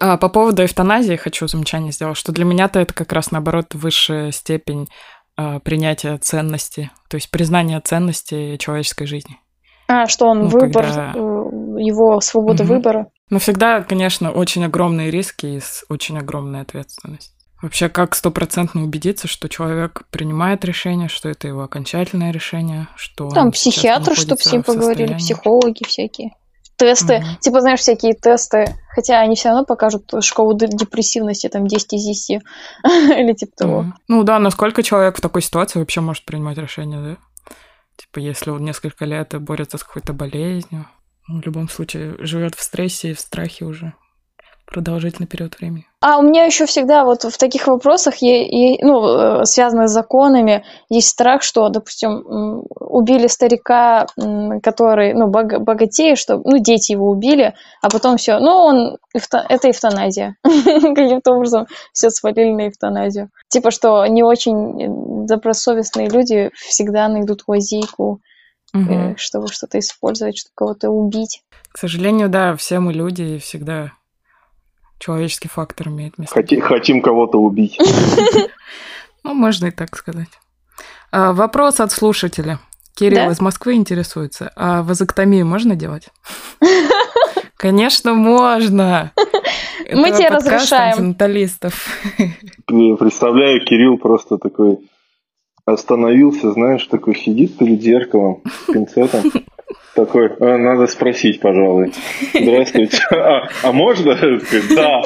А 0.00 0.16
по 0.16 0.28
поводу 0.28 0.64
эвтаназии 0.64 1.14
хочу 1.16 1.46
замечание 1.46 1.92
сделать, 1.92 2.16
что 2.16 2.32
для 2.32 2.44
меня-то 2.44 2.80
это 2.80 2.92
как 2.92 3.12
раз 3.12 3.30
наоборот 3.30 3.74
высшая 3.74 4.32
степень 4.32 4.88
а, 5.36 5.60
принятия 5.60 6.16
ценности, 6.18 6.90
то 7.08 7.16
есть 7.16 7.30
признания 7.30 7.80
ценности 7.80 8.56
человеческой 8.56 9.06
жизни. 9.06 9.38
А, 9.86 10.06
что 10.08 10.26
он 10.26 10.40
Ну, 10.40 10.46
выбор, 10.48 10.84
когда- 10.86 11.12
э, 11.14 11.48
его 11.76 12.20
свобода 12.20 12.64
Мгм. 12.64 12.74
выбора. 12.74 13.06
Но 13.30 13.38
всегда, 13.38 13.82
конечно, 13.82 14.30
очень 14.30 14.64
огромные 14.64 15.10
риски 15.10 15.46
и 15.46 15.60
очень 15.88 16.18
огромной 16.18 16.60
ответственностью. 16.60 17.32
Вообще, 17.62 17.88
как 17.88 18.16
стопроцентно 18.16 18.82
убедиться, 18.82 19.28
что 19.28 19.48
человек 19.48 20.02
принимает 20.10 20.64
решение, 20.64 21.08
что 21.08 21.28
это 21.28 21.46
его 21.46 21.62
окончательное 21.62 22.32
решение, 22.32 22.88
что 22.96 23.28
Там 23.30 23.52
психиатры, 23.52 24.16
чтобы 24.16 24.40
с 24.42 24.52
ним 24.52 24.64
поговорили, 24.64 25.14
психологи 25.14 25.84
всякие. 25.86 26.32
Тесты. 26.76 27.18
Мгм. 27.18 27.36
Типа, 27.40 27.60
знаешь, 27.60 27.78
всякие 27.78 28.14
тесты. 28.14 28.74
Хотя 28.88 29.20
они 29.20 29.36
все 29.36 29.50
равно 29.50 29.64
покажут 29.64 30.10
шкалу 30.24 30.54
д- 30.54 30.66
депрессивности, 30.66 31.48
там, 31.48 31.68
10 31.68 31.92
из 31.92 32.04
10. 32.04 32.42
Или 32.84 33.32
типа 33.34 33.52
того. 33.56 33.82
Мгм. 33.82 33.94
Ну 34.08 34.22
да, 34.24 34.40
насколько 34.40 34.82
человек 34.82 35.18
в 35.18 35.20
такой 35.20 35.42
ситуации 35.42 35.78
вообще 35.78 36.00
может 36.00 36.24
принимать 36.24 36.58
решение, 36.58 37.00
да? 37.00 37.54
Типа, 37.96 38.18
если 38.18 38.50
он 38.50 38.64
несколько 38.64 39.04
лет 39.04 39.40
борется 39.40 39.78
с 39.78 39.84
какой-то 39.84 40.12
болезнью, 40.12 40.86
в 41.28 41.40
любом 41.44 41.68
случае 41.68 42.16
живет 42.18 42.54
в 42.54 42.62
стрессе 42.62 43.10
и 43.10 43.14
в 43.14 43.20
страхе 43.20 43.64
уже 43.64 43.94
продолжительный 44.66 45.26
период 45.26 45.58
времени. 45.58 45.86
А 46.00 46.18
у 46.18 46.22
меня 46.22 46.44
еще 46.46 46.64
всегда 46.66 47.04
вот 47.04 47.24
в 47.24 47.36
таких 47.36 47.66
вопросах, 47.66 48.16
е- 48.22 48.46
е- 48.74 48.78
ну, 48.82 49.40
э, 49.42 49.44
связанных 49.44 49.88
с 49.88 49.92
законами, 49.92 50.64
есть 50.88 51.08
страх, 51.08 51.42
что, 51.42 51.68
допустим, 51.68 52.64
убили 52.80 53.26
старика, 53.26 54.06
который, 54.62 55.12
ну, 55.12 55.26
бог- 55.28 55.60
богатеет, 55.60 56.16
что, 56.18 56.40
ну, 56.42 56.58
дети 56.58 56.92
его 56.92 57.10
убили, 57.10 57.54
а 57.82 57.90
потом 57.90 58.16
все, 58.16 58.38
ну, 58.38 58.50
он, 58.50 58.96
это 59.14 59.70
эвтаназия. 59.70 60.36
Каким-то 60.44 61.32
образом 61.32 61.66
все 61.92 62.08
свалили 62.08 62.52
на 62.52 62.68
эвтаназию. 62.68 63.28
Типа, 63.48 63.70
что 63.70 64.06
не 64.06 64.22
очень 64.22 64.82
э, 64.82 65.26
добросовестные 65.26 66.08
люди 66.08 66.50
всегда 66.54 67.08
найдут 67.08 67.42
лазейку, 67.46 68.20
Мгм. 68.72 69.16
чтобы 69.18 69.48
что-то 69.48 69.78
использовать, 69.78 70.38
чтобы 70.38 70.52
кого-то 70.54 70.90
убить. 70.90 71.42
К 71.70 71.78
сожалению, 71.78 72.28
да, 72.28 72.56
все 72.56 72.80
мы 72.80 72.92
люди, 72.92 73.22
и 73.22 73.38
всегда 73.38 73.92
человеческий 74.98 75.48
фактор 75.48 75.88
имеет 75.88 76.16
место. 76.18 76.34
Хоти- 76.34 76.60
хотим 76.60 77.02
кого-то 77.02 77.38
убить. 77.38 77.78
Ну, 79.24 79.34
можно 79.34 79.66
и 79.66 79.70
так 79.70 79.96
сказать. 79.96 80.26
А, 81.12 81.32
вопрос 81.32 81.78
от 81.78 81.92
слушателя. 81.92 82.58
Кирилл 82.94 83.30
из 83.30 83.40
Москвы 83.40 83.74
интересуется. 83.74 84.50
А 84.56 84.82
вазоктомию 84.82 85.46
можно 85.46 85.76
делать? 85.76 86.08
Конечно, 87.56 88.14
можно. 88.14 89.12
Мы 89.92 90.10
тебе 90.10 90.28
разрешаем. 90.28 90.94
антинаталистов. 90.98 91.86
Я 92.68 92.96
Представляю, 92.96 93.64
Кирилл 93.64 93.96
просто 93.98 94.38
такой 94.38 94.78
остановился, 95.64 96.52
знаешь, 96.52 96.86
такой 96.86 97.16
сидит 97.16 97.56
перед 97.58 97.82
зеркалом 97.82 98.42
пинцетом. 98.66 99.22
Такой, 99.94 100.28
«А, 100.40 100.56
надо 100.56 100.86
спросить, 100.86 101.40
пожалуй. 101.40 101.92
Здравствуйте. 102.32 102.98
А, 103.10 103.48
а 103.62 103.72
можно? 103.72 104.16
Да. 104.74 105.02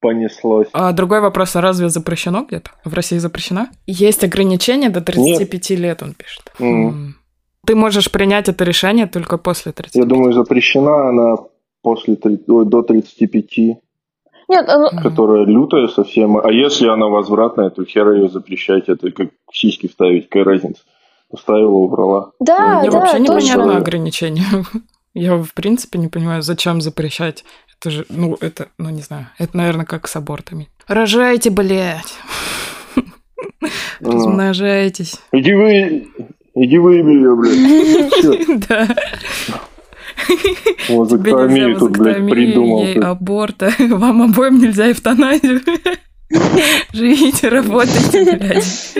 Понеслось. 0.00 0.68
А 0.72 0.92
другой 0.92 1.20
вопрос, 1.20 1.56
а 1.56 1.60
разве 1.60 1.88
запрещено 1.88 2.44
где-то? 2.44 2.70
В 2.84 2.94
России 2.94 3.18
запрещено? 3.18 3.66
Есть 3.86 4.22
ограничение 4.22 4.90
до 4.90 5.00
35 5.00 5.70
лет, 5.70 6.02
он 6.04 6.14
пишет. 6.14 6.52
М. 6.60 7.16
Ты 7.66 7.74
можешь 7.74 8.10
принять 8.10 8.48
это 8.48 8.62
решение 8.62 9.08
только 9.08 9.38
после 9.38 9.72
35. 9.72 10.00
Я 10.00 10.08
думаю, 10.08 10.32
запрещена 10.32 11.08
она 11.08 11.36
после 11.82 12.16
ой, 12.46 12.66
до 12.66 12.82
35, 12.82 13.78
Нет, 14.48 14.66
ну, 14.66 14.88
Мгм. 14.90 15.02
которая 15.02 15.44
лютая 15.44 15.88
совсем. 15.88 16.38
А 16.38 16.50
если 16.50 16.88
она 16.88 17.06
возвратная, 17.06 17.70
то 17.70 17.84
хера 17.84 18.14
ее 18.14 18.28
запрещать. 18.28 18.88
Это 18.88 19.10
как 19.10 19.28
сиськи 19.52 19.88
вставить, 19.88 20.28
какая 20.28 20.44
разница. 20.44 20.80
Вставила, 21.34 21.70
убрала. 21.74 22.30
да, 22.40 22.80
Мне 22.80 22.90
да, 22.90 22.98
вообще 23.00 23.18
точно. 23.18 23.32
непонятно 23.32 23.76
ограничение. 23.76 24.44
Я 25.14 25.36
в 25.36 25.52
принципе 25.52 25.98
не 25.98 26.08
понимаю, 26.08 26.42
зачем 26.42 26.80
запрещать. 26.80 27.44
Это 27.78 27.90
же, 27.90 28.06
ну, 28.08 28.36
это, 28.40 28.68
ну, 28.78 28.88
не 28.90 29.02
знаю. 29.02 29.26
Это, 29.38 29.56
наверное, 29.56 29.84
как 29.86 30.08
с 30.08 30.16
абортами. 30.16 30.68
Рожайте, 30.86 31.50
блядь. 31.50 32.14
Ну, 34.00 34.12
Размножайтесь. 34.12 35.20
Иди 35.32 35.52
вы, 35.54 36.08
иди 36.54 36.78
вы 36.78 36.94
ее, 36.96 37.34
блядь. 37.36 38.46
Да. 38.68 38.86
Нельзя 40.88 41.78
тут, 41.78 41.98
блядь, 41.98 42.28
придумал. 42.28 42.86
аборта. 43.02 43.70
Вам 43.78 44.22
обоим 44.22 44.58
нельзя 44.58 44.90
эвтаназию. 44.90 45.60
Живите, 46.92 47.48
работайте, 47.48 48.36
блядь. 48.36 48.94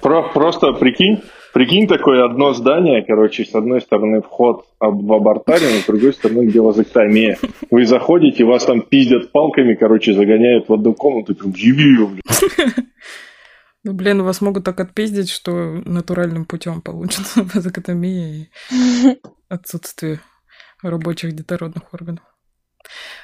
Про- 0.00 0.22
просто 0.32 0.72
прикинь, 0.72 1.20
прикинь 1.52 1.86
такое 1.86 2.24
одно 2.24 2.54
здание, 2.54 3.04
короче, 3.06 3.44
с 3.44 3.54
одной 3.54 3.80
стороны 3.82 4.22
вход 4.22 4.64
в 4.78 5.12
абортарию, 5.12 5.80
с 5.80 5.86
другой 5.86 6.12
стороны 6.14 6.46
где 6.46 6.60
вазоктомия. 6.60 7.38
Вы 7.70 7.84
заходите, 7.84 8.44
вас 8.44 8.64
там 8.64 8.80
пиздят 8.80 9.30
палками, 9.30 9.74
короче, 9.74 10.14
загоняют 10.14 10.68
в 10.68 10.72
одну 10.72 10.94
комнату, 10.94 11.34
прям 11.34 11.52
«Еби 11.54 11.96
блядь». 11.98 12.20
Ну, 13.82 13.94
блин, 13.94 14.22
вас 14.22 14.40
могут 14.40 14.64
так 14.64 14.78
отпиздить, 14.80 15.30
что 15.30 15.80
натуральным 15.84 16.44
путем 16.44 16.82
получится 16.82 17.42
вазоктомия 17.54 18.50
и 18.70 19.18
отсутствие 19.48 20.20
рабочих 20.82 21.32
детородных 21.32 21.92
органов. 21.94 22.24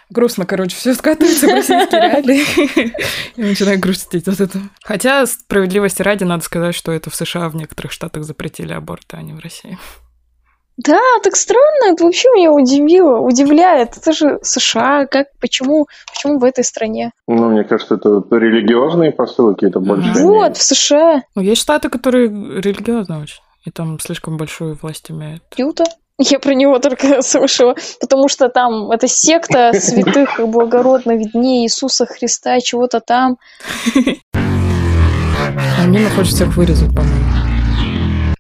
Грустно, 0.09 0.47
короче, 0.47 0.77
все 0.77 0.95
скатывается 0.95 1.47
в 1.47 1.51
российские 1.51 2.01
реалии. 2.01 2.95
Я 3.37 3.47
начинаю 3.47 3.81
грустить 3.81 4.29
от 4.29 4.41
этого. 4.41 4.71
Хотя, 4.83 5.27
справедливости 5.27 6.03
ради, 6.03 6.25
надо 6.25 6.45
сказать, 6.45 6.75
что 6.75 6.93
это 6.93 7.11
в 7.11 7.17
США, 7.17 7.49
в 7.49 7.57
некоторых 7.57 7.93
штатах 7.93 8.25
запретили 8.25 8.73
аборты, 8.73 9.17
а 9.17 9.23
не 9.23 9.33
в 9.33 9.41
России. 9.41 9.79
Да, 10.77 11.01
так 11.23 11.37
странно, 11.37 11.93
это 11.93 12.05
вообще 12.05 12.29
меня 12.35 12.53
удивило, 12.53 13.19
удивляет. 13.19 13.97
Это 13.97 14.13
же 14.13 14.39
США, 14.43 15.07
как, 15.07 15.29
почему, 15.41 15.87
почему 16.13 16.39
в 16.39 16.45
этой 16.45 16.65
стране? 16.65 17.13
Ну, 17.27 17.49
мне 17.49 17.65
кажется, 17.65 17.95
это 17.95 18.23
религиозные 18.31 19.11
посылы 19.11 19.55
какие-то 19.55 19.81
больше. 19.81 20.13
Вот, 20.15 20.37
имеют. 20.37 20.57
в 20.59 20.63
США. 20.63 21.23
Ну, 21.35 21.43
есть 21.43 21.63
штаты, 21.63 21.89
которые 21.89 22.29
религиозны 22.29 23.23
очень, 23.23 23.41
и 23.65 23.71
там 23.71 23.99
слишком 24.01 24.37
большую 24.37 24.79
власть 24.81 25.11
имеют. 25.11 25.43
Люто. 25.57 25.85
Я 26.19 26.39
про 26.39 26.55
него 26.55 26.79
только 26.79 27.21
слышала, 27.23 27.75
потому 28.01 28.29
что 28.29 28.51
там 28.51 28.91
это 28.91 29.09
секта 29.09 29.73
святых 29.79 30.41
и 30.41 30.45
благородных 30.45 31.33
дней 31.33 31.65
Иисуса 31.65 32.05
Христа, 32.05 32.61
чего-то 32.61 33.01
там. 33.01 33.39
Они 35.79 36.05
хочет 36.15 36.35
всех 36.35 36.57
вырезать, 36.57 36.95
по-моему. 36.95 37.46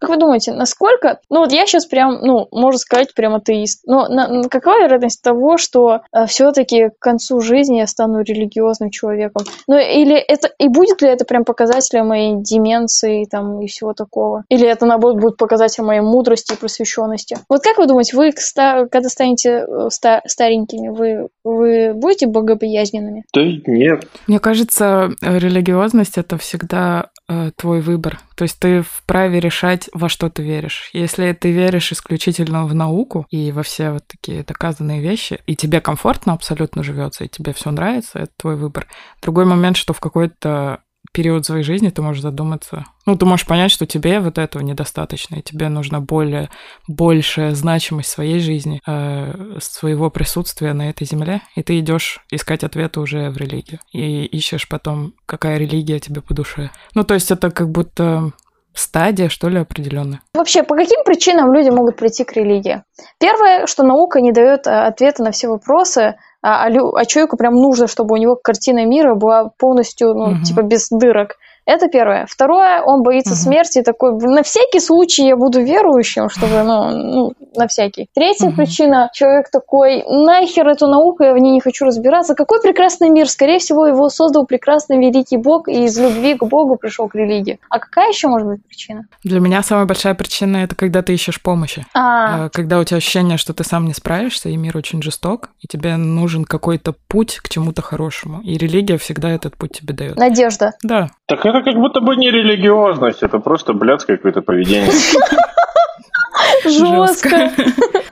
Как 0.07 0.15
вы 0.15 0.21
думаете, 0.21 0.53
насколько... 0.53 1.19
Ну, 1.31 1.41
вот 1.41 1.51
я 1.51 1.67
сейчас 1.67 1.85
прям, 1.85 2.21
ну, 2.23 2.47
можно 2.53 2.79
сказать, 2.79 3.13
прям 3.13 3.35
атеист. 3.35 3.83
Но 3.87 4.07
на, 4.07 4.49
какова 4.49 4.85
вероятность 4.85 5.21
того, 5.21 5.57
что 5.57 6.03
э, 6.13 6.27
все-таки 6.27 6.91
к 6.91 7.01
концу 7.01 7.41
жизни 7.41 7.79
я 7.79 7.89
стану 7.89 8.21
религиозным 8.21 8.91
человеком? 8.91 9.45
Ну, 9.67 9.77
или 9.77 10.15
это... 10.15 10.49
И 10.61 10.69
будет 10.69 11.03
ли 11.03 11.09
это 11.09 11.25
прям 11.25 11.45
показателем 11.45 12.07
моей 12.07 12.37
деменции 12.37 13.25
там 13.25 13.61
и 13.61 13.67
всего 13.67 13.95
такого? 13.95 14.45
Или 14.49 14.69
это, 14.69 14.87
наоборот, 14.87 15.21
будет 15.21 15.39
показателем 15.39 15.87
моей 15.87 16.03
мудрости 16.03 16.53
и 16.53 16.57
просвещенности? 16.57 17.39
Вот 17.49 17.65
как 17.65 17.79
вы 17.79 17.89
думаете, 17.89 18.17
вы, 18.17 18.31
когда 18.55 19.09
станете 19.09 19.67
э, 19.67 19.89
старенькими, 19.91 20.91
вы, 20.91 21.31
вы 21.43 21.95
будете 21.95 22.29
богобоязненными? 22.29 23.25
Да 23.35 23.43
нет. 23.43 24.07
Мне 24.29 24.39
кажется, 24.39 25.11
религиозность— 25.21 26.17
это 26.17 26.39
всегда 26.39 27.11
э, 27.29 27.51
твой 27.57 27.81
выбор. 27.81 28.20
То 28.35 28.43
есть 28.43 28.59
ты 28.59 28.83
вправе 28.83 29.41
решать, 29.41 29.89
во 29.93 30.09
что 30.09 30.31
ты 30.31 30.43
веришь. 30.43 30.91
Если 30.93 31.33
ты 31.33 31.51
веришь 31.51 31.93
исключительно 31.93 32.66
в 32.66 32.74
науку 32.74 33.27
и 33.31 33.53
во 33.53 33.62
все 33.62 33.91
вот 33.91 34.07
такие 34.07 34.43
доказанные 34.43 35.01
вещи, 35.01 35.41
и 35.47 35.57
тебе 35.57 35.81
комфортно 35.81 36.33
абсолютно 36.33 36.83
живется, 36.83 37.24
и 37.24 37.29
тебе 37.29 37.53
все 37.53 37.70
нравится, 37.70 38.20
это 38.20 38.33
твой 38.37 38.57
выбор. 38.57 38.87
Другой 39.22 39.45
момент, 39.45 39.77
что 39.77 39.93
в 39.93 40.01
какой-то 40.01 40.81
период 41.17 41.47
своей 41.47 41.62
жизни 41.62 41.89
ты 41.89 42.03
можешь 42.03 42.21
задуматься. 42.21 42.85
Ну, 43.07 43.17
ты 43.17 43.25
можешь 43.25 43.47
понять, 43.47 43.71
что 43.71 43.87
тебе 43.87 44.21
вот 44.21 44.37
этого 44.37 44.62
недостаточно, 44.62 45.37
и 45.37 45.43
тебе 45.43 45.71
нужна 45.71 46.01
более, 46.01 46.51
большая 46.87 47.55
значимость 47.55 48.11
своей 48.11 48.39
жизни, 48.39 48.83
э, 48.87 49.59
своего 49.61 50.11
присутствия 50.11 50.75
на 50.75 50.91
этой 50.91 51.07
земле, 51.07 51.41
и 51.55 51.62
ты 51.62 51.79
идешь 51.79 52.21
искать 52.31 52.64
ответы 52.64 53.01
уже 53.01 53.31
в 53.31 53.39
религию. 53.39 53.81
И 53.93 54.27
ищешь 54.27 54.69
потом, 54.69 55.14
какая 55.25 55.57
религия 55.57 56.01
тебе 56.01 56.21
по 56.21 56.35
душе. 56.35 56.71
Ну, 56.95 57.03
то 57.03 57.14
есть 57.14 57.31
это 57.31 57.51
как 57.51 57.71
будто 57.71 58.33
стадия, 58.75 59.31
что 59.31 59.49
ли, 59.49 59.59
определенная. 59.59 60.21
Вообще, 60.35 60.62
по 60.64 60.77
каким 60.77 61.03
причинам 61.03 61.55
люди 61.55 61.71
могут 61.71 61.97
прийти 61.97 62.25
к 62.25 62.33
религии? 62.33 62.83
Первое, 63.19 63.67
что 63.67 63.85
наука 63.85 64.21
не 64.21 64.33
дает 64.33 64.67
э, 64.67 64.71
ответа 64.71 65.23
на 65.23 65.31
все 65.31 65.49
вопросы, 65.49 66.17
а, 66.47 66.69
а, 66.69 67.01
а 67.01 67.05
человеку 67.07 67.37
прям 67.37 67.55
нужно, 67.55 67.89
чтобы 67.89 68.15
у 68.15 68.17
него 68.17 68.37
картина 68.37 68.87
мира 68.87 69.17
была 69.17 69.51
полностью, 69.59 70.15
ну, 70.15 70.25
угу. 70.27 70.43
типа, 70.45 70.63
без 70.63 70.89
дырок. 70.91 71.39
Это 71.67 71.89
первое. 71.89 72.27
Второе, 72.29 72.81
он 72.81 73.03
боится 73.03 73.33
угу. 73.33 73.41
смерти, 73.41 73.83
такой, 73.83 74.12
на 74.12 74.43
всякий 74.45 74.79
случай 74.79 75.27
я 75.27 75.37
буду 75.37 75.61
верующим, 75.61 76.29
чтобы, 76.29 76.62
ну, 76.62 76.91
ну 76.91 77.33
на 77.57 77.67
всякий. 77.67 78.09
Третья 78.14 78.49
угу. 78.49 78.57
причина, 78.57 79.11
человек 79.12 79.51
такой, 79.51 80.05
нахер 80.07 80.69
эту 80.69 80.87
науку, 80.87 81.25
я 81.25 81.35
в 81.35 81.39
ней 81.39 81.53
не 81.53 81.61
хочу 81.61 81.85
разбираться. 81.85 82.35
Какой 82.35 82.62
прекрасный 82.62 83.11
мир? 83.11 83.29
Скорее 83.29 83.59
всего, 83.59 83.87
его 83.87 84.09
создал 84.09 84.47
прекрасный 84.47 84.99
великий 84.99 85.37
Бог, 85.37 85.69
и 85.69 85.85
из 85.85 85.99
любви 85.99 86.35
к 86.35 86.45
Богу 86.45 86.77
пришел 86.77 87.09
к 87.09 87.17
религии. 87.17 87.59
А 87.69 87.81
какая 87.81 88.11
еще 88.11 88.29
может 88.29 88.47
быть 88.47 88.64
причина? 88.64 89.07
Для 89.25 89.41
меня 89.41 89.62
самая 89.62 89.87
большая 89.87 90.14
причина 90.14 90.59
это 90.59 90.77
когда 90.77 91.03
ты 91.03 91.14
ищешь 91.14 91.43
помощи. 91.43 91.85
А. 91.95 92.49
Когда 92.51 92.79
у 92.79 92.85
тебя 92.85 92.99
ощущение, 92.99 93.39
что 93.39 93.53
ты 93.53 93.64
сам 93.64 93.87
не 93.87 93.95
справишься, 93.95 94.49
и 94.49 94.57
мир 94.57 94.77
очень 94.77 95.03
жесток, 95.03 95.51
и 95.61 95.67
тебе 95.67 95.97
нужен 95.97 96.45
какой-то 96.45 96.95
путь 97.09 97.41
к 97.43 97.49
чему-то 97.49 97.83
хорошему. 97.83 98.41
И 98.43 98.57
религия 98.57 98.99
всегда 98.99 99.31
этот 99.31 99.57
путь 99.57 99.73
тебе 99.73 99.95
дает. 99.95 100.17
Надежда. 100.17 100.73
Да. 100.85 101.09
Так 101.27 101.45
это 101.57 101.71
как 101.71 101.81
будто 101.81 102.01
бы 102.01 102.17
не 102.17 102.31
религиозность, 102.31 103.23
это 103.23 103.39
просто 103.39 103.73
блядское 103.73 104.17
какое-то 104.17 104.43
поведение. 104.43 104.91
Жестко. 106.65 107.51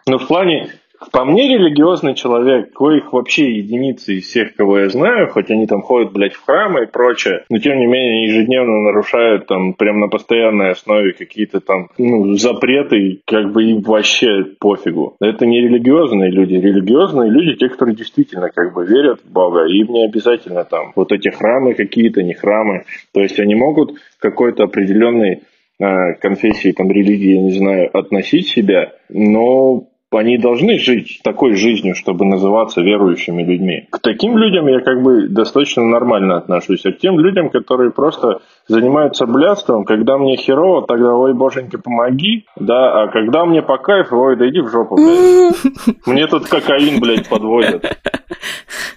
Ну, 0.07 0.19
в 0.19 0.27
плане, 0.27 0.73
по 1.13 1.25
мне, 1.25 1.49
религиозный 1.49 2.15
человек, 2.15 2.73
коих 2.73 3.13
вообще 3.13 3.59
единицы 3.59 4.15
из 4.15 4.25
всех, 4.25 4.55
кого 4.55 4.79
я 4.79 4.89
знаю, 4.89 5.29
хоть 5.29 5.51
они 5.51 5.67
там 5.67 5.83
ходят, 5.83 6.13
блядь, 6.13 6.35
в 6.35 6.45
храмы 6.45 6.85
и 6.85 6.91
прочее, 6.91 7.45
но 7.51 7.59
тем 7.59 7.79
не 7.79 7.87
менее 7.87 8.27
ежедневно 8.27 8.83
нарушают 8.83 9.47
там 9.47 9.75
прям 9.75 10.01
на 10.01 10.09
постоянной 10.09 10.71
основе 10.71 11.13
какие-то 11.13 11.61
там 11.61 11.89
ну, 11.99 12.35
запреты, 12.35 13.21
как 13.27 13.53
бы 13.53 13.65
им 13.65 13.81
вообще 13.81 14.45
пофигу. 14.59 15.17
Это 15.21 15.47
не 15.47 15.61
религиозные 15.61 16.31
люди. 16.31 16.55
Религиозные 16.55 17.31
люди, 17.31 17.59
те, 17.59 17.69
которые 17.69 17.97
действительно 17.97 18.51
как 18.51 18.73
бы 18.73 18.87
верят 18.87 19.21
в 19.25 19.31
Бога, 19.31 19.65
им 19.67 19.89
не 19.89 20.07
обязательно 20.07 20.65
там 20.65 20.93
вот 20.95 21.13
эти 21.13 21.29
храмы 21.29 21.75
какие-то, 21.75 22.23
не 22.23 22.35
храмы. 22.35 22.85
То 23.13 23.21
есть 23.21 23.39
они 23.41 23.55
могут 23.55 23.99
какой-то 24.19 24.65
определенный 24.65 25.43
э, 25.81 26.15
конфессии, 26.21 26.73
там, 26.73 26.91
религии, 26.91 27.35
я 27.35 27.43
не 27.43 27.53
знаю, 27.53 27.91
относить 27.97 28.49
себя, 28.49 28.93
но 29.09 29.89
они 30.17 30.39
должны 30.39 30.79
жить 30.79 31.21
такой 31.23 31.55
жизнью, 31.55 31.95
чтобы 31.95 32.25
называться 32.25 32.81
верующими 32.81 33.43
людьми. 33.43 33.87
К 33.91 33.99
таким 33.99 34.37
людям 34.37 34.67
я 34.67 34.81
как 34.81 35.03
бы 35.03 35.29
достаточно 35.29 35.85
нормально 35.85 36.37
отношусь, 36.37 36.85
а 36.87 36.93
к 36.93 36.99
тем 36.99 37.19
людям, 37.19 37.51
которые 37.51 37.91
просто 37.91 38.41
занимаются 38.69 39.27
блядством, 39.27 39.85
когда 39.85 40.19
мне 40.19 40.37
херово, 40.37 40.87
тогда 40.87 41.15
ой, 41.15 41.35
боженька, 41.35 41.79
помоги, 41.79 42.47
да, 42.57 43.03
а 43.03 43.09
когда 43.09 43.45
мне 43.45 43.63
по 43.63 43.79
кайфу, 43.79 44.17
ой, 44.17 44.37
да 44.37 44.49
иди 44.49 44.61
в 44.61 44.71
жопу, 44.71 44.97
блядь. 44.97 45.55
Мне 46.07 46.27
тут 46.27 46.47
кокаин, 46.49 47.01
блядь, 47.01 47.29
подводят. 47.29 47.85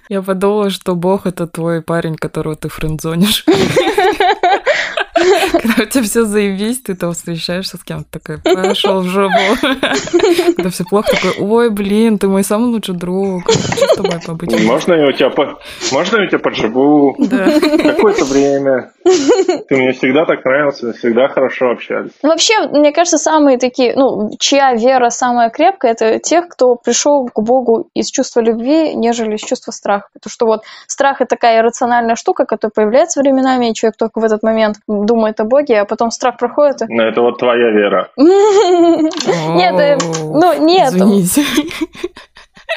Я 0.08 0.22
подумала, 0.22 0.70
что 0.70 0.94
Бог 0.94 1.26
это 1.26 1.46
твой 1.46 1.82
парень, 1.82 2.16
которого 2.16 2.56
ты 2.56 2.68
френдзонишь. 2.68 3.44
Когда 5.52 5.82
у 5.82 5.86
тебя 5.86 6.02
все 6.02 6.24
заебись, 6.24 6.80
ты 6.80 6.94
там 6.94 7.12
встречаешься 7.12 7.76
с 7.76 7.84
кем-то 7.84 8.18
такой, 8.18 8.38
пошел 8.38 9.00
в 9.00 9.06
жопу. 9.06 9.34
Когда 10.56 10.70
все 10.70 10.84
плохо, 10.84 11.12
такой, 11.12 11.32
ой, 11.38 11.70
блин, 11.70 12.18
ты 12.18 12.28
мой 12.28 12.44
самый 12.44 12.66
лучший 12.66 12.94
друг, 12.94 13.44
хочу 13.46 13.86
с 13.86 13.96
тобой 13.96 14.20
побыть. 14.26 14.64
Можно 14.64 14.94
я 14.94 15.06
у 15.08 15.12
тебя, 15.12 15.30
по... 15.30 15.58
Можно 15.92 16.16
я 16.18 16.24
у 16.24 16.28
тебя 16.28 16.38
подживу? 16.38 17.16
Да. 17.18 17.48
Какое-то 17.60 18.24
время. 18.24 18.92
Ты 19.04 19.76
мне 19.76 19.92
всегда 19.92 20.24
так 20.26 20.44
нравился, 20.44 20.92
всегда 20.92 21.28
хорошо 21.28 21.70
общались. 21.70 22.12
Вообще, 22.22 22.68
мне 22.68 22.92
кажется, 22.92 23.18
самые 23.18 23.58
такие, 23.58 23.94
ну, 23.96 24.30
чья 24.38 24.74
вера 24.74 25.10
самая 25.10 25.50
крепкая, 25.50 25.92
это 25.92 26.18
тех, 26.18 26.48
кто 26.48 26.76
пришел 26.76 27.26
к 27.26 27.40
Богу 27.40 27.88
из 27.94 28.10
чувства 28.10 28.40
любви, 28.40 28.94
нежели 28.94 29.36
из 29.36 29.40
чувства 29.40 29.72
страха. 29.72 30.08
Потому 30.12 30.30
что 30.30 30.46
вот 30.46 30.62
страх– 30.86 31.20
это 31.20 31.36
такая 31.36 31.60
иррациональная 31.60 32.16
штука, 32.16 32.44
которая 32.44 32.72
появляется 32.74 33.20
временами, 33.20 33.70
и 33.70 33.74
человек 33.74 33.96
только 33.96 34.20
в 34.20 34.24
этот 34.24 34.42
момент 34.42 34.76
думает 35.08 35.40
о 35.40 35.44
Боге, 35.44 35.80
а 35.80 35.84
потом 35.84 36.10
страх 36.10 36.36
проходит. 36.38 36.76
Ну, 36.88 37.02
это 37.02 37.20
вот 37.22 37.38
твоя 37.38 37.70
вера. 37.70 38.10
Нет, 38.16 39.74
э, 39.80 39.98
ну, 40.22 40.64
нет. 40.64 40.92
Извините. 40.92 41.42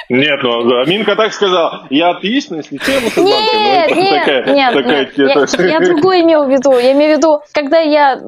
Нет, 0.09 0.39
ну 0.43 0.81
Аминка 0.81 1.15
так 1.15 1.33
сказала. 1.33 1.85
Я 1.89 2.11
атеист, 2.11 2.51
но 2.51 2.57
если 2.57 2.75
мусульманка. 2.77 3.21
Нет, 3.21 3.89
ну, 3.91 4.01
нет, 4.01 4.25
такая, 4.25 4.53
нет. 4.53 4.73
Такая, 4.73 5.09
я, 5.17 5.69
я 5.69 5.79
другое 5.79 6.21
имел 6.21 6.45
в 6.45 6.49
виду. 6.49 6.71
Я 6.77 6.91
имею 6.93 7.15
в 7.15 7.17
виду, 7.17 7.41
когда 7.53 7.79
я... 7.79 8.19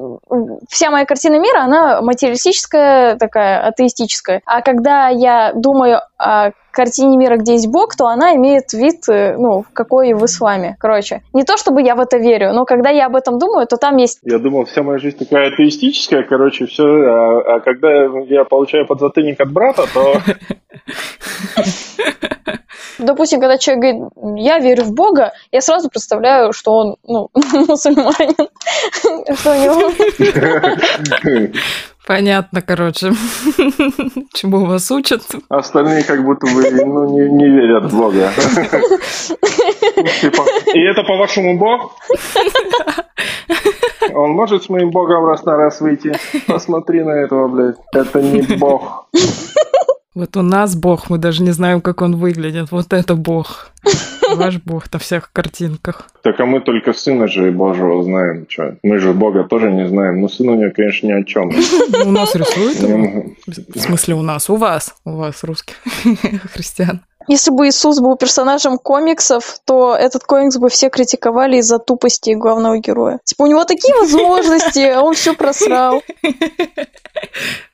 Вся 0.68 0.90
моя 0.90 1.04
картина 1.04 1.38
мира, 1.38 1.62
она 1.62 2.00
материалистическая, 2.00 3.16
такая 3.16 3.66
атеистическая. 3.66 4.42
А 4.46 4.62
когда 4.62 5.08
я 5.08 5.52
думаю 5.54 6.00
о 6.18 6.50
картине 6.74 7.16
мира, 7.16 7.36
где 7.36 7.52
есть 7.52 7.68
Бог, 7.68 7.96
то 7.96 8.06
она 8.06 8.34
имеет 8.34 8.72
вид, 8.72 9.08
э, 9.08 9.36
ну, 9.36 9.64
какой 9.72 10.12
в 10.14 10.24
исламе. 10.24 10.76
Короче, 10.78 11.22
не 11.32 11.44
то 11.44 11.56
чтобы 11.56 11.82
я 11.82 11.94
в 11.94 12.00
это 12.00 12.18
верю, 12.18 12.52
но 12.52 12.64
когда 12.64 12.90
я 12.90 13.06
об 13.06 13.16
этом 13.16 13.38
думаю, 13.38 13.66
то 13.66 13.76
там 13.76 13.96
есть... 13.96 14.18
Я 14.22 14.38
думал, 14.38 14.64
вся 14.64 14.82
моя 14.82 14.98
жизнь 14.98 15.16
такая 15.18 15.52
атеистическая, 15.52 16.22
короче, 16.24 16.66
все. 16.66 16.84
А, 16.84 17.56
а 17.56 17.60
когда 17.60 17.88
я 18.28 18.44
получаю 18.44 18.86
подзатыльник 18.86 19.40
от 19.40 19.52
брата, 19.52 19.84
то... 19.92 20.14
Допустим, 22.98 23.40
когда 23.40 23.58
человек 23.58 23.82
говорит, 23.82 24.42
я 24.44 24.58
верю 24.58 24.84
в 24.84 24.94
Бога, 24.94 25.32
я 25.50 25.60
сразу 25.60 25.88
представляю, 25.88 26.52
что 26.52 26.72
он, 26.72 26.96
ну, 27.06 27.28
мусульманин. 27.34 28.48
Что 29.36 29.50
у 29.50 29.54
него... 29.54 29.90
Понятно, 32.06 32.60
короче, 32.60 33.12
чему 34.34 34.66
вас 34.66 34.90
учат. 34.90 35.22
Остальные 35.48 36.04
как 36.04 36.22
будто 36.22 36.46
бы 36.46 36.70
ну, 36.70 37.18
не, 37.18 37.30
не 37.30 37.48
верят 37.48 37.90
в 37.90 37.96
Бога. 37.96 38.30
Типа, 40.20 40.42
и 40.74 40.80
это, 40.80 41.02
по-вашему, 41.02 41.58
Бог? 41.58 41.96
Он 44.14 44.32
может 44.32 44.64
с 44.64 44.68
моим 44.68 44.90
Богом 44.90 45.24
раз 45.24 45.44
на 45.44 45.56
раз 45.56 45.80
выйти? 45.80 46.12
Посмотри 46.46 47.02
на 47.02 47.12
этого, 47.12 47.48
блядь. 47.48 47.76
Это 47.94 48.20
не 48.20 48.42
Бог. 48.58 49.08
Вот 50.14 50.36
у 50.36 50.42
нас 50.42 50.76
Бог, 50.76 51.10
мы 51.10 51.18
даже 51.18 51.42
не 51.42 51.50
знаем, 51.50 51.80
как 51.80 52.00
он 52.00 52.16
выглядит. 52.16 52.70
Вот 52.70 52.92
это 52.92 53.16
Бог. 53.16 53.72
Ваш 54.36 54.58
Бог 54.62 54.92
на 54.92 54.98
всех 55.00 55.32
картинках. 55.32 56.08
Так 56.22 56.38
а 56.38 56.46
мы 56.46 56.60
только 56.60 56.92
Сына 56.92 57.26
же 57.26 57.50
Божьего 57.50 58.02
знаем. 58.04 58.46
Что? 58.48 58.76
Мы 58.84 58.98
же 58.98 59.12
Бога 59.12 59.42
тоже 59.42 59.72
не 59.72 59.88
знаем. 59.88 60.20
Но 60.20 60.28
Сын 60.28 60.48
у 60.50 60.54
него, 60.54 60.70
конечно, 60.74 61.08
ни 61.08 61.12
о 61.12 61.24
чем. 61.24 61.48
У 62.04 62.10
нас 62.12 62.34
рисуют? 62.36 62.78
В 63.74 63.78
смысле 63.80 64.14
у 64.14 64.22
нас? 64.22 64.48
У 64.48 64.56
вас. 64.56 64.94
У 65.04 65.16
вас, 65.16 65.42
русских 65.42 65.74
христиан. 66.52 67.00
Если 67.28 67.50
бы 67.50 67.68
Иисус 67.68 68.00
был 68.00 68.16
персонажем 68.16 68.78
комиксов, 68.78 69.58
то 69.64 69.94
этот 69.94 70.24
комикс 70.24 70.56
бы 70.56 70.68
все 70.68 70.90
критиковали 70.90 71.58
из-за 71.58 71.78
тупости 71.78 72.34
главного 72.34 72.78
героя. 72.78 73.20
Типа, 73.24 73.42
у 73.42 73.46
него 73.46 73.64
такие 73.64 73.94
возможности, 73.94 74.80
а 74.80 75.02
он 75.02 75.14
все 75.14 75.34
просрал. 75.34 76.02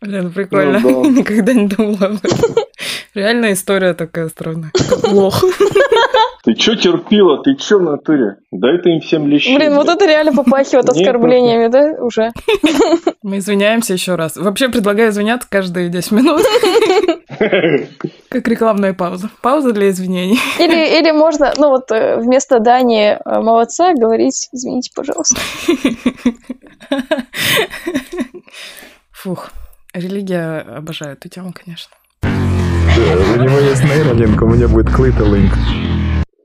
Блин, 0.01 0.33
прикольно. 0.33 0.81
Ну, 0.81 1.03
да. 1.05 1.11
Никогда 1.21 1.53
не 1.53 1.67
думала 1.67 2.07
об 2.07 2.25
этом. 2.25 2.55
Реальная 3.15 3.53
история 3.55 3.95
такая 3.95 4.29
странная. 4.29 4.73
Лох. 5.09 5.45
Ты 6.45 6.55
чё 6.55 6.75
терпила? 6.75 7.43
Ты 7.43 7.55
чё 7.57 7.79
в 7.79 7.83
натуре? 7.83 8.37
Дай 8.51 8.79
ты 8.79 8.91
им 8.91 9.01
всем 9.01 9.27
лещи. 9.27 9.55
Блин, 9.55 9.75
вот 9.75 9.89
это 9.89 10.07
реально 10.07 10.33
попахивает 10.33 10.89
оскорблениями, 10.89 11.67
да, 11.67 12.03
уже? 12.03 12.33
Мы 13.23 13.39
извиняемся 13.39 13.93
еще 13.93 14.15
раз. 14.15 14.37
Вообще 14.37 14.71
предлагаю 14.71 15.11
извиняться 15.11 15.47
каждые 15.51 15.91
10 15.91 16.13
минут, 16.13 16.43
как 18.31 18.49
рекламная 18.49 18.95
пауза. 18.95 19.29
Пауза 19.43 19.73
для 19.73 19.91
извинений. 19.91 20.39
Или, 20.59 20.99
или 20.99 21.11
можно, 21.11 21.53
ну 21.59 21.69
вот 21.69 21.91
э, 21.91 22.17
вместо 22.17 22.59
Дани 22.59 23.19
э, 23.23 23.41
молодца 23.41 23.93
говорить, 23.93 24.49
извините, 24.53 24.93
пожалуйста. 24.95 25.39
Фух. 29.13 29.51
Религия 29.93 30.61
обожаю 30.61 31.13
эту 31.13 31.29
тему, 31.29 31.53
конечно. 31.53 31.95
У 33.37 33.43
него 33.43 33.59
есть 33.59 33.85
нейролинк, 33.85 34.43
у 34.43 34.47
меня 34.47 34.69
будет 34.69 34.91
клитолинк. 34.91 35.53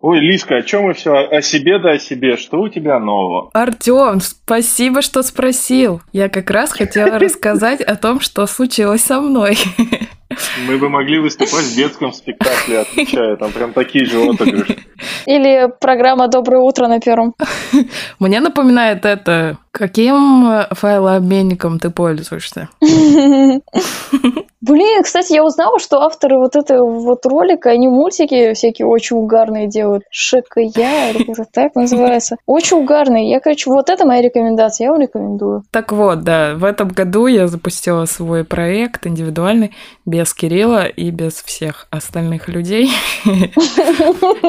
Ой, 0.07 0.19
Лиска, 0.19 0.57
о 0.57 0.61
чем 0.61 0.83
мы 0.83 0.93
все? 0.93 1.13
О 1.15 1.41
себе 1.41 1.79
да 1.79 1.93
о 1.93 1.97
себе. 1.97 2.37
Что 2.37 2.61
у 2.61 2.69
тебя 2.69 2.99
нового? 2.99 3.49
Артем, 3.53 4.21
спасибо, 4.21 5.01
что 5.01 5.23
спросил. 5.23 5.99
Я 6.13 6.29
как 6.29 6.51
раз 6.51 6.71
хотела 6.71 7.17
рассказать 7.19 7.81
о 7.81 7.95
том, 7.95 8.19
что 8.19 8.45
случилось 8.45 9.01
со 9.03 9.19
мной. 9.19 9.57
Мы 10.67 10.77
бы 10.77 10.89
могли 10.89 11.19
выступать 11.19 11.65
в 11.65 11.75
детском 11.75 12.13
спектакле, 12.13 12.79
отвечаю. 12.79 13.37
Там 13.37 13.51
прям 13.51 13.73
такие 13.73 14.05
же 14.05 14.29
отыгрыши. 14.29 14.77
Или 15.25 15.71
программа 15.79 16.27
«Доброе 16.27 16.61
утро» 16.61 16.87
на 16.87 16.99
первом. 16.99 17.33
Мне 18.19 18.39
напоминает 18.39 19.05
это, 19.05 19.57
каким 19.71 20.49
э, 20.49 20.67
файлообменником 20.71 21.79
ты 21.79 21.89
пользуешься? 21.89 22.69
Блин, 24.61 25.03
кстати, 25.03 25.33
я 25.33 25.43
узнала, 25.43 25.77
что 25.79 26.01
авторы 26.01 26.39
вот 26.39 26.55
этого 26.55 26.89
вот 26.89 27.23
ролика, 27.27 27.69
они 27.69 27.87
мультики 27.87 28.53
всякие 28.53 28.87
очень 28.87 29.15
угарные 29.15 29.67
делают. 29.67 30.03
Шик 30.09 30.57
и 30.57 30.71
я, 30.75 31.11
или 31.11 31.23
как-то 31.23 31.45
так 31.51 31.75
называется. 31.75 32.37
Очень 32.47 32.77
угарные. 32.77 33.29
Я, 33.29 33.39
короче, 33.39 33.69
вот 33.69 33.91
это 33.91 34.07
моя 34.07 34.23
рекомендация, 34.23 34.85
я 34.85 34.91
вам 34.91 35.01
рекомендую. 35.01 35.63
Так 35.69 35.91
вот, 35.91 36.23
да, 36.23 36.55
в 36.55 36.63
этом 36.63 36.87
году 36.87 37.27
я 37.27 37.47
запустила 37.47 38.05
свой 38.05 38.43
проект 38.43 39.05
индивидуальный, 39.05 39.71
без 40.03 40.24
Кирилла 40.33 40.85
и 40.85 41.11
без 41.11 41.43
всех 41.43 41.87
остальных 41.89 42.47
людей. 42.47 42.91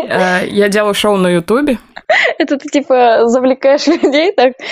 А, 0.08 0.42
Я 0.44 0.68
делаю 0.68 0.94
шоу 0.94 1.16
на 1.16 1.28
Ютубе. 1.28 1.78
Это 2.38 2.58
ты, 2.58 2.68
типа, 2.68 3.26
завлекаешь 3.26 3.86
людей 3.86 4.32
так? 4.32 4.52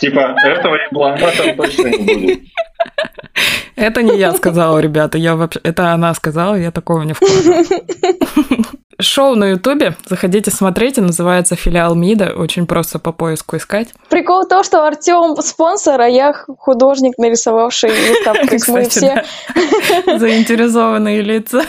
Типа, 0.00 0.36
этого 0.44 0.74
еблана 0.74 1.16
там 1.16 1.56
точно 1.56 1.88
не 1.88 2.14
будет. 2.14 2.40
Это 3.76 4.02
не 4.02 4.18
я 4.18 4.32
сказала, 4.32 4.78
ребята, 4.78 5.18
я 5.18 5.36
вообще... 5.36 5.60
Это 5.62 5.92
она 5.92 6.12
сказала, 6.14 6.56
я 6.56 6.70
такого 6.70 7.02
не 7.02 7.12
вкладываю. 7.12 7.64
Шоу 9.00 9.34
на 9.34 9.50
Ютубе, 9.50 9.96
заходите, 10.06 10.50
смотрите, 10.50 11.00
называется 11.00 11.56
«Филиал 11.56 11.94
МИДа», 11.94 12.34
очень 12.36 12.66
просто 12.66 12.98
по 12.98 13.12
поиску 13.12 13.56
искать. 13.56 13.88
Прикол 14.08 14.44
в 14.44 14.48
том, 14.48 14.62
что 14.62 14.86
Артем 14.86 15.36
спонсор, 15.42 16.00
а 16.00 16.08
я 16.08 16.32
художник, 16.32 17.18
нарисовавший. 17.18 17.90
То 18.24 18.34
есть 18.52 18.68
мы 18.68 18.88
все... 18.88 19.24
Заинтересованные 20.18 21.22
лица. 21.22 21.64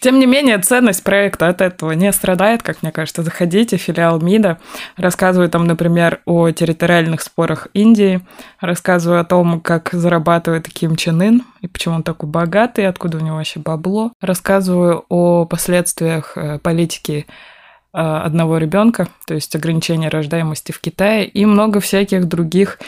Тем 0.00 0.18
не 0.18 0.26
менее, 0.26 0.58
ценность 0.58 1.02
проекта 1.02 1.48
от 1.48 1.62
этого 1.62 1.92
не 1.92 2.12
страдает, 2.12 2.62
как 2.62 2.82
мне 2.82 2.92
кажется. 2.92 3.22
Заходите, 3.22 3.78
филиал 3.78 4.20
МИДа. 4.20 4.58
Рассказываю 4.98 5.48
там, 5.48 5.66
например, 5.66 6.20
о 6.26 6.50
территориальных 6.50 7.22
спорах 7.22 7.68
Индии. 7.72 8.20
Рассказываю 8.60 9.22
о 9.22 9.24
том, 9.24 9.62
как 9.62 9.88
зарабатывает 9.92 10.68
Ким 10.68 10.96
Чен 10.96 11.22
Ын 11.22 11.42
и 11.64 11.66
почему 11.66 11.94
он 11.94 12.02
такой 12.02 12.28
богатый, 12.28 12.86
откуда 12.86 13.16
у 13.16 13.20
него 13.20 13.36
вообще 13.36 13.58
бабло. 13.58 14.12
Рассказываю 14.20 14.63
о 14.72 15.44
последствиях 15.44 16.36
э, 16.36 16.58
политики 16.58 17.26
э, 17.92 17.98
одного 17.98 18.58
ребенка, 18.58 19.08
то 19.26 19.34
есть 19.34 19.54
ограничения 19.54 20.08
рождаемости 20.08 20.72
в 20.72 20.80
Китае 20.80 21.26
и 21.26 21.44
много 21.44 21.80
всяких 21.80 22.26
других 22.26 22.78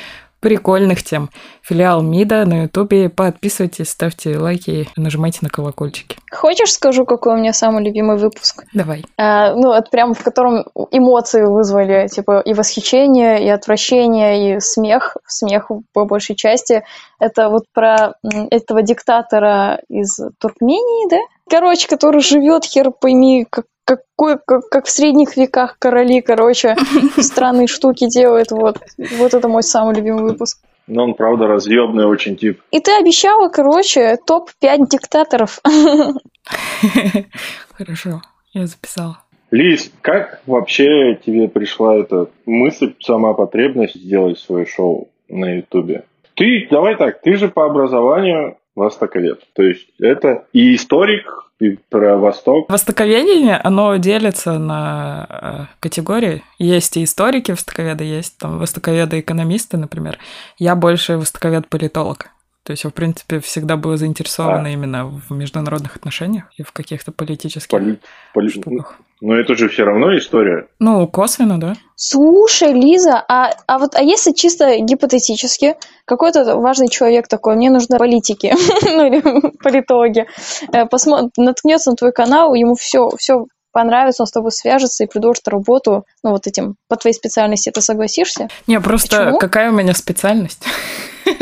прикольных 0.40 1.02
тем. 1.02 1.30
Филиал 1.62 2.02
МИДа 2.02 2.44
на 2.44 2.62
Ютубе. 2.64 3.08
Подписывайтесь, 3.08 3.90
ставьте 3.90 4.38
лайки, 4.38 4.88
нажимайте 4.96 5.38
на 5.42 5.48
колокольчики. 5.48 6.16
Хочешь, 6.30 6.72
скажу, 6.72 7.04
какой 7.04 7.34
у 7.34 7.38
меня 7.38 7.52
самый 7.52 7.84
любимый 7.84 8.16
выпуск? 8.16 8.64
Давай. 8.72 9.04
А, 9.18 9.54
ну, 9.54 9.72
это 9.72 9.90
прям 9.90 10.14
в 10.14 10.22
котором 10.22 10.64
эмоции 10.90 11.42
вызвали, 11.42 12.08
типа 12.08 12.40
и 12.44 12.54
восхищение, 12.54 13.44
и 13.44 13.48
отвращение, 13.48 14.56
и 14.56 14.60
смех, 14.60 15.16
смех 15.26 15.70
по 15.92 16.04
большей 16.04 16.36
части. 16.36 16.84
Это 17.18 17.48
вот 17.48 17.64
про 17.72 18.14
этого 18.50 18.82
диктатора 18.82 19.80
из 19.88 20.18
Туркмении, 20.38 21.10
да? 21.10 21.18
Короче, 21.48 21.88
который 21.88 22.20
живет, 22.20 22.64
хер 22.64 22.90
пойми, 22.90 23.46
как 23.48 23.66
какой, 23.86 24.36
как, 24.44 24.68
как 24.68 24.86
в 24.86 24.90
средних 24.90 25.36
веках 25.36 25.78
короли, 25.78 26.20
короче, 26.20 26.76
странные 27.18 27.68
штуки 27.68 28.08
делают. 28.08 28.50
Вот. 28.50 28.78
вот 28.98 29.32
это 29.32 29.48
мой 29.48 29.62
самый 29.62 29.94
любимый 29.94 30.24
выпуск. 30.24 30.58
Но 30.88 31.04
он, 31.04 31.14
правда, 31.14 31.46
разъебный 31.46 32.06
очень 32.06 32.36
тип. 32.36 32.60
И 32.70 32.80
ты 32.80 32.92
обещала, 32.92 33.48
короче, 33.48 34.18
топ-5 34.24 34.88
диктаторов. 34.88 35.60
Хорошо, 37.72 38.22
я 38.52 38.66
записала. 38.66 39.18
Лиз, 39.50 39.92
как 40.00 40.42
вообще 40.46 41.18
тебе 41.24 41.48
пришла 41.48 41.96
эта 41.96 42.28
мысль, 42.44 42.94
сама 43.00 43.34
потребность 43.34 43.94
сделать 43.94 44.38
свое 44.38 44.66
шоу 44.66 45.08
на 45.28 45.56
Ютубе? 45.56 46.04
Ты, 46.34 46.66
давай 46.70 46.96
так, 46.96 47.20
ты 47.20 47.36
же 47.36 47.48
по 47.48 47.64
образованию 47.64 48.58
востоковед. 48.76 49.40
То 49.54 49.62
есть 49.62 49.88
это 49.98 50.44
и 50.52 50.76
историк, 50.76 51.24
и 51.58 51.78
про 51.88 52.18
Восток. 52.18 52.68
Востоковедение, 52.70 53.56
оно 53.56 53.96
делится 53.96 54.58
на 54.58 55.26
э, 55.70 55.74
категории. 55.80 56.42
Есть 56.58 56.98
и 56.98 57.04
историки 57.04 57.50
востоковеды, 57.50 58.04
есть 58.04 58.36
там 58.38 58.58
востоковеды-экономисты, 58.58 59.78
например. 59.78 60.18
Я 60.58 60.76
больше 60.76 61.16
востоковед-политолог. 61.16 62.26
То 62.62 62.72
есть 62.72 62.84
я, 62.84 62.90
в 62.90 62.94
принципе, 62.94 63.38
всегда 63.40 63.76
была 63.76 63.96
заинтересована 63.96 64.68
А. 64.68 64.70
именно 64.70 65.06
в 65.06 65.30
международных 65.32 65.96
отношениях 65.96 66.44
и 66.56 66.62
в 66.62 66.72
каких-то 66.72 67.12
политических 67.12 67.70
Поли- 67.70 67.98
поли- 68.34 68.50
штуках. 68.50 68.98
Но 69.20 69.34
это 69.34 69.56
же 69.56 69.68
все 69.68 69.84
равно 69.84 70.16
история. 70.16 70.66
Ну, 70.78 71.06
косвенно, 71.06 71.58
да. 71.58 71.74
Слушай, 71.94 72.72
Лиза, 72.72 73.24
а, 73.28 73.52
а 73.66 73.78
вот 73.78 73.94
а 73.94 74.02
если 74.02 74.32
чисто 74.32 74.78
гипотетически 74.78 75.76
какой-то 76.04 76.56
важный 76.58 76.88
человек 76.88 77.26
такой, 77.26 77.56
мне 77.56 77.70
нужны 77.70 77.96
политики, 77.96 78.52
ну 78.84 79.06
или 79.06 79.22
политологи, 79.62 80.26
э, 80.72 80.84
наткнется 81.38 81.90
на 81.90 81.96
твой 81.96 82.12
канал, 82.12 82.54
ему 82.54 82.74
все, 82.74 83.08
все 83.18 83.46
понравится, 83.72 84.22
он 84.22 84.26
с 84.26 84.32
тобой 84.32 84.52
свяжется 84.52 85.04
и 85.04 85.06
предложит 85.06 85.48
работу, 85.48 86.04
ну 86.22 86.30
вот 86.30 86.46
этим, 86.46 86.76
по 86.88 86.96
твоей 86.96 87.14
специальности, 87.14 87.70
ты 87.70 87.80
согласишься? 87.80 88.48
Не, 88.66 88.80
просто 88.80 89.18
Почему? 89.18 89.38
какая 89.38 89.70
у 89.70 89.74
меня 89.74 89.94
специальность? 89.94 90.64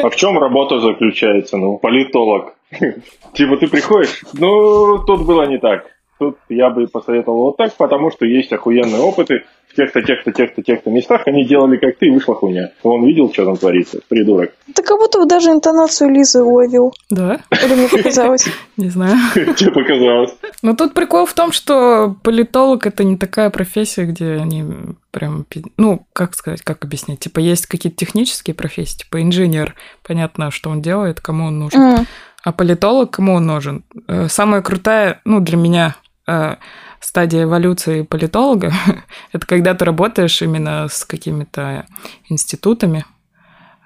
А 0.03 0.11
в 0.11 0.17
чем 0.17 0.39
работа 0.39 0.81
заключается? 0.81 1.57
Ну, 1.57 1.79
политолог. 1.79 2.55
Типа 3.35 3.57
ты 3.57 3.69
приходишь, 3.69 4.25
ну, 4.33 4.99
тут 5.05 5.27
было 5.27 5.47
не 5.47 5.59
так. 5.59 5.85
Тут 6.25 6.39
я 6.49 6.71
бы 6.71 6.87
посоветовал 6.87 7.45
вот 7.45 7.59
так, 7.59 7.75
потому 7.75 8.11
что 8.11 8.25
есть 8.25 8.51
охуенные 8.51 9.03
опыты 9.03 9.45
в 9.69 9.77
тех-то, 9.77 10.01
тех-то, 10.01 10.33
тех-то, 10.33 10.63
тех-то 10.63 10.89
местах. 10.89 11.21
Они 11.27 11.45
делали 11.45 11.77
как 11.77 11.99
ты, 11.99 12.07
и 12.07 12.11
вышла 12.11 12.35
хуйня. 12.35 12.71
Он 12.83 13.05
видел, 13.05 13.31
что 13.31 13.45
там 13.45 13.59
творится, 13.59 13.99
придурок. 14.09 14.53
Ты 14.75 14.83
как 14.83 14.99
будто 14.99 15.19
бы 15.19 15.27
даже 15.27 15.51
интонацию 15.51 16.09
Лизы 16.09 16.43
уловил. 16.43 16.95
Да, 17.11 17.41
Или 17.63 17.75
мне 17.75 17.89
показалось? 17.89 18.47
не 18.79 18.89
знаю. 18.89 19.19
Тебе 19.35 19.71
показалось. 19.71 20.35
Но 20.63 20.75
тут 20.75 20.95
прикол 20.95 21.27
в 21.27 21.35
том, 21.35 21.53
что 21.53 22.17
политолог 22.23 22.87
это 22.87 23.05
не 23.05 23.19
такая 23.19 23.51
профессия, 23.51 24.07
где 24.07 24.37
они 24.37 24.65
прям, 25.11 25.45
ну, 25.77 26.07
как 26.15 26.35
сказать, 26.35 26.63
как 26.63 26.85
объяснить, 26.85 27.21
типа 27.21 27.41
есть 27.41 27.67
какие-то 27.67 27.99
технические 27.99 28.55
профессии, 28.55 29.01
типа 29.01 29.21
инженер, 29.21 29.75
понятно, 30.07 30.51
что 30.51 30.71
он 30.71 30.81
делает, 30.81 31.21
кому 31.21 31.49
он 31.49 31.59
нужен, 31.59 32.07
а 32.43 32.53
политолог 32.53 33.11
кому 33.11 33.35
он 33.35 33.47
нужен? 33.47 33.85
Э, 34.07 34.29
Самая 34.29 34.61
крутая, 34.61 35.21
ну, 35.25 35.41
для 35.41 35.57
меня 35.57 35.97
э, 36.27 36.57
стадия 37.01 37.45
эволюции 37.45 38.03
политолога 38.03 38.73
это 39.33 39.47
когда 39.47 39.75
ты 39.75 39.85
работаешь 39.85 40.41
именно 40.43 40.89
с 40.89 41.05
какими-то 41.05 41.87
институтами, 42.29 43.05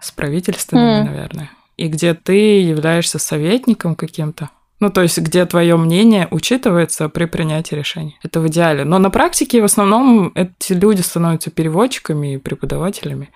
с 0.00 0.10
правительствами, 0.10 1.00
М. 1.00 1.06
наверное, 1.06 1.50
и 1.76 1.88
где 1.88 2.14
ты 2.14 2.60
являешься 2.60 3.18
советником 3.18 3.94
каким-то. 3.94 4.50
Ну, 4.80 4.90
то 4.90 5.02
есть, 5.02 5.18
где 5.18 5.44
твое 5.44 5.76
мнение 5.76 6.28
учитывается 6.30 7.08
при 7.08 7.24
принятии 7.24 7.74
решений. 7.74 8.16
Это 8.22 8.40
в 8.40 8.46
идеале. 8.46 8.84
Но 8.84 8.98
на 8.98 9.10
практике 9.10 9.60
в 9.60 9.64
основном 9.64 10.30
эти 10.36 10.72
люди 10.72 11.00
становятся 11.00 11.50
переводчиками 11.50 12.34
и 12.34 12.38
преподавателями. 12.38 13.30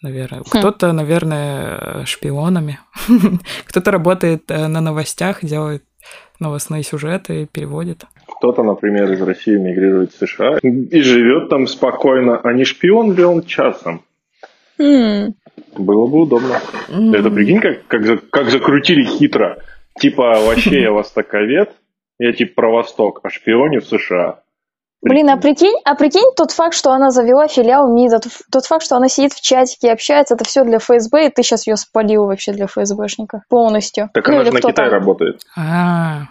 Наверное. 0.00 0.44
Кто-то, 0.44 0.92
наверное, 0.92 2.04
шпионами. 2.06 2.78
Кто-то 3.66 3.90
работает 3.90 4.50
э, 4.50 4.68
на 4.68 4.80
новостях, 4.80 5.44
делает 5.44 5.84
новостные 6.40 6.82
сюжеты 6.82 7.46
переводит. 7.50 8.04
Кто-то, 8.26 8.62
например, 8.62 9.10
из 9.12 9.20
России 9.22 9.56
мигрирует 9.56 10.12
в 10.12 10.18
США 10.26 10.58
и 10.62 11.00
живет 11.00 11.48
там 11.48 11.66
спокойно, 11.66 12.40
а 12.42 12.52
не 12.52 12.64
шпион 12.64 13.14
ли 13.14 13.24
он 13.24 13.42
часом? 13.44 14.02
м. 14.78 15.34
Было 15.76 16.06
бы 16.06 16.20
удобно. 16.22 16.60
М, 16.88 17.12
Это 17.14 17.30
прикинь, 17.30 17.60
как, 17.60 17.86
как, 17.88 18.30
как 18.30 18.50
закрутили 18.50 19.04
хитро. 19.04 19.58
Типа, 19.98 20.38
вообще 20.40 20.82
я 20.82 20.92
востоковед, 20.92 21.72
я 22.20 22.32
типа 22.32 22.52
про 22.54 22.70
Восток, 22.72 23.20
а 23.24 23.30
шпионю 23.30 23.80
в 23.80 23.86
США. 23.86 24.40
Блин, 25.00 25.30
а 25.30 25.36
прикинь, 25.36 25.76
а 25.84 25.94
прикинь 25.94 26.32
тот 26.36 26.50
факт, 26.50 26.74
что 26.74 26.90
она 26.90 27.10
завела 27.10 27.46
филиал 27.46 27.92
МИДа, 27.92 28.20
тот, 28.50 28.66
факт, 28.66 28.84
что 28.84 28.96
она 28.96 29.08
сидит 29.08 29.32
в 29.32 29.40
чатике 29.40 29.88
и 29.88 29.90
общается, 29.90 30.34
это 30.34 30.44
все 30.44 30.64
для 30.64 30.78
ФСБ, 30.78 31.26
и 31.26 31.30
ты 31.30 31.42
сейчас 31.42 31.66
ее 31.68 31.76
спалил 31.76 32.26
вообще 32.26 32.52
для 32.52 32.66
ФСБшника 32.66 33.42
полностью. 33.48 34.10
Так 34.12 34.26
Ну, 34.26 34.34
она 34.34 34.44
же 34.44 34.52
на 34.52 34.60
там. 34.60 34.90
работает. 34.90 35.40
А, 35.56 36.22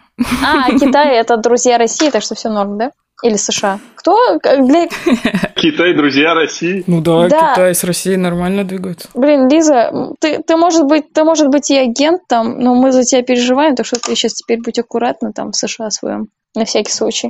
А, 0.44 0.72
Китай 0.72 1.16
это 1.16 1.38
друзья 1.38 1.78
России, 1.78 2.10
так 2.10 2.24
что 2.24 2.36
все 2.36 2.50
норм, 2.50 2.78
да? 2.78 2.92
Или 3.24 3.36
США. 3.36 3.80
Кто? 3.96 4.38
Для... 4.40 4.88
Китай, 5.56 5.96
друзья 5.96 6.36
России. 6.36 6.84
ну 6.86 7.02
да, 7.02 7.28
Да. 7.30 7.54
Китай 7.54 7.74
с 7.74 7.84
Россией 7.84 8.18
нормально 8.18 8.64
двигаются. 8.64 9.10
Блин, 9.16 9.48
Лиза, 9.48 9.92
ты, 10.20 10.44
ты, 10.44 10.56
может 10.56 10.86
быть, 10.86 11.12
ты, 11.14 11.24
может 11.24 11.48
быть, 11.48 11.72
и 11.72 11.78
агент 11.78 12.22
там, 12.28 12.60
но 12.60 12.76
мы 12.76 12.92
за 12.92 13.04
тебя 13.04 13.24
переживаем, 13.24 13.76
так 13.76 13.88
что 13.88 14.00
ты 14.00 14.14
сейчас 14.14 14.34
теперь 14.34 14.62
будь 14.62 14.78
аккуратна 14.78 15.34
там 15.34 15.52
в 15.52 15.56
США 15.56 15.90
своем. 15.90 16.28
На 16.58 16.66
всякий 16.66 16.92
случай. 16.92 17.30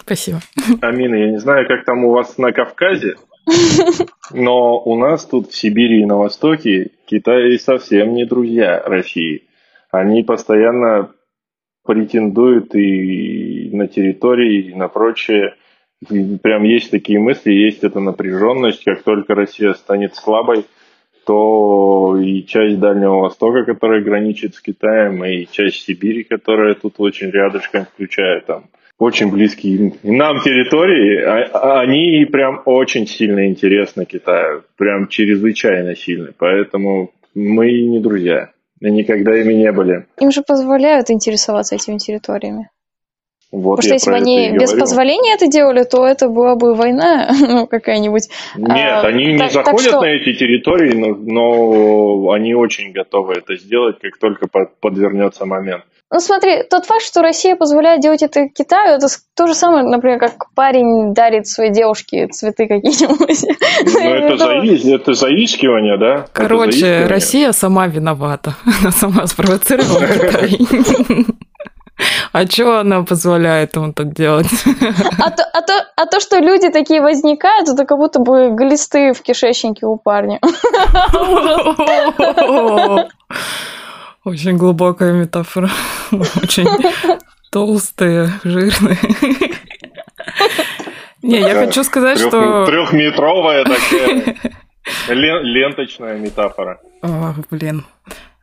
Спасибо. 0.00 0.40
Амина, 0.82 1.14
я 1.14 1.30
не 1.30 1.38
знаю, 1.38 1.66
как 1.66 1.86
там 1.86 2.04
у 2.04 2.10
вас 2.10 2.36
на 2.36 2.52
Кавказе, 2.52 3.14
но 4.34 4.78
у 4.78 4.98
нас 4.98 5.24
тут 5.24 5.50
в 5.50 5.56
Сибири 5.56 6.02
и 6.02 6.04
на 6.04 6.18
Востоке 6.18 6.90
Китай 7.06 7.58
совсем 7.58 8.12
не 8.12 8.26
друзья 8.26 8.82
России. 8.84 9.48
Они 9.90 10.22
постоянно 10.22 11.10
претендуют 11.86 12.74
и 12.74 13.70
на 13.72 13.88
территории, 13.88 14.72
и 14.72 14.74
на 14.74 14.88
прочее. 14.88 15.54
И 16.10 16.36
прям 16.36 16.64
есть 16.64 16.90
такие 16.90 17.18
мысли, 17.18 17.52
есть 17.52 17.82
эта 17.82 17.98
напряженность. 17.98 18.84
Как 18.84 19.04
только 19.04 19.34
Россия 19.34 19.72
станет 19.72 20.16
слабой, 20.16 20.66
то 21.26 22.16
и 22.18 22.44
часть 22.44 22.78
Дальнего 22.78 23.20
Востока, 23.20 23.64
которая 23.64 24.00
граничит 24.00 24.54
с 24.54 24.60
Китаем, 24.60 25.24
и 25.24 25.46
часть 25.50 25.84
Сибири, 25.84 26.22
которая 26.22 26.74
тут 26.74 26.94
очень 26.98 27.30
рядышком, 27.30 27.86
включая 27.86 28.40
там 28.40 28.64
очень 28.98 29.30
близкие 29.30 29.92
нам 30.04 30.40
территории, 30.40 31.20
а- 31.22 31.50
а 31.52 31.80
они 31.80 32.24
прям 32.30 32.62
очень 32.64 33.06
сильно 33.06 33.48
интересны 33.48 34.04
Китаю, 34.04 34.62
прям 34.76 35.08
чрезвычайно 35.08 35.96
сильно. 35.96 36.30
Поэтому 36.38 37.10
мы 37.34 37.72
не 37.72 38.00
друзья, 38.00 38.50
и 38.80 38.90
никогда 38.90 39.36
ими 39.38 39.54
не 39.54 39.72
были. 39.72 40.06
Им 40.20 40.30
же 40.30 40.42
позволяют 40.42 41.10
интересоваться 41.10 41.74
этими 41.74 41.98
территориями. 41.98 42.70
Вот 43.52 43.76
Потому 43.76 43.82
что 43.82 43.94
если 43.94 44.10
бы 44.10 44.16
они 44.16 44.50
без 44.52 44.70
говорю. 44.70 44.80
позволения 44.80 45.34
это 45.34 45.46
делали, 45.46 45.84
то 45.84 46.04
это 46.06 46.28
была 46.28 46.56
бы 46.56 46.74
война 46.74 47.30
ну, 47.40 47.66
какая-нибудь. 47.66 48.28
Нет, 48.56 49.04
А, 49.04 49.06
они 49.06 49.26
не 49.32 49.38
так- 49.38 49.52
так 49.52 49.64
заходят 49.66 49.88
что- 49.90 50.00
на 50.00 50.06
эти 50.06 50.32
территории, 50.36 50.94
но, 50.94 51.14
но 51.14 52.30
они 52.32 52.54
очень 52.54 52.92
готовы 52.92 53.34
это 53.34 53.56
сделать, 53.56 53.96
как 54.00 54.18
только 54.18 54.48
по- 54.48 54.70
подвернется 54.80 55.46
момент. 55.46 55.84
Ну 56.12 56.20
смотри, 56.20 56.62
тот 56.70 56.86
факт, 56.86 57.02
что 57.02 57.20
Россия 57.20 57.56
позволяет 57.56 58.00
делать 58.00 58.22
это 58.22 58.48
Китаю, 58.48 58.94
это 58.96 59.08
то 59.34 59.46
же 59.48 59.54
самое, 59.54 59.84
например, 59.84 60.20
как 60.20 60.52
парень 60.54 61.12
дарит 61.14 61.48
своей 61.48 61.72
девушке 61.72 62.28
цветы 62.28 62.68
какие-нибудь. 62.68 63.44
Ну, 63.94 64.14
это, 64.14 64.36
заи- 64.44 64.94
это 64.94 65.14
заискивание, 65.14 65.98
да? 65.98 66.26
Короче. 66.32 67.06
Россия 67.08 67.50
сама 67.52 67.88
виновата. 67.88 68.54
Она 68.82 68.92
сама 68.92 69.26
спровоцировала 69.26 70.06
Китай. 70.06 70.58
А 72.32 72.46
что 72.46 72.80
она 72.80 73.02
позволяет 73.02 73.74
ему 73.76 73.92
так 73.92 74.12
делать? 74.12 74.46
А 75.18 75.30
то, 75.30 75.42
а, 75.52 75.62
то, 75.62 75.72
а 75.96 76.06
то, 76.06 76.20
что 76.20 76.38
люди 76.38 76.68
такие 76.68 77.00
возникают, 77.00 77.68
это 77.68 77.84
как 77.86 77.98
будто 77.98 78.18
бы 78.20 78.50
глисты 78.50 79.12
в 79.12 79.22
кишечнике 79.22 79.86
у 79.86 79.96
парня. 79.96 80.38
Очень 84.24 84.56
глубокая 84.56 85.12
метафора. 85.12 85.70
Очень 86.12 86.66
толстые, 87.50 88.30
жирные. 88.44 88.98
Не, 91.22 91.40
я 91.40 91.54
хочу 91.54 91.82
сказать, 91.84 92.18
что... 92.18 92.66
Трехметровая 92.66 93.64
такая 93.64 94.36
лен- 95.08 95.42
ленточная 95.42 96.18
метафора. 96.18 96.78
О, 97.02 97.34
блин, 97.50 97.84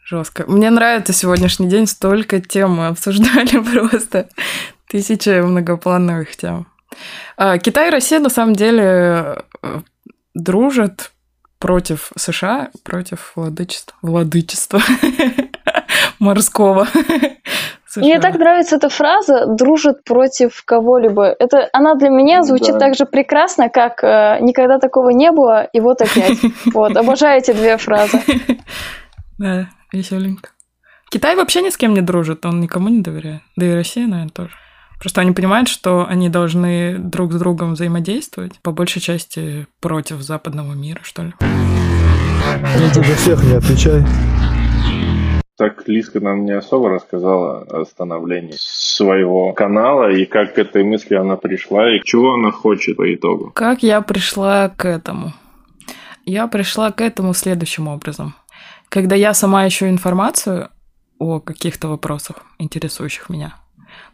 жестко. 0.03 0.43
Мне 0.47 0.69
нравится 0.69 1.13
сегодняшний 1.13 1.67
день, 1.67 1.87
столько 1.87 2.41
тем 2.41 2.75
мы 2.75 2.87
обсуждали 2.87 3.59
просто. 3.73 4.29
Тысяча 4.87 5.41
многоплановых 5.43 6.35
тем. 6.35 6.67
А, 7.37 7.57
Китай 7.57 7.87
и 7.87 7.91
Россия 7.91 8.19
на 8.19 8.29
самом 8.29 8.53
деле 8.53 9.43
э, 9.61 9.79
дружат 10.35 11.11
против 11.57 12.11
США, 12.15 12.69
против 12.83 13.31
владычества, 13.35 13.95
владычества 14.01 14.81
морского. 16.19 16.87
Мне 17.95 18.15
США. 18.15 18.21
так 18.21 18.39
нравится 18.39 18.75
эта 18.77 18.89
фраза 18.89 19.45
«дружит 19.45 20.03
против 20.03 20.63
кого-либо». 20.65 21.35
Это, 21.37 21.69
она 21.73 21.93
для 21.95 22.09
меня 22.09 22.41
звучит 22.41 22.73
Да. 22.73 22.79
так 22.79 22.95
же 22.95 23.05
прекрасно, 23.05 23.69
как 23.69 24.03
э, 24.03 24.39
«никогда 24.41 24.79
такого 24.79 25.09
не 25.09 25.31
было» 25.31 25.63
и 25.63 25.79
«вот 25.79 26.01
опять». 26.01 26.39
Вот, 26.73 26.97
обожаю 26.97 27.37
эти 27.37 27.51
две 27.51 27.77
фразы. 27.77 28.19
Да, 29.37 29.67
веселенько. 29.97 30.49
Китай 31.09 31.35
вообще 31.35 31.61
ни 31.61 31.69
с 31.69 31.77
кем 31.77 31.93
не 31.93 32.01
дружит, 32.01 32.45
он 32.45 32.59
никому 32.59 32.89
не 32.89 33.01
доверяет. 33.01 33.41
Да 33.55 33.65
и 33.65 33.73
Россия, 33.73 34.07
наверное, 34.07 34.31
тоже. 34.31 34.51
Просто 34.99 35.21
они 35.21 35.31
понимают, 35.31 35.67
что 35.67 36.05
они 36.07 36.29
должны 36.29 36.97
друг 36.97 37.33
с 37.33 37.35
другом 37.37 37.73
взаимодействовать, 37.73 38.59
по 38.61 38.71
большей 38.71 39.01
части 39.01 39.67
против 39.79 40.21
западного 40.21 40.73
мира, 40.73 41.01
что 41.03 41.23
ли. 41.23 41.33
Ну, 41.41 42.89
ты 42.93 43.03
за 43.03 43.15
всех 43.15 43.43
не 43.43 43.53
отвечай. 43.53 44.03
Так 45.55 45.87
Лиска 45.87 46.19
нам 46.19 46.45
не 46.45 46.53
особо 46.53 46.89
рассказала 46.89 47.61
о 47.61 47.85
становлении 47.85 48.55
своего 48.57 49.53
канала 49.53 50.11
и 50.11 50.25
как 50.25 50.55
к 50.55 50.57
этой 50.57 50.83
мысли 50.83 51.15
она 51.15 51.35
пришла 51.35 51.95
и 51.95 52.01
чего 52.03 52.33
она 52.33 52.51
хочет 52.51 52.97
по 52.97 53.13
итогу. 53.13 53.51
Как 53.53 53.83
я 53.83 54.01
пришла 54.01 54.69
к 54.69 54.85
этому? 54.85 55.33
Я 56.25 56.47
пришла 56.47 56.91
к 56.91 57.01
этому 57.01 57.33
следующим 57.33 57.87
образом. 57.87 58.33
Когда 58.89 59.15
я 59.15 59.33
сама 59.33 59.67
ищу 59.67 59.87
информацию 59.87 60.69
о 61.19 61.39
каких-то 61.39 61.87
вопросах, 61.87 62.37
интересующих 62.59 63.29
меня, 63.29 63.55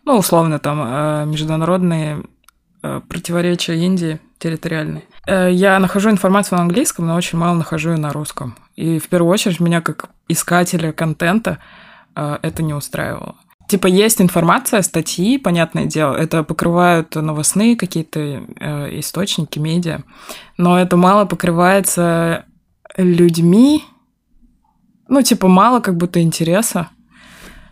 ну, 0.05 0.17
условно, 0.17 0.59
там, 0.59 0.81
э, 0.81 1.25
международные 1.25 2.23
э, 2.81 3.01
противоречия 3.07 3.75
Индии 3.75 4.19
территориальные, 4.39 5.03
э, 5.27 5.51
я 5.51 5.77
нахожу 5.79 6.09
информацию 6.09 6.57
на 6.57 6.63
английском, 6.63 7.07
но 7.07 7.15
очень 7.15 7.37
мало 7.37 7.55
нахожу 7.55 7.91
ее 7.91 7.97
на 7.97 8.11
русском. 8.11 8.55
И 8.75 8.99
в 8.99 9.09
первую 9.09 9.31
очередь 9.31 9.59
меня 9.59 9.81
как 9.81 10.09
искателя 10.27 10.91
контента 10.91 11.59
это 12.15 12.63
не 12.63 12.73
устраивало. 12.73 13.35
Типа 13.67 13.87
есть 13.87 14.19
информация, 14.19 14.81
статьи, 14.81 15.37
понятное 15.37 15.85
дело, 15.85 16.15
это 16.15 16.43
покрывают 16.43 17.15
новостные 17.15 17.77
какие-то 17.77 18.43
источники, 18.99 19.59
медиа, 19.59 20.01
но 20.57 20.79
это 20.79 20.97
мало 20.97 21.25
покрывается 21.25 22.45
людьми, 22.97 23.83
ну, 25.09 25.21
типа, 25.21 25.47
мало 25.47 25.79
как 25.79 25.97
будто 25.97 26.21
интереса 26.21 26.89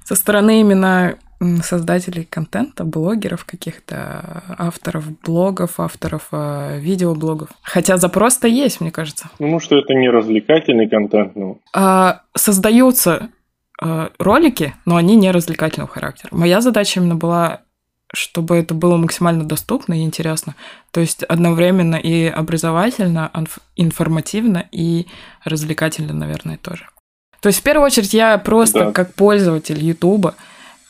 со 0.04 0.16
стороны 0.16 0.62
именно 0.62 1.18
создателей 1.62 2.26
контента, 2.26 2.84
блогеров 2.84 3.46
каких-то, 3.46 4.56
авторов 4.58 5.06
блогов, 5.22 5.80
авторов 5.80 6.30
э, 6.32 6.80
видеоблогов. 6.80 7.50
Хотя 7.62 7.98
запрос-то 7.98 8.48
есть, 8.48 8.82
мне 8.82 8.92
кажется. 8.92 9.30
Ну, 9.38 9.60
что 9.60 9.78
это 9.78 9.94
не 9.94 10.10
развлекательный 10.10 10.90
контент, 10.90 11.36
ну, 11.36 11.60
А, 11.74 12.22
создаются 12.36 13.30
э, 13.82 14.10
ролики, 14.18 14.74
но 14.86 14.96
они 14.96 15.16
не 15.16 15.30
развлекательного 15.32 15.92
характера. 15.92 16.30
Моя 16.32 16.60
задача 16.60 17.00
именно 17.00 17.16
была, 17.16 17.62
чтобы 18.12 18.58
это 18.58 18.74
было 18.74 18.98
максимально 18.98 19.44
доступно 19.44 19.94
и 19.94 20.04
интересно. 20.04 20.56
То 20.92 21.02
есть 21.02 21.22
одновременно 21.24 21.98
и 21.98 22.26
образовательно, 22.26 23.30
инф- 23.36 23.62
информативно 23.76 24.66
и 24.72 25.06
развлекательно, 25.44 26.14
наверное, 26.14 26.58
тоже. 26.58 26.88
То 27.42 27.48
есть 27.48 27.60
в 27.60 27.64
первую 27.64 27.86
очередь 27.86 28.14
я 28.14 28.38
просто 28.38 28.86
Да. 28.86 28.92
как 28.92 29.14
пользователь 29.14 29.84
Ютуба, 29.84 30.36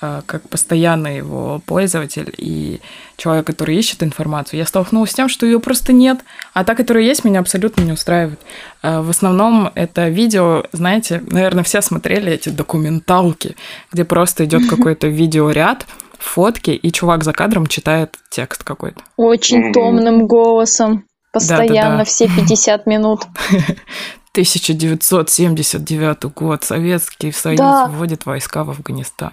э, 0.01 0.21
как 0.25 0.47
постоянный 0.47 1.17
его 1.17 1.61
пользователь 1.65 2.33
и 2.37 2.79
человек, 3.17 3.47
который 3.47 3.75
ищет 3.75 4.03
информацию, 4.03 4.59
я 4.59 4.65
столкнулась 4.65 5.11
с 5.11 5.13
тем, 5.15 5.27
что 5.27 5.45
ее 5.45 5.59
просто 5.59 5.91
нет, 5.91 6.19
а 6.53 6.63
та, 6.63 6.75
которая 6.75 7.03
есть, 7.03 7.23
меня 7.25 7.39
абсолютно 7.39 7.81
не 7.81 7.91
устраивает. 7.91 8.39
Э, 8.83 9.01
В 9.01 9.09
основном 9.09 9.71
это 9.75 10.07
видео, 10.09 10.63
знаете, 10.71 11.21
наверное, 11.31 11.63
все 11.63 11.81
смотрели 11.81 12.31
эти 12.31 12.49
документалки, 12.49 13.55
где 13.91 14.05
просто 14.05 14.45
идет 14.45 14.61
какой-то 14.69 15.07
видеоряд, 15.07 15.85
фотки, 16.19 16.71
и 16.71 16.91
чувак 16.91 17.23
за 17.23 17.33
кадром 17.33 17.67
читает 17.67 18.15
текст 18.29 18.63
какой-то. 18.63 19.01
Очень 19.17 19.73
томным 19.73 20.27
голосом. 20.27 21.03
Постоянно, 21.33 21.73
Да-да-да. 21.73 22.03
все 22.05 22.27
50 22.27 22.85
минут. 22.87 23.21
1979 24.37 26.25
год. 26.25 26.63
Советский 26.63 27.31
Союз 27.31 27.59
Да. 27.59 27.87
вводит 27.87 28.25
войска 28.27 28.63
в 28.63 28.69
Афганистан. 28.69 29.31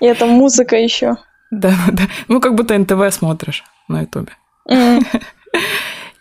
И 0.00 0.04
это 0.04 0.26
музыка 0.26 0.76
еще. 0.76 1.16
Да, 1.50 1.74
да. 1.90 2.02
Ну, 2.28 2.40
как 2.40 2.54
будто 2.54 2.76
НТВ 2.76 3.10
смотришь 3.10 3.64
на 3.88 4.02
Ютубе. 4.02 4.32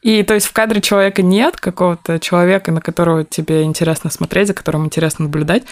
И 0.02 0.24
то 0.24 0.36
есть 0.36 0.46
в 0.48 0.54
кадре 0.54 0.80
человека 0.80 1.22
нет 1.22 1.60
какого-то 1.60 2.18
человека, 2.20 2.72
на 2.72 2.80
которого 2.80 3.26
тебе 3.26 3.64
интересно 3.64 4.10
смотреть, 4.10 4.48
за 4.48 4.54
которым 4.54 4.86
интересно 4.86 5.26
наблюдать, 5.26 5.64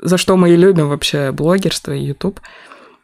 за 0.00 0.16
что 0.16 0.36
мы 0.38 0.48
и 0.50 0.56
любим 0.56 0.88
вообще 0.88 1.30
блогерство 1.30 1.92
и 1.92 2.02
YouTube. 2.02 2.40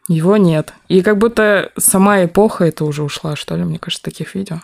Его 0.07 0.35
нет. 0.37 0.73
И 0.87 1.03
как 1.03 1.19
будто 1.19 1.71
сама 1.77 2.25
эпоха 2.25 2.65
это 2.65 2.85
уже 2.85 3.03
ушла, 3.03 3.35
что 3.35 3.55
ли, 3.55 3.63
мне 3.63 3.77
кажется, 3.77 4.03
таких 4.03 4.33
видео. 4.33 4.61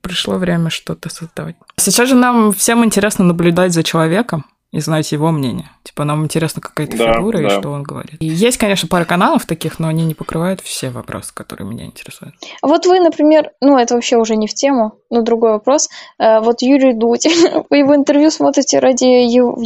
И 0.00 0.08
пришло 0.08 0.36
время 0.36 0.70
что-то 0.70 1.08
создавать. 1.10 1.56
Сейчас 1.76 2.08
же 2.08 2.14
нам 2.14 2.52
всем 2.52 2.84
интересно 2.84 3.24
наблюдать 3.24 3.72
за 3.72 3.82
человеком 3.82 4.44
и 4.72 4.80
знать 4.80 5.10
его 5.12 5.30
мнение. 5.32 5.68
Типа 5.82 6.04
нам 6.04 6.24
интересна 6.24 6.62
какая-то 6.62 6.96
Да, 6.96 7.14
фигура 7.14 7.40
и 7.40 7.42
да. 7.42 7.58
что 7.60 7.70
он 7.70 7.82
говорит. 7.82 8.16
И 8.20 8.26
есть, 8.26 8.56
конечно, 8.58 8.88
пара 8.88 9.04
каналов 9.04 9.44
таких, 9.46 9.78
но 9.80 9.88
они 9.88 10.04
не 10.04 10.14
покрывают 10.14 10.60
все 10.60 10.90
вопросы, 10.90 11.34
которые 11.34 11.68
меня 11.68 11.86
интересуют. 11.86 12.34
А 12.62 12.66
Вот 12.68 12.86
вы, 12.86 13.00
например, 13.00 13.50
ну 13.60 13.78
это 13.78 13.94
вообще 13.94 14.16
уже 14.16 14.36
не 14.36 14.46
в 14.46 14.54
тему, 14.54 14.94
но 15.10 15.22
другой 15.22 15.52
вопрос. 15.52 15.88
Э, 16.18 16.40
Вот 16.40 16.62
Юрий 16.62 16.92
Дудь, 16.94 17.26
вы 17.70 17.78
его 17.78 17.96
интервью 17.96 18.30
смотрите 18.30 18.78
ради 18.78 19.04
его 19.04 19.56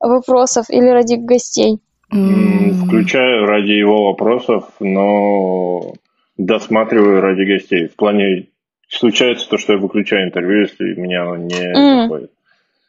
вопросов 0.00 0.66
или 0.68 0.88
ради 0.88 1.14
гостей? 1.14 1.80
Включаю 2.10 3.46
ради 3.46 3.72
его 3.72 4.08
вопросов, 4.10 4.64
но 4.78 5.94
досматриваю 6.36 7.20
ради 7.20 7.42
гостей. 7.44 7.88
В 7.88 7.96
плане 7.96 8.48
случается 8.88 9.48
то, 9.48 9.58
что 9.58 9.74
я 9.74 9.78
выключаю 9.78 10.26
интервью, 10.28 10.60
если 10.62 10.94
меня 11.00 11.22
оно 11.22 11.36
не 11.36 11.54
М. 11.54 12.02
заходит. 12.02 12.30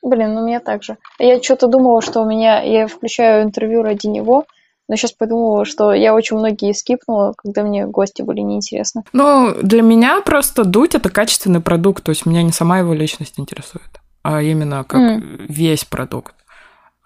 Блин, 0.03 0.33
ну 0.35 0.41
у 0.43 0.45
меня 0.47 0.59
так 0.59 0.83
же. 0.83 0.97
Я 1.19 1.41
что-то 1.41 1.67
думала, 1.67 2.01
что 2.01 2.21
у 2.21 2.29
меня, 2.29 2.61
я 2.61 2.87
включаю 2.87 3.43
интервью 3.43 3.81
ради 3.81 4.07
него, 4.07 4.45
но 4.87 4.95
сейчас 4.95 5.11
подумала, 5.11 5.65
что 5.65 5.91
я 5.91 6.13
очень 6.13 6.37
многие 6.37 6.73
скипнула, 6.73 7.33
когда 7.35 7.63
мне 7.63 7.85
гости 7.87 8.21
были 8.21 8.39
неинтересны. 8.41 9.03
Ну, 9.11 9.53
для 9.61 9.81
меня 9.81 10.21
просто 10.21 10.63
дуть 10.63 10.95
это 10.95 11.09
качественный 11.09 11.59
продукт, 11.61 12.03
то 12.03 12.11
есть 12.11 12.25
меня 12.25 12.43
не 12.43 12.51
сама 12.51 12.79
его 12.79 12.93
личность 12.93 13.39
интересует, 13.39 13.99
а 14.23 14.41
именно 14.41 14.83
как 14.83 15.01
М. 15.01 15.45
весь 15.49 15.83
продукт. 15.83 16.35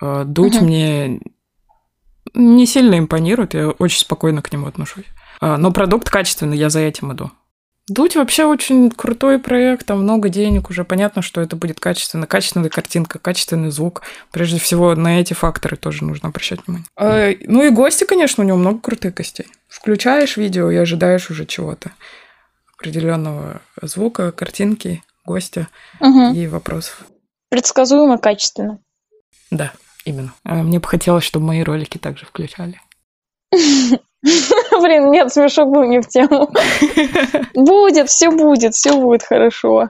Э, 0.01 0.23
Дуть 0.25 0.55
Мгм. 0.55 0.65
мне 0.65 1.19
не 2.33 2.65
сильно 2.65 2.99
импонирует, 2.99 3.53
я 3.53 3.69
очень 3.69 3.99
спокойно 3.99 4.41
к 4.41 4.51
нему 4.51 4.67
отношусь. 4.67 5.05
А, 5.39 5.57
Но 5.57 5.71
продукт 5.71 6.09
качественный, 6.09 6.57
я 6.57 6.69
за 6.69 6.81
этим 6.81 7.13
иду. 7.13 7.31
Дуть 7.93 8.15
вообще 8.15 8.45
очень 8.45 8.89
крутой 8.89 9.37
проект, 9.37 9.85
там 9.85 10.01
много 10.03 10.29
денег 10.29 10.69
уже. 10.69 10.85
Понятно, 10.85 11.21
что 11.21 11.41
это 11.41 11.57
будет 11.57 11.81
качественно. 11.81 12.25
Качественная 12.25 12.69
картинка, 12.69 13.19
качественный 13.19 13.69
звук. 13.69 14.03
Прежде 14.31 14.59
всего, 14.59 14.95
на 14.95 15.19
эти 15.19 15.33
факторы 15.33 15.75
тоже 15.75 16.05
нужно 16.05 16.29
обращать 16.29 16.61
внимание. 16.65 16.87
А, 16.95 17.31
Ну 17.47 17.63
и 17.63 17.69
гости, 17.69 18.05
конечно, 18.05 18.43
у 18.43 18.47
него 18.47 18.57
много 18.57 18.79
крутых 18.79 19.15
гостей. 19.15 19.47
Включаешь 19.67 20.37
видео 20.37 20.71
и 20.71 20.77
ожидаешь 20.77 21.29
уже 21.29 21.45
чего-то 21.45 21.91
определенного 22.77 23.61
звука, 23.81 24.31
картинки, 24.31 25.03
гостя 25.25 25.67
Мгм. 25.99 26.33
и 26.33 26.47
вопросов. 26.47 27.01
Предсказуемо, 27.49 28.17
качественно. 28.17 28.79
Да, 29.49 29.73
именно. 30.05 30.33
А 30.45 30.55
Мне 30.63 30.79
бы 30.79 30.87
хотелось, 30.87 31.25
чтобы 31.25 31.45
мои 31.47 31.61
ролики 31.61 31.97
также 31.97 32.25
включали. 32.25 32.79
Блин, 34.21 35.11
нет, 35.11 35.33
смешок 35.33 35.69
был 35.69 35.83
не 35.83 35.99
в 36.01 36.07
тему. 36.07 36.49
Будет, 37.55 38.09
все 38.09 38.29
будет, 38.29 38.73
все 38.75 38.95
будет 38.95 39.23
хорошо. 39.23 39.89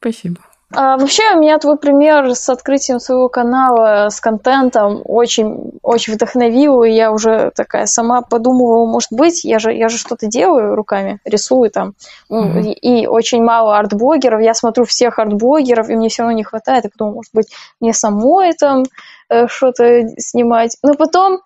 Спасибо. 0.00 0.40
А, 0.74 0.96
вообще, 0.96 1.34
меня 1.34 1.58
твой 1.58 1.76
пример 1.76 2.34
с 2.34 2.48
открытием 2.48 2.98
своего 2.98 3.28
канала, 3.28 4.08
с 4.08 4.20
контентом 4.20 5.02
очень, 5.04 5.72
очень 5.82 6.14
вдохновил, 6.14 6.82
и 6.82 6.90
я 6.90 7.12
уже 7.12 7.52
такая 7.54 7.86
сама 7.86 8.22
подумывала, 8.22 8.86
может 8.86 9.12
быть, 9.12 9.44
я 9.44 9.58
же, 9.58 9.72
я 9.72 9.90
же 9.90 9.98
что-то 9.98 10.28
делаю 10.28 10.74
руками, 10.74 11.20
рисую 11.24 11.70
там, 11.70 11.94
Мгм. 12.30 12.60
и, 12.60 12.72
и 12.72 13.06
очень 13.06 13.42
мало 13.42 13.78
арт-блогеров, 13.78 14.40
я 14.40 14.54
смотрю 14.54 14.86
всех 14.86 15.18
арт-блогеров, 15.18 15.90
и 15.90 15.94
мне 15.94 16.08
все 16.08 16.22
равно 16.22 16.36
не 16.36 16.44
хватает, 16.44 16.84
я 16.84 16.90
подумала, 16.90 17.16
может 17.16 17.34
быть, 17.34 17.48
мне 17.80 17.92
самой 17.92 18.54
там 18.54 18.84
э, 19.28 19.48
что-то 19.48 20.08
снимать. 20.16 20.78
Но 20.82 20.94
потом 20.94 21.40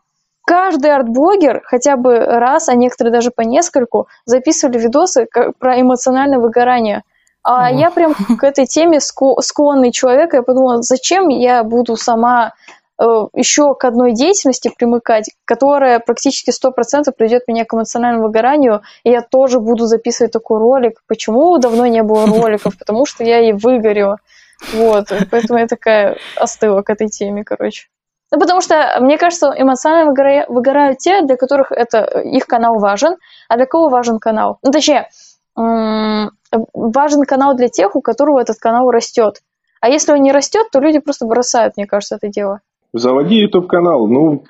каждый 0.47 0.93
арт-блогер 0.93 1.61
хотя 1.65 1.97
бы 1.97 2.19
раз, 2.19 2.69
а 2.69 2.75
некоторые 2.75 3.13
даже 3.13 3.31
по 3.31 3.43
нескольку, 3.43 4.07
записывали 4.25 4.79
видосы 4.79 5.27
про 5.59 5.81
эмоциональное 5.81 6.39
выгорание. 6.39 7.03
А 7.43 7.67
О. 7.67 7.71
я 7.71 7.91
прям 7.91 8.15
к 8.15 8.45
этой 8.45 8.67
теме 8.67 8.99
скло- 8.99 9.41
склонный 9.41 9.93
человек, 9.93 10.33
и 10.33 10.39
я 10.39 10.43
подумала, 10.43 10.83
зачем 10.83 11.29
я 11.29 11.65
буду 11.65 11.97
сама 11.97 12.55
э, 12.99 13.05
еще 13.35 13.75
к 13.75 13.85
одной 13.85 14.13
деятельности 14.13 14.71
примыкать, 14.77 15.31
которая 15.45 15.99
практически 15.99 16.51
100% 16.51 17.13
приведет 17.17 17.49
меня 17.49 17.65
к 17.65 17.75
эмоциональному 17.75 18.29
выгоранию, 18.29 18.83
и 19.03 19.11
я 19.11 19.23
тоже 19.23 19.59
буду 19.59 19.87
записывать 19.87 20.33
такой 20.33 20.61
ролик. 20.61 21.03
Почему 21.09 21.59
давно 21.59 21.87
не 21.87 22.03
было 22.05 22.27
роликов? 22.27 22.79
Потому 22.79 23.05
что 23.05 23.25
я 23.25 23.41
и 23.41 23.53
выгорела. 23.53 24.19
Вот, 24.75 25.09
поэтому 25.31 25.59
я 25.59 25.67
такая 25.67 26.19
остыла 26.37 26.83
к 26.83 26.91
этой 26.91 27.09
теме, 27.09 27.45
короче. 27.45 27.89
Ну, 28.33 28.41
потому 28.41 28.61
что, 28.61 28.97
мне 29.01 29.19
кажется, 29.19 29.55
эмоционально 29.57 30.11
выгора- 30.11 30.47
выгорают 30.49 30.99
те, 30.99 31.23
для 31.23 31.37
которых 31.37 31.71
это 31.71 32.21
их 32.21 32.47
канал 32.47 32.79
важен, 32.79 33.17
а 33.49 33.57
для 33.57 33.67
кого 33.67 33.89
важен 33.89 34.19
канал? 34.19 34.59
Ну, 34.63 34.73
точнее, 34.73 35.09
важен 35.55 37.25
канал 37.25 37.55
для 37.57 37.69
тех, 37.69 37.95
у 37.95 38.01
которого 38.01 38.41
этот 38.41 38.59
канал 38.59 38.91
растет. 38.91 39.43
А 39.81 39.89
если 39.89 40.13
он 40.13 40.23
не 40.23 40.33
растет, 40.33 40.67
то 40.73 40.81
люди 40.81 40.99
просто 40.99 41.27
бросают, 41.27 41.77
мне 41.77 41.87
кажется, 41.87 42.17
это 42.17 42.29
дело. 42.29 42.61
Заводи 42.93 43.37
YouTube 43.37 43.69
канал, 43.69 44.07
ну, 44.09 44.45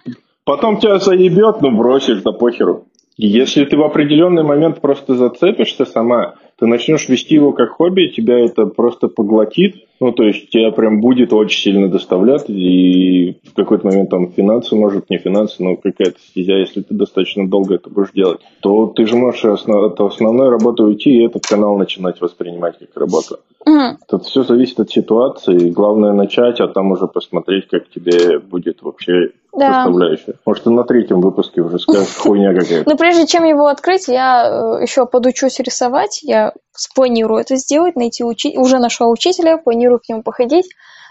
потом 0.45 0.79
тебя 0.79 0.99
заебет, 0.99 1.61
ну, 1.61 1.77
бросишь, 1.77 2.23
да 2.23 2.33
похеру. 2.33 2.87
Если 3.19 3.65
ты 3.65 3.77
в 3.77 3.83
определенный 3.83 4.43
момент 4.43 4.81
просто 4.81 5.15
зацепишься 5.15 5.85
сама, 5.85 6.35
ты 6.59 6.67
начнешь 6.67 7.09
вести 7.09 7.35
его 7.35 7.53
как 7.53 7.71
хобби, 7.71 8.13
тебя 8.15 8.39
это 8.39 8.67
просто 8.67 9.09
поглотит, 9.09 9.85
ну, 10.01 10.13
то 10.13 10.25
есть 10.25 10.51
тебя 10.51 10.73
прям 10.73 11.01
будет 11.01 11.33
очень 11.33 11.61
сильно 11.61 11.89
доставлять, 11.89 12.45
и 12.49 13.39
в 13.45 13.55
какой-то 13.55 13.87
момент 13.87 14.11
там 14.11 14.31
финансы, 14.33 14.75
может, 14.75 15.09
не 15.11 15.19
финансы, 15.19 15.63
но 15.63 15.77
какая-то 15.77 16.19
стезя, 16.19 16.55
если 16.55 16.83
ты 16.83 16.95
достаточно 16.95 17.49
долго 17.49 17.75
это 17.77 17.91
будешь 17.91 18.13
делать, 18.13 18.41
то 18.61 18.87
ты 18.87 19.07
же 19.07 19.17
можешь 19.17 19.45
основ- 19.45 19.87
от 19.87 20.01
основной 20.01 20.51
работы 20.51 20.83
уйти 20.83 21.11
и 21.11 21.25
этот 21.27 21.47
канал 21.47 21.77
начинать 21.79 22.21
воспринимать 22.21 22.79
как 22.79 22.89
работу. 22.97 23.39
Мгм. 23.65 23.99
Тут 24.09 24.25
все 24.27 24.45
зависит 24.45 24.79
от 24.79 24.91
ситуации. 24.91 25.71
Главное 25.71 26.13
начать, 26.13 26.61
а 26.61 26.69
там 26.69 26.93
уже 26.93 27.09
посмотреть, 27.09 27.67
как 27.69 27.89
тебе 27.89 28.39
будет 28.39 28.81
вообще 28.83 29.31
Да. 29.53 29.85
составляющая. 29.85 30.35
Может, 30.47 30.65
ты 30.65 30.71
на 30.71 30.85
третьем 30.85 31.21
выпуске 31.21 31.63
уже 31.63 31.81
скажешь 31.81 32.15
хуйня 32.19 32.55
какая-то. 32.55 32.89
Но 32.89 32.97
прежде 32.97 33.27
чем 33.27 33.43
его 33.45 33.67
открыть, 33.67 34.07
я 34.07 34.79
еще 34.81 35.07
подучусь 35.07 35.59
рисовать. 35.59 36.21
Я 36.23 36.46
спланирую 36.73 37.41
это 37.41 37.57
сделать, 37.57 37.97
найти 37.97 38.25
учителя. 38.25 38.61
Уже 38.61 38.79
нашла 38.79 39.09
учителя, 39.09 39.59
планирую 39.59 39.99
к 40.01 40.09
нему 40.09 40.23
походить. 40.23 40.67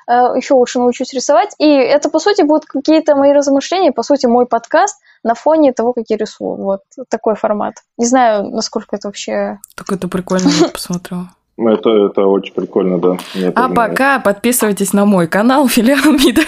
Еще 0.08 0.54
лучше 0.54 0.78
научусь 0.80 1.14
рисовать. 1.14 1.56
И 1.58 1.68
это, 1.68 2.10
по 2.10 2.20
сути, 2.20 2.44
будут 2.44 2.66
какие-то 2.66 3.16
мои 3.16 3.32
размышления, 3.34 3.92
по 3.92 4.04
сути, 4.04 4.28
мой 4.28 4.46
подкаст 4.46 5.00
на 5.24 5.34
фоне 5.34 5.74
того, 5.74 5.94
как 5.94 6.04
я 6.10 6.18
рисую. 6.18 6.58
Вот 6.58 6.82
такой 7.10 7.34
формат. 7.36 7.74
Не 7.98 8.06
знаю, 8.06 8.44
насколько 8.52 8.96
это 8.96 9.08
вообще... 9.08 9.58
Так 9.76 9.92
это 9.92 10.08
прикольно, 10.08 10.48
я 10.62 10.68
посмотрела. 10.74 11.30
Ну, 11.58 11.70
Это, 11.70 11.90
это 11.90 12.22
очень 12.28 12.54
прикольно, 12.54 13.00
да. 13.00 13.18
Мне 13.34 13.48
А 13.48 13.52
тоже 13.52 13.70
нравится. 13.70 13.74
пока 13.74 14.20
подписывайтесь 14.20 14.94
на 14.94 15.06
мой 15.06 15.28
канал 15.28 15.68
Филиал 15.70 16.12
МИДа. 16.12 16.42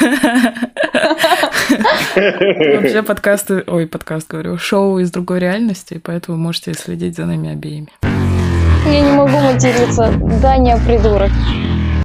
Вообще 2.16 3.04
подкасты, 3.04 3.64
ой, 3.68 3.88
подкаст 3.88 4.30
говорю, 4.30 4.58
шоу 4.58 5.00
из 5.00 5.10
другой 5.12 5.40
реальности, 5.40 6.00
поэтому 6.04 6.38
можете 6.38 6.74
следить 6.74 7.16
за 7.16 7.26
нами 7.26 7.52
обеими. 7.52 7.88
Я 8.88 9.02
не 9.02 9.12
могу 9.12 9.38
материться. 9.40 10.14
Даня 10.42 10.80
придурок. 10.86 11.32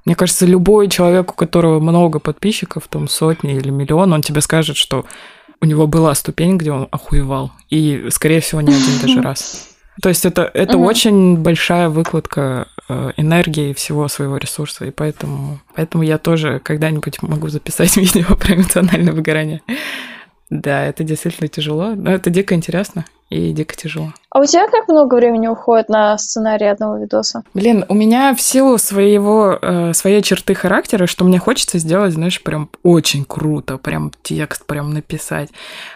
Мне 0.04 0.14
кажется, 0.16 0.46
любой 0.46 0.88
человек, 0.88 1.32
у 1.32 1.34
которого 1.34 1.78
много 1.78 2.18
подписчиков, 2.18 2.88
там 2.88 3.08
сотни 3.08 3.54
или 3.54 3.70
миллион, 3.70 4.12
он 4.12 4.22
тебе 4.22 4.40
скажет, 4.40 4.76
что 4.76 5.04
у 5.60 5.66
него 5.66 5.86
была 5.86 6.14
ступень, 6.14 6.58
где 6.58 6.72
он 6.72 6.88
охуевал. 6.90 7.52
И, 7.70 8.08
скорее 8.10 8.40
всего, 8.40 8.60
не 8.60 8.74
один 8.74 8.98
даже 9.00 9.22
раз. 9.22 9.68
То 10.02 10.08
есть 10.08 10.24
это, 10.24 10.50
это 10.54 10.76
Мгм. 10.76 10.86
очень 10.86 11.36
большая 11.36 11.88
выкладка 11.88 12.66
э, 12.88 13.12
энергии 13.16 13.70
и 13.70 13.74
всего 13.74 14.08
своего 14.08 14.38
ресурса. 14.38 14.86
И 14.86 14.90
поэтому, 14.90 15.60
поэтому 15.76 16.02
я 16.02 16.18
тоже 16.18 16.60
когда-нибудь 16.64 17.22
могу 17.22 17.48
записать 17.48 17.96
видео 17.98 18.34
про 18.34 18.54
эмоциональное 18.54 19.12
выгорание. 19.12 19.62
Да, 20.50 20.84
это 20.84 21.04
действительно 21.04 21.48
тяжело, 21.48 21.94
но 21.94 22.10
это 22.10 22.28
дико 22.28 22.54
интересно 22.54 23.04
и 23.32 23.52
дико 23.52 23.74
тяжело. 23.74 24.12
А 24.30 24.40
у 24.40 24.44
тебя 24.44 24.68
как 24.68 24.88
много 24.88 25.14
времени 25.14 25.46
уходит 25.46 25.88
на 25.88 26.16
сценарий 26.18 26.66
одного 26.66 26.98
видоса? 26.98 27.42
Блин, 27.54 27.84
у 27.88 27.94
меня 27.94 28.34
в 28.34 28.40
силу 28.40 28.78
своего, 28.78 29.58
э, 29.60 29.92
своей 29.94 30.22
черты 30.22 30.54
характера, 30.54 31.06
что 31.06 31.24
мне 31.24 31.38
хочется 31.38 31.78
сделать, 31.78 32.12
знаешь, 32.12 32.42
прям 32.42 32.68
очень 32.82 33.24
круто, 33.24 33.78
прям 33.78 34.12
текст 34.22 34.66
прям 34.66 34.92
написать. 34.92 35.48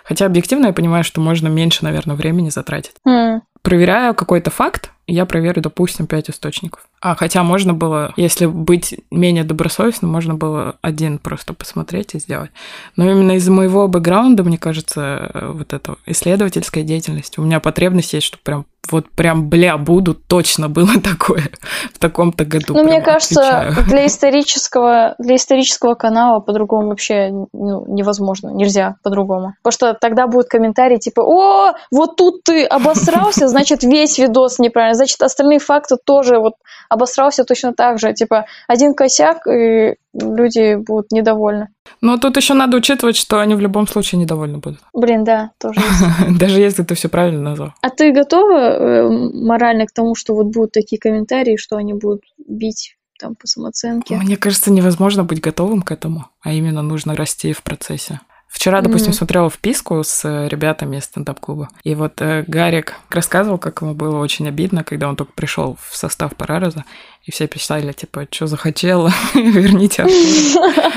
Хотя 0.04 0.26
объективно 0.26 0.66
я 0.66 0.72
понимаю, 0.72 1.04
что 1.04 1.20
можно 1.20 1.48
меньше, 1.48 1.84
наверное, 1.84 2.16
времени 2.16 2.48
затратить. 2.48 2.94
Хм. 3.06 3.42
Проверяю 3.62 4.14
какой-то 4.14 4.50
факт, 4.50 4.90
я 5.06 5.26
проверю, 5.26 5.60
допустим, 5.60 6.06
пять 6.06 6.30
источников. 6.30 6.86
А 7.06 7.14
хотя 7.14 7.44
можно 7.44 7.72
было, 7.72 8.12
если 8.16 8.46
быть 8.46 8.96
менее 9.12 9.44
добросовестным, 9.44 10.10
можно 10.10 10.34
было 10.34 10.74
один 10.82 11.18
просто 11.18 11.54
посмотреть 11.54 12.16
и 12.16 12.18
сделать. 12.18 12.50
Но 12.96 13.08
именно 13.08 13.36
из-за 13.36 13.52
моего 13.52 13.86
бэкграунда, 13.86 14.42
мне 14.42 14.58
кажется, 14.58 15.30
э, 15.32 15.52
вот 15.52 15.72
эта 15.72 15.94
исследовательская 16.06 16.82
деятельность, 16.82 17.38
у 17.38 17.42
меня 17.42 17.60
потребность 17.60 18.12
есть, 18.12 18.26
чтобы 18.26 18.42
прям 18.42 18.66
вот 18.90 19.10
прям, 19.10 19.48
бля, 19.48 19.76
буду, 19.76 20.14
точно 20.14 20.68
было 20.68 20.88
такое 21.02 21.50
в 21.92 21.98
таком-то 21.98 22.44
году. 22.44 22.74
Ну, 22.74 22.84
мне 22.84 23.00
кажется, 23.00 23.60
отвечаю. 23.60 23.86
для 23.86 24.06
исторического, 24.06 25.14
для 25.18 25.36
исторического 25.36 25.94
канала 25.94 26.40
по-другому 26.40 26.88
вообще 26.88 27.30
ну, 27.52 27.84
невозможно, 27.86 28.50
нельзя 28.50 28.96
по-другому. 29.02 29.54
Потому 29.62 29.72
что 29.72 29.94
тогда 29.94 30.26
будут 30.26 30.48
комментарии 30.48 30.98
типа, 30.98 31.20
о, 31.20 31.74
вот 31.90 32.16
тут 32.16 32.44
ты 32.44 32.64
обосрался, 32.64 33.48
значит, 33.48 33.82
весь 33.82 34.18
видос 34.18 34.58
неправильно, 34.58 34.94
значит, 34.94 35.20
остальные 35.22 35.58
факты 35.58 35.96
тоже 36.02 36.38
вот 36.38 36.54
обосрался 36.96 37.44
точно 37.44 37.72
так 37.72 37.98
же. 37.98 38.12
Типа, 38.12 38.46
один 38.68 38.94
косяк, 38.94 39.46
и 39.46 39.96
люди 40.14 40.76
будут 40.76 41.12
недовольны. 41.12 41.68
Но 42.00 42.18
тут 42.18 42.36
еще 42.36 42.54
надо 42.54 42.76
учитывать, 42.76 43.16
что 43.16 43.38
они 43.38 43.54
в 43.54 43.60
любом 43.60 43.86
случае 43.86 44.20
недовольны 44.20 44.58
будут. 44.58 44.80
Блин, 44.92 45.24
да, 45.24 45.50
тоже. 45.58 45.80
Даже 46.38 46.60
если 46.60 46.82
ты 46.82 46.94
все 46.94 47.08
правильно 47.08 47.40
назвал. 47.40 47.72
А 47.80 47.90
ты 47.90 48.12
готова 48.12 48.58
э, 48.58 49.08
морально 49.08 49.86
к 49.86 49.92
тому, 49.92 50.14
что 50.14 50.34
вот 50.34 50.46
будут 50.46 50.72
такие 50.72 50.98
комментарии, 50.98 51.56
что 51.56 51.76
они 51.76 51.94
будут 51.94 52.22
бить 52.38 52.96
там 53.18 53.34
по 53.34 53.46
самооценке? 53.46 54.16
Мне 54.16 54.36
кажется, 54.36 54.72
невозможно 54.72 55.24
быть 55.24 55.40
готовым 55.40 55.82
к 55.82 55.90
этому, 55.90 56.26
а 56.40 56.52
именно 56.52 56.82
нужно 56.82 57.14
расти 57.14 57.52
в 57.52 57.62
процессе. 57.62 58.20
Вчера, 58.48 58.80
допустим, 58.80 59.12
mm-hmm. 59.12 59.16
смотрела 59.16 59.50
вписку 59.50 60.02
с 60.02 60.24
ребятами 60.48 60.96
из 60.96 61.04
стендап-клуба. 61.04 61.68
И 61.84 61.94
вот 61.94 62.20
э, 62.20 62.44
Гарик 62.46 62.94
рассказывал, 63.10 63.58
как 63.58 63.82
ему 63.82 63.94
было 63.94 64.18
очень 64.18 64.48
обидно, 64.48 64.82
когда 64.82 65.08
он 65.08 65.16
только 65.16 65.32
пришел 65.32 65.76
в 65.80 65.96
состав 65.96 66.34
Парараза, 66.36 66.84
и 67.24 67.30
все 67.30 67.48
писали, 67.48 67.92
типа, 67.92 68.26
что 68.30 68.46
захотел, 68.46 69.08
верните 69.34 70.02
Артура. 70.04 70.92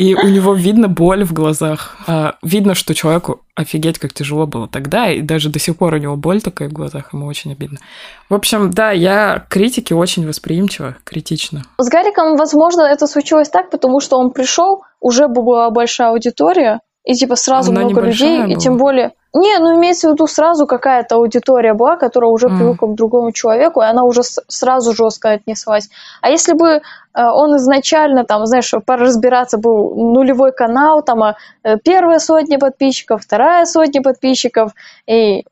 И 0.00 0.14
у 0.14 0.28
него 0.28 0.54
видно 0.54 0.88
боль 0.88 1.24
в 1.24 1.34
глазах. 1.34 1.98
А, 2.06 2.36
видно, 2.42 2.74
что 2.74 2.94
человеку 2.94 3.42
офигеть, 3.54 3.98
как 3.98 4.14
тяжело 4.14 4.46
было 4.46 4.66
тогда, 4.66 5.10
и 5.10 5.20
даже 5.20 5.50
до 5.50 5.58
сих 5.58 5.76
пор 5.76 5.92
у 5.92 5.98
него 5.98 6.16
боль 6.16 6.40
такая 6.40 6.70
в 6.70 6.72
глазах, 6.72 7.12
ему 7.12 7.26
очень 7.26 7.52
обидно. 7.52 7.80
В 8.30 8.34
общем, 8.34 8.70
да, 8.70 8.92
я 8.92 9.40
к 9.46 9.52
критике 9.52 9.94
очень 9.94 10.26
восприимчива, 10.26 10.96
критично. 11.04 11.64
С 11.76 11.90
Гариком, 11.90 12.38
возможно, 12.38 12.80
это 12.80 13.06
случилось 13.06 13.50
так, 13.50 13.68
потому 13.68 14.00
что 14.00 14.16
он 14.16 14.30
пришел, 14.30 14.84
уже 15.00 15.28
была 15.28 15.70
большая 15.70 16.12
аудитория, 16.12 16.80
и 17.04 17.12
типа 17.12 17.36
сразу 17.36 17.70
Она 17.70 17.82
много 17.82 18.00
людей, 18.00 18.38
была. 18.38 18.52
и 18.54 18.56
тем 18.56 18.78
более 18.78 19.12
не, 19.32 19.58
ну 19.58 19.76
имеется 19.76 20.08
в 20.08 20.12
виду 20.12 20.26
сразу 20.26 20.66
какая-то 20.66 21.14
аудитория 21.16 21.72
была, 21.72 21.96
которая 21.96 22.30
уже 22.30 22.48
mm. 22.48 22.58
привыкла 22.58 22.86
к 22.88 22.94
другому 22.94 23.30
человеку, 23.30 23.80
и 23.80 23.84
она 23.84 24.02
уже 24.02 24.24
с- 24.24 24.42
сразу 24.48 24.92
жестко 24.92 25.30
отнеслась. 25.30 25.88
А 26.20 26.30
если 26.30 26.52
бы 26.54 26.66
э, 26.68 26.80
он 27.14 27.56
изначально, 27.56 28.24
там, 28.24 28.44
знаешь, 28.46 28.74
пора 28.84 29.04
разбираться, 29.04 29.56
был 29.58 29.94
нулевой 29.94 30.50
канал, 30.50 31.02
там, 31.02 31.22
а, 31.22 31.36
э, 31.62 31.76
первая 31.78 32.18
сотня 32.18 32.58
подписчиков, 32.58 33.22
вторая 33.22 33.66
сотня 33.66 34.02
подписчиков, 34.02 34.72
и, 35.06 35.44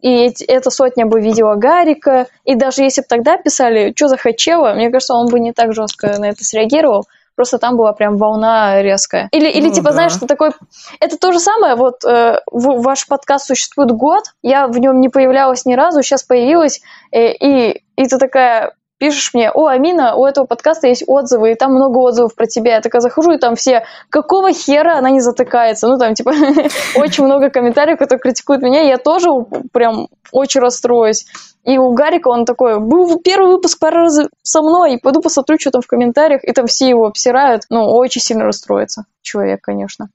и 0.00 0.34
эта 0.48 0.70
сотня 0.70 1.04
бы 1.04 1.20
видела 1.20 1.56
Гарика, 1.56 2.26
и 2.44 2.54
даже 2.54 2.82
если 2.84 3.02
бы 3.02 3.06
тогда 3.06 3.36
писали, 3.36 3.92
что 3.94 4.08
захотела, 4.08 4.72
мне 4.72 4.90
кажется, 4.90 5.14
он 5.14 5.26
бы 5.26 5.40
не 5.40 5.52
так 5.52 5.74
жестко 5.74 6.18
на 6.18 6.30
это 6.30 6.42
среагировал. 6.42 7.04
Просто 7.36 7.58
там 7.58 7.76
была 7.76 7.92
прям 7.92 8.16
волна 8.16 8.80
резкая. 8.82 9.28
Или, 9.32 9.50
или 9.50 9.68
ну, 9.68 9.74
типа, 9.74 9.88
да. 9.88 9.92
знаешь, 9.92 10.12
что 10.12 10.26
такой... 10.26 10.52
Это 11.00 11.18
то 11.18 11.32
же 11.32 11.40
самое, 11.40 11.74
вот 11.74 12.04
э, 12.04 12.40
ваш 12.50 13.06
подкаст 13.06 13.46
существует 13.46 13.90
год, 13.90 14.24
я 14.42 14.68
в 14.68 14.78
нем 14.78 15.00
не 15.00 15.08
появлялась 15.08 15.64
ни 15.64 15.74
разу, 15.74 16.02
сейчас 16.02 16.22
появилась, 16.22 16.80
э, 17.12 17.32
и, 17.32 17.82
и 17.96 18.06
ты 18.06 18.18
такая 18.18 18.74
пишешь 18.98 19.32
мне, 19.34 19.50
о, 19.50 19.66
Амина, 19.66 20.14
у 20.14 20.24
этого 20.24 20.46
подкаста 20.46 20.86
есть 20.86 21.04
отзывы, 21.06 21.52
и 21.52 21.54
там 21.54 21.72
много 21.72 21.98
отзывов 21.98 22.34
про 22.34 22.46
тебя. 22.46 22.76
Я 22.76 22.80
такая 22.80 23.00
захожу, 23.00 23.32
и 23.32 23.38
там 23.38 23.54
все, 23.54 23.84
какого 24.08 24.52
хера 24.52 24.98
она 24.98 25.10
не 25.10 25.20
затыкается? 25.20 25.88
Ну, 25.88 25.98
там, 25.98 26.14
типа, 26.14 26.32
очень 26.96 27.24
много 27.24 27.50
комментариев, 27.50 27.98
которые 27.98 28.20
критикуют 28.20 28.62
меня, 28.62 28.82
я 28.82 28.98
тоже 28.98 29.28
прям 29.72 30.08
очень 30.32 30.60
расстроюсь. 30.60 31.26
И 31.64 31.78
у 31.78 31.92
Гарика 31.92 32.28
он 32.28 32.44
такой, 32.44 32.78
был 32.78 33.18
первый 33.20 33.52
выпуск 33.52 33.78
пара 33.78 34.02
раз 34.02 34.18
со 34.42 34.62
мной, 34.62 34.94
и 34.94 35.00
пойду 35.00 35.20
посмотрю, 35.20 35.58
что 35.58 35.70
там 35.70 35.82
в 35.82 35.86
комментариях, 35.86 36.44
и 36.44 36.52
там 36.52 36.66
все 36.66 36.88
его 36.88 37.06
обсирают. 37.06 37.62
Ну, 37.70 37.84
очень 37.84 38.20
сильно 38.20 38.44
расстроится 38.44 39.04
человек, 39.22 39.60
конечно. 39.62 40.08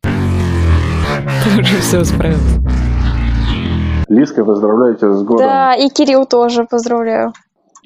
Уже 1.59 1.77
все 1.79 2.03
справился. 2.03 2.61
Лиска, 4.09 4.43
поздравляю 4.43 4.95
тебя 4.95 5.13
с 5.13 5.23
годом. 5.23 5.45
Да, 5.45 5.75
и 5.75 5.89
Кирилл 5.89 6.25
тоже 6.25 6.65
поздравляю. 6.65 7.33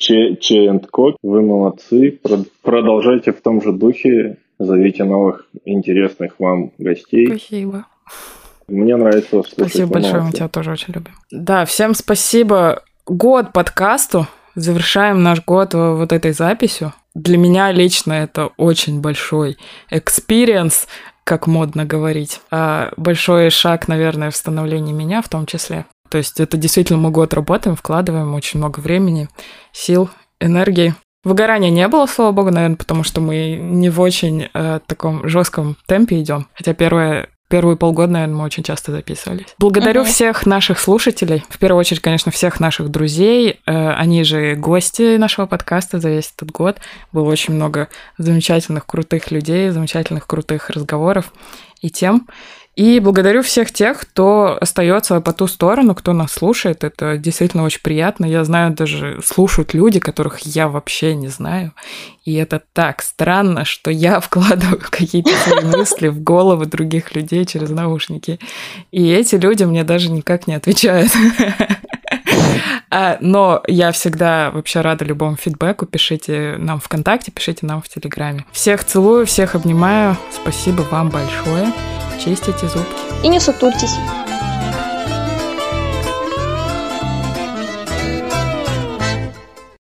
Че, 0.03 0.35
Че 0.35 0.79
Кок, 0.91 1.15
вы 1.23 1.41
молодцы. 1.41 2.19
Продолжайте 2.61 3.31
в 3.31 3.41
том 3.41 3.61
же 3.61 3.71
духе. 3.71 4.37
Зовите 4.59 5.05
новых 5.05 5.47
интересных 5.63 6.33
вам 6.39 6.71
гостей. 6.77 7.27
Спасибо. 7.27 7.85
Мне 8.67 8.97
нравится 8.97 9.29
слушать. 9.29 9.53
Спасибо 9.53 9.93
большое, 9.93 10.23
мы 10.23 10.31
тебя 10.33 10.49
тоже 10.49 10.71
очень 10.71 10.93
любим. 10.93 11.13
Да, 11.31 11.63
всем 11.63 11.93
спасибо. 11.93 12.83
Год 13.05 13.53
подкасту. 13.53 14.27
Завершаем 14.55 15.23
наш 15.23 15.43
год 15.45 15.73
вот 15.73 16.11
этой 16.11 16.33
записью. 16.33 16.91
Для 17.15 17.37
меня 17.37 17.71
лично 17.71 18.11
это 18.11 18.49
очень 18.57 18.99
большой 18.99 19.57
experience, 19.89 20.87
как 21.23 21.47
модно 21.47 21.85
говорить. 21.85 22.41
А 22.51 22.91
большой 22.97 23.49
шаг, 23.51 23.87
наверное, 23.87 24.31
в 24.31 24.35
становлении 24.35 24.91
меня 24.91 25.21
в 25.21 25.29
том 25.29 25.45
числе. 25.45 25.85
То 26.09 26.17
есть 26.19 26.39
это 26.39 26.57
действительно 26.57 26.99
мы 26.99 27.09
год 27.09 27.33
работаем, 27.33 27.75
вкладываем 27.75 28.35
очень 28.35 28.59
много 28.59 28.81
времени, 28.81 29.29
сил, 29.73 30.09
энергии. 30.39 30.95
Выгорания 31.25 31.69
не 31.69 31.87
было, 31.87 32.05
слава 32.05 32.31
богу, 32.31 32.51
наверное, 32.51 32.77
потому 32.77 33.03
что 33.03 33.21
мы 33.21 33.55
не 33.55 33.89
в 33.89 33.99
очень 33.99 34.49
э, 34.53 34.79
таком 34.85 35.27
жестком 35.27 35.77
темпе 35.87 36.21
идем. 36.21 36.47
Хотя 36.53 36.73
первое 36.73 37.29
первые 37.53 37.77
полгода, 37.77 38.13
наверное, 38.13 38.35
мы 38.35 38.45
очень 38.45 38.63
часто 38.63 38.91
записывались. 38.91 39.45
Благодарю 39.59 40.01
угу. 40.01 40.09
всех 40.09 40.47
наших 40.47 40.79
слушателей. 40.79 41.43
В 41.49 41.59
первую 41.59 41.79
очередь, 41.79 42.01
конечно, 42.01 42.31
всех 42.31 42.59
наших 42.59 42.89
друзей. 42.89 43.59
Э, 43.67 43.91
они 43.91 44.23
же 44.23 44.55
гости 44.55 45.17
нашего 45.17 45.45
подкаста 45.45 45.99
за 45.99 46.09
весь 46.09 46.33
этот 46.35 46.49
год. 46.49 46.77
Было 47.11 47.29
очень 47.29 47.53
много 47.53 47.89
замечательных, 48.17 48.87
крутых 48.87 49.29
людей, 49.29 49.69
замечательных, 49.69 50.25
крутых 50.25 50.71
разговоров 50.71 51.31
и 51.79 51.91
тем. 51.91 52.27
И 52.75 52.99
благодарю 52.99 53.43
всех 53.43 53.71
тех, 53.71 53.99
кто 53.99 54.57
остается 54.59 55.21
по 55.21 55.31
ту 55.31 55.45
сторону, 55.45 55.93
кто 55.93 56.11
нас 56.13 56.31
слушает. 56.31 56.83
Это 56.83 57.17
действительно 57.17 57.63
очень 57.63 57.81
приятно. 57.81 58.25
Я 58.25 58.43
знаю, 58.43 58.73
даже 58.73 59.19
слушают 59.23 59.75
люди, 59.75 59.99
которых 59.99 60.39
я 60.39 60.67
вообще 60.67 61.13
не 61.13 61.27
знаю. 61.27 61.73
И 62.25 62.33
это 62.33 62.61
так 62.73 63.03
странно, 63.03 63.63
что 63.63 63.91
я 63.91 64.19
вкладываю 64.21 64.81
какие-то 64.89 65.31
свои 65.37 65.63
мысли 65.77 66.07
в 66.07 66.23
головы 66.23 66.65
других 66.65 67.15
людей 67.15 67.45
через 67.45 67.69
наушники. 67.69 68.39
И 68.91 69.07
эти 69.07 69.35
люди 69.35 69.63
мне 69.63 69.83
даже 69.83 70.11
никак 70.11 70.47
не 70.47 70.55
отвечают. 70.55 71.11
А, 72.95 73.17
но 73.21 73.63
я 73.67 73.91
всегда 73.91 74.51
вообще 74.51 74.81
рада 74.81 75.03
любому 75.03 75.35
фидбэку. 75.35 75.87
Пишите 75.87 76.57
нам 76.59 76.79
ВКонтакте, 76.79 77.31
пишите 77.31 77.65
нам 77.65 77.81
в 77.81 77.89
Телеграме. 77.89 78.45
Всех 78.51 78.83
целую, 78.83 79.25
всех 79.25 79.55
обнимаю. 79.55 80.15
Спасибо 80.31 80.83
вам 80.83 81.09
большое 81.09 81.73
чистите 82.23 82.67
зубки. 82.67 83.25
И 83.25 83.27
не 83.27 83.39
сутурьтесь. 83.39 84.22